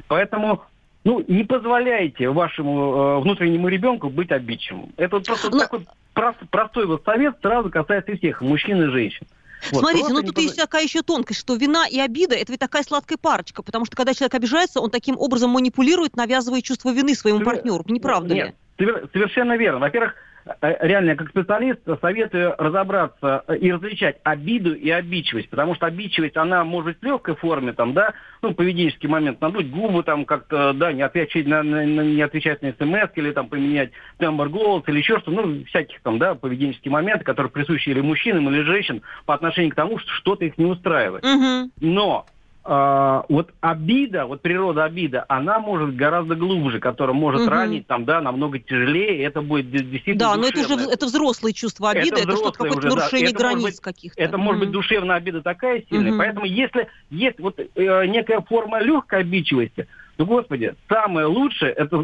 Поэтому 0.08 0.62
ну, 1.04 1.24
не 1.26 1.44
позволяйте 1.44 2.28
вашему 2.28 2.94
э, 2.94 3.20
внутреннему 3.20 3.68
ребенку 3.68 4.08
быть 4.08 4.30
обидчивым. 4.30 4.92
Это 4.96 5.16
вот 5.16 5.26
просто 5.26 5.50
Но... 5.50 5.56
Ну, 5.56 5.62
такой 5.62 5.86
прост, 6.14 6.38
простой 6.50 6.86
вот 6.86 7.04
совет 7.04 7.36
сразу 7.42 7.70
касается 7.70 8.16
всех, 8.16 8.40
мужчин 8.40 8.82
и 8.82 8.86
женщин. 8.86 9.26
Вот, 9.72 9.80
Смотрите, 9.80 10.12
ну 10.12 10.22
тут 10.22 10.38
есть 10.38 10.56
такая 10.56 10.84
еще 10.84 11.02
тонкость, 11.02 11.40
что 11.40 11.56
вина 11.56 11.86
и 11.88 11.98
обида 11.98 12.36
это 12.36 12.52
ведь 12.52 12.60
такая 12.60 12.82
сладкая 12.82 13.18
парочка, 13.18 13.62
потому 13.62 13.84
что 13.84 13.96
когда 13.96 14.14
человек 14.14 14.34
обижается, 14.34 14.80
он 14.80 14.90
таким 14.90 15.18
образом 15.18 15.50
манипулирует, 15.50 16.14
навязывая 16.14 16.60
чувство 16.60 16.92
вины 16.92 17.14
своему 17.14 17.38
Свер... 17.38 17.54
партнеру. 17.54 17.84
Не 17.88 18.00
правда 18.00 18.34
Нет, 18.34 18.54
ли? 18.78 18.86
Совершенно 19.12 19.56
верно. 19.56 19.80
Во-первых, 19.80 20.14
реально, 20.60 21.10
я 21.10 21.16
как 21.16 21.30
специалист 21.30 21.80
советую 22.00 22.54
разобраться 22.58 23.44
и 23.60 23.72
различать 23.72 24.18
обиду 24.22 24.74
и 24.74 24.90
обидчивость, 24.90 25.50
потому 25.50 25.74
что 25.74 25.86
обидчивость, 25.86 26.36
она 26.36 26.64
может 26.64 26.92
быть 26.92 27.00
в 27.00 27.04
легкой 27.04 27.36
форме, 27.36 27.72
там, 27.72 27.94
да, 27.94 28.14
ну, 28.42 28.54
поведенческий 28.54 29.08
момент, 29.08 29.40
надуть 29.40 29.70
губы, 29.70 30.02
там, 30.02 30.24
как-то, 30.24 30.72
да, 30.72 30.92
не 30.92 31.02
отвечать 31.02 31.46
на, 31.46 31.62
на, 31.62 31.84
не 31.84 32.22
отвечать 32.22 32.62
на 32.62 32.72
смс, 32.72 33.10
или 33.16 33.32
там 33.32 33.48
поменять 33.48 33.90
тембр 34.18 34.48
голоса, 34.48 34.90
или 34.90 34.98
еще 34.98 35.18
что 35.18 35.30
ну, 35.30 35.64
всяких 35.64 36.00
там, 36.02 36.18
да, 36.18 36.34
поведенческие 36.34 36.92
моменты, 36.92 37.24
которые 37.24 37.50
присущи 37.50 37.88
или 37.88 38.00
мужчинам, 38.00 38.48
или 38.48 38.62
женщинам 38.62 39.02
по 39.24 39.34
отношению 39.34 39.72
к 39.72 39.76
тому, 39.76 39.98
что 39.98 40.10
что-то 40.12 40.44
их 40.44 40.58
не 40.58 40.66
устраивает. 40.66 41.24
Угу. 41.24 41.70
Но 41.80 42.26
Uh, 42.68 43.24
вот 43.28 43.50
обида, 43.60 44.26
вот 44.26 44.42
природа 44.42 44.82
обида, 44.82 45.24
она 45.28 45.60
может 45.60 45.94
гораздо 45.94 46.34
глубже, 46.34 46.80
которая 46.80 47.14
может 47.14 47.42
угу. 47.42 47.50
ранить 47.50 47.86
там, 47.86 48.04
да, 48.04 48.20
намного 48.20 48.58
тяжелее, 48.58 49.22
это 49.22 49.40
будет 49.40 49.70
действительно 49.70 50.18
Да, 50.18 50.34
но 50.34 50.48
это 50.48 50.62
уже 50.62 50.74
это 50.90 51.06
взрослые 51.06 51.52
чувства 51.52 51.90
обиды, 51.90 52.20
это, 52.20 52.28
это 52.28 52.36
что-то 52.36 52.64
какое-то 52.64 52.88
нарушение 52.88 53.30
да. 53.30 53.38
границ 53.38 53.78
каких-то. 53.78 54.20
Это 54.20 54.34
угу. 54.36 54.46
может 54.46 54.60
быть 54.62 54.70
душевная 54.72 55.14
обида 55.14 55.42
такая 55.42 55.84
сильная, 55.88 56.10
угу. 56.10 56.18
поэтому 56.18 56.44
если 56.44 56.88
есть 57.08 57.38
вот 57.38 57.60
э, 57.60 58.06
некая 58.06 58.40
форма 58.40 58.80
легкой 58.80 59.20
обидчивости, 59.20 59.86
ну, 60.18 60.24
господи, 60.24 60.74
самое 60.88 61.26
лучшее, 61.26 61.72
это, 61.72 62.02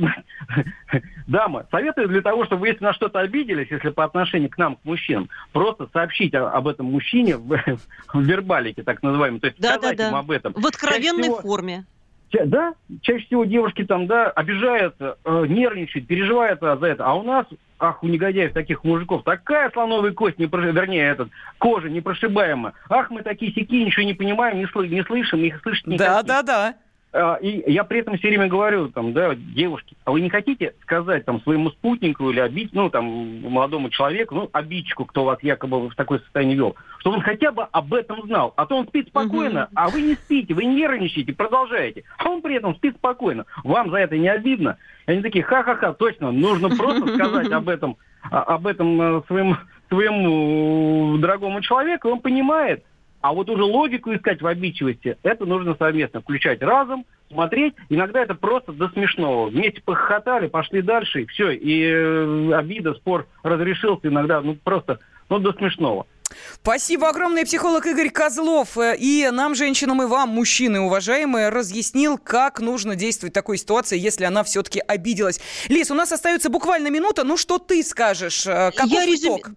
дама, 1.27 1.67
советую 1.71 2.09
для 2.09 2.21
того, 2.21 2.45
чтобы 2.45 2.63
вы, 2.63 2.69
если 2.69 2.85
на 2.85 2.93
что-то 2.93 3.21
обиделись, 3.21 3.71
если 3.71 3.91
по 3.91 4.05
отношению 4.05 4.51
к 4.51 4.59
нам, 4.59 4.77
к 4.77 4.85
мужчинам, 4.85 5.29
просто 5.53 5.89
сообщить 5.93 6.35
об 6.35 6.69
этом 6.69 6.87
мужчине 6.87 7.37
в, 7.37 7.59
в 8.15 8.21
вербалике, 8.21 8.83
так 8.83 9.03
называемом, 9.03 9.41
то 9.41 9.47
есть 9.47 9.61
да, 9.61 9.75
сказать 9.75 9.97
да, 9.97 10.05
да. 10.05 10.09
ему 10.09 10.19
об 10.19 10.31
этом. 10.31 10.53
В 10.55 10.67
откровенной 10.67 11.25
всего, 11.25 11.41
форме. 11.41 11.85
Да, 12.47 12.75
чаще 13.03 13.27
всего 13.27 13.45
девушки 13.45 13.85
там, 13.85 14.07
да, 14.07 14.31
обижаются, 14.31 15.19
э, 15.25 15.45
нервничают, 15.49 16.07
переживают 16.07 16.61
за 16.61 16.87
это. 16.87 17.05
А 17.05 17.15
у 17.15 17.23
нас, 17.23 17.47
ах, 17.79 18.03
у 18.03 18.09
негодяев 18.09 18.55
таких 18.55 18.85
мужиков, 18.85 19.23
такая 19.23 19.71
слоновая 19.71 20.13
кость, 20.13 20.39
не 20.39 20.47
прош... 20.47 20.65
вернее, 20.65 21.11
этот, 21.11 21.29
кожа 21.59 21.91
непрошибаемая. 21.91 22.73
Ах, 22.89 23.11
мы 23.11 23.23
такие 23.23 23.53
сики, 23.53 23.85
ничего 23.85 24.05
не 24.05 24.15
понимаем, 24.15 24.59
не, 24.59 24.67
сл... 24.67 24.81
не 24.81 25.03
слышим, 25.05 25.41
их 25.41 25.61
слышать 25.63 25.87
не 25.87 25.99
Да, 25.99 26.17
хотим. 26.17 26.29
да, 26.29 26.43
да. 26.43 26.75
А, 27.15 27.35
и 27.35 27.71
я 27.71 27.85
при 27.85 28.01
этом 28.01 28.17
все 28.17 28.29
время 28.29 28.49
говорю, 28.49 28.89
там, 28.89 29.13
да, 29.13 29.35
девушки, 29.35 29.97
а 30.05 30.13
вы 30.13 30.23
не 30.23 30.31
хотите 30.31 30.75
сказать 30.81 31.27
там 31.27 31.43
своему 31.43 31.71
спутнику 31.71 32.31
или 32.31 32.41
обидеть, 32.41 32.73
ну, 32.73 32.89
там, 32.89 33.05
молодому 33.43 33.91
человеку, 33.91 34.35
ну, 34.35 34.51
обидчику, 34.51 35.05
кто 35.05 35.25
вас 35.25 35.39
якобы 35.43 35.89
в 35.89 35.95
такое 35.95 36.21
состояние 36.21 36.57
вел, 36.57 36.77
что 36.99 37.11
он 37.11 37.21
хотя 37.21 37.53
бы 37.53 37.65
об 37.65 37.93
этом 37.93 38.23
знал. 38.23 38.55
А 38.57 38.65
то 38.65 38.77
он 38.77 38.87
спит 38.87 39.09
спокойно, 39.09 39.65
угу. 39.65 39.73
а 39.75 39.89
вы 39.91 40.01
не 40.01 40.15
спите, 40.15 40.55
вы 40.55 40.65
нервничаете, 40.65 41.35
продолжаете. 41.35 42.05
А 42.17 42.31
он 42.31 42.41
при 42.41 42.55
этом 42.55 42.75
спит 42.77 42.97
спокойно. 42.97 43.45
Вам 43.63 43.91
за 43.91 43.99
это 43.99 44.17
не 44.17 44.29
обидно? 44.29 44.79
И 45.07 45.13
они 45.13 45.21
такие, 45.21 45.45
ха-ха-ха, 45.45 45.93
точно, 45.93 46.33
нужно 46.33 46.71
просто 46.71 47.15
сказать 47.15 47.53
об 47.53 47.69
этом, 47.69 47.99
об 48.31 48.67
этом 48.67 49.03
э, 49.03 49.23
своему, 49.27 49.57
своему 49.91 51.19
дорогому 51.19 51.61
человеку, 51.61 52.09
он 52.09 52.21
понимает, 52.21 52.85
а 53.23 53.33
вот 53.33 53.49
уже 53.49 53.63
логику 53.63 54.15
искать 54.15 54.43
в 54.43 54.47
обидчивости, 54.47 55.17
это 55.23 55.47
нужно 55.47 55.77
совместно 55.79 56.21
включать 56.21 56.61
разом, 56.61 57.07
смотреть. 57.31 57.75
Иногда 57.89 58.21
это 58.21 58.35
просто 58.35 58.73
до 58.73 58.89
смешного. 58.91 59.49
Вместе 59.49 59.81
похохотали, 59.81 60.49
пошли 60.49 60.83
дальше, 60.83 61.23
и 61.23 61.27
все. 61.27 61.53
И 61.53 61.85
э, 61.85 62.53
обида, 62.53 62.95
спор 62.95 63.27
разрешился 63.43 64.09
иногда, 64.09 64.41
ну 64.41 64.57
просто, 64.57 64.99
ну 65.29 65.39
до 65.39 65.53
смешного. 65.53 66.07
Спасибо 66.55 67.09
огромное, 67.09 67.45
психолог 67.45 67.87
Игорь 67.87 68.11
Козлов. 68.11 68.77
И 68.99 69.29
нам, 69.31 69.55
женщинам, 69.55 70.03
и 70.03 70.07
вам, 70.07 70.31
мужчины, 70.31 70.81
уважаемые, 70.81 71.51
разъяснил, 71.51 72.19
как 72.19 72.61
нужно 72.61 72.97
действовать 72.97 73.33
в 73.33 73.35
такой 73.35 73.59
ситуации, 73.59 73.99
если 73.99 74.25
она 74.25 74.43
все-таки 74.43 74.81
обиделась. 74.81 75.41
Лиз, 75.69 75.91
у 75.91 75.95
нас 75.95 76.13
остается 76.13 76.51
буквально 76.51 76.89
минута. 76.89 77.25
Ну, 77.25 77.37
что 77.37 77.59
ты 77.59 77.83
скажешь? 77.83 78.47
Э, 78.47 78.71
каков 78.75 78.93
Я 78.93 79.15
итог? 79.15 79.51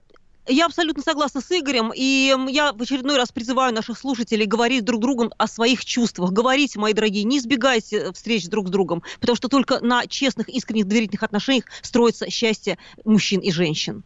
Я 0.48 0.68
абсолютно 0.68 1.02
согласна 1.02 1.42
с 1.42 1.52
Игорем, 1.52 1.92
и 1.96 2.36
я 2.50 2.72
в 2.72 2.82
очередной 2.82 3.18
раз 3.18 3.32
призываю 3.32 3.74
наших 3.74 3.98
слушателей 3.98 4.46
говорить 4.46 4.84
друг 4.84 5.02
другу 5.02 5.32
о 5.38 5.48
своих 5.48 5.84
чувствах. 5.84 6.32
Говорите, 6.32 6.78
мои 6.78 6.94
дорогие, 6.94 7.24
не 7.24 7.40
избегайте 7.40 8.12
встреч 8.12 8.48
друг 8.48 8.68
с 8.68 8.72
другом, 8.72 9.02
потому 9.20 9.36
что 9.36 9.48
только 9.48 9.80
на 9.84 10.06
честных, 10.06 10.48
искренних, 10.50 10.86
доверительных 10.86 11.24
отношениях 11.24 11.66
строится 11.82 12.30
счастье 12.30 12.78
мужчин 13.04 13.40
и 13.40 13.52
женщин. 13.52 14.04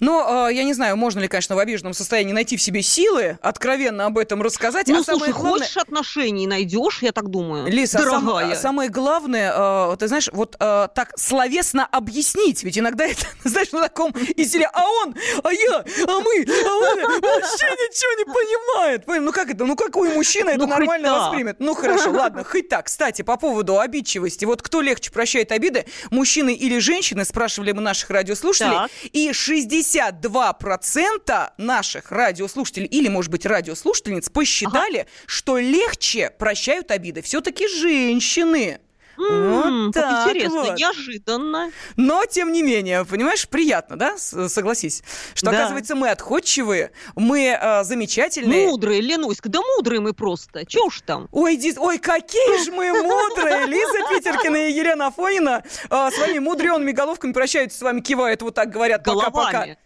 Но 0.00 0.48
э, 0.48 0.54
я 0.54 0.64
не 0.64 0.74
знаю, 0.74 0.96
можно 0.96 1.20
ли, 1.20 1.28
конечно, 1.28 1.56
в 1.56 1.58
обиженном 1.58 1.94
состоянии 1.94 2.32
найти 2.32 2.56
в 2.56 2.62
себе 2.62 2.82
силы, 2.82 3.38
откровенно 3.42 4.06
об 4.06 4.18
этом 4.18 4.42
рассказать. 4.42 4.88
Ну, 4.88 5.00
а 5.00 5.04
слушай, 5.04 5.32
главное... 5.32 5.60
хочешь 5.60 5.76
отношений, 5.76 6.46
найдешь, 6.46 7.02
я 7.02 7.12
так 7.12 7.28
думаю. 7.28 7.66
Лиса, 7.66 7.98
Дорогая. 7.98 8.54
Сам, 8.54 8.62
самое 8.62 8.90
главное, 8.90 9.52
э, 9.92 9.96
ты 9.98 10.08
знаешь, 10.08 10.28
вот 10.32 10.56
э, 10.58 10.88
так 10.94 11.12
словесно 11.16 11.86
объяснить. 11.86 12.62
Ведь 12.62 12.78
иногда 12.78 13.06
это, 13.06 13.26
знаешь, 13.44 13.72
на 13.72 13.82
таком 13.82 14.12
изделии, 14.36 14.68
а 14.72 14.84
он, 15.02 15.14
а 15.42 15.52
я, 15.52 15.78
а 15.78 16.20
мы, 16.20 16.46
а 16.46 16.74
он 16.74 17.20
вообще 17.20 17.66
ничего 17.66 18.18
не 18.18 18.24
понимает. 18.24 19.04
Ну 19.06 19.32
как 19.32 19.50
это, 19.50 19.64
ну 19.64 19.76
какой 19.76 20.14
мужчина 20.14 20.50
это 20.50 20.60
ну, 20.60 20.66
нормально 20.66 21.12
воспримет? 21.12 21.56
Ну 21.58 21.74
хорошо, 21.74 22.10
ладно, 22.10 22.44
хоть 22.44 22.68
так. 22.68 22.86
Кстати, 22.86 23.22
по 23.22 23.36
поводу 23.36 23.78
обидчивости. 23.78 24.44
Вот 24.44 24.62
кто 24.62 24.80
легче 24.80 25.10
прощает 25.10 25.52
обиды, 25.52 25.86
мужчины 26.10 26.54
или 26.54 26.78
женщины, 26.78 27.24
спрашивали 27.24 27.72
мы 27.72 27.82
наших 27.82 28.10
радиослушателей. 28.10 28.76
Так. 28.76 28.90
И 29.12 29.32
62% 29.48 31.50
наших 31.58 32.10
радиослушателей 32.10 32.86
или, 32.86 33.08
может 33.08 33.30
быть, 33.30 33.46
радиослушательниц 33.46 34.28
посчитали, 34.28 34.98
ага. 34.98 35.08
что 35.26 35.58
легче 35.58 36.30
прощают 36.30 36.90
обиды 36.90 37.22
все-таки 37.22 37.68
женщины. 37.68 38.80
Вот 39.16 39.94
так 39.94 40.28
интересно, 40.28 40.62
вот. 40.62 40.78
неожиданно. 40.78 41.72
Но, 41.96 42.24
тем 42.26 42.52
не 42.52 42.62
менее, 42.62 43.04
понимаешь, 43.04 43.48
приятно, 43.48 43.96
да, 43.96 44.16
согласись, 44.18 45.02
что, 45.34 45.50
да. 45.50 45.58
оказывается, 45.58 45.94
мы 45.94 46.10
отходчивые, 46.10 46.92
мы 47.14 47.58
э, 47.60 47.84
замечательные. 47.84 48.66
Мудрые, 48.66 49.00
Ленуська, 49.00 49.48
да 49.48 49.60
мудрые 49.76 50.00
мы 50.00 50.12
просто, 50.12 50.64
чё 50.66 50.86
уж 50.86 51.00
там. 51.00 51.28
Ой, 51.32 51.56
ди... 51.56 51.74
Ой, 51.76 51.98
какие 51.98 52.64
же 52.64 52.72
мы 52.72 52.92
мудрые! 53.02 53.66
Лиза 53.66 53.98
Питеркина 54.10 54.68
и 54.68 54.72
Елена 54.72 55.06
Афонина 55.08 55.62
э, 55.90 56.10
своими 56.10 56.38
мудреными 56.38 56.92
головками 56.92 57.32
прощаются 57.32 57.78
с 57.78 57.82
вами, 57.82 58.00
кивают, 58.00 58.42
вот 58.42 58.54
так 58.54 58.70
говорят, 58.70 59.04
пока-пока. 59.04 59.76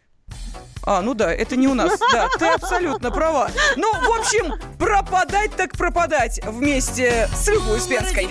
А, 0.85 1.03
ну 1.03 1.15
да, 1.15 1.33
это 1.33 1.57
не 1.57 1.69
у 1.69 1.75
нас. 1.75 1.99
Да, 2.13 2.29
ты 2.39 2.47
абсолютно 2.47 3.11
права. 3.11 3.51
Ну, 3.77 3.93
в 3.93 4.19
общем, 4.19 4.55
пропадать 4.79 5.55
так 5.57 5.77
пропадать 5.77 6.41
вместе 6.45 7.29
с 7.35 7.49
Любой 7.49 7.79
Успенской. 7.79 8.31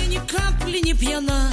я 0.00 0.06
ни 0.06 0.18
капли 0.18 0.78
не 0.78 0.94
пьяна, 0.94 1.50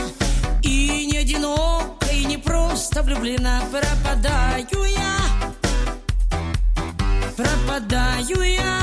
и 0.62 1.08
не 1.12 1.18
одинока, 1.18 2.08
и 2.12 2.26
не 2.26 2.38
просто 2.38 3.02
влюблена. 3.02 3.64
Пропадаю 3.72 4.84
я, 4.86 5.18
пропадаю 7.36 8.44
я. 8.44 8.80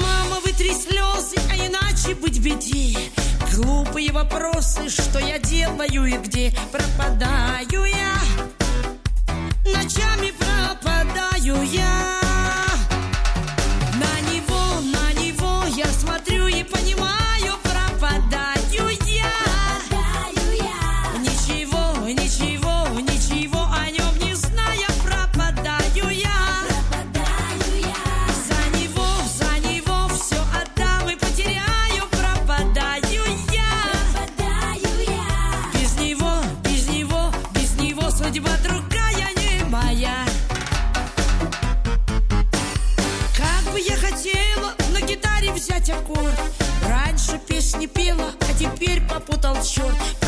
Мама, 0.00 0.40
вытри 0.44 0.72
слезы, 0.72 1.36
а 1.50 1.56
иначе 1.56 2.14
быть 2.14 2.40
беде. 2.40 2.96
Глупые 3.54 4.12
вопросы, 4.12 4.88
что 4.88 5.18
я 5.18 5.38
делаю 5.38 6.06
и 6.06 6.16
где 6.18 6.54
пропадаю 6.70 7.84
я 7.84 8.37
ночами 9.72 10.32
пропадаю 10.32 11.62
я. 11.62 12.27
Теперь 48.88 49.02
попутал 49.06 49.54
черт 49.62 50.27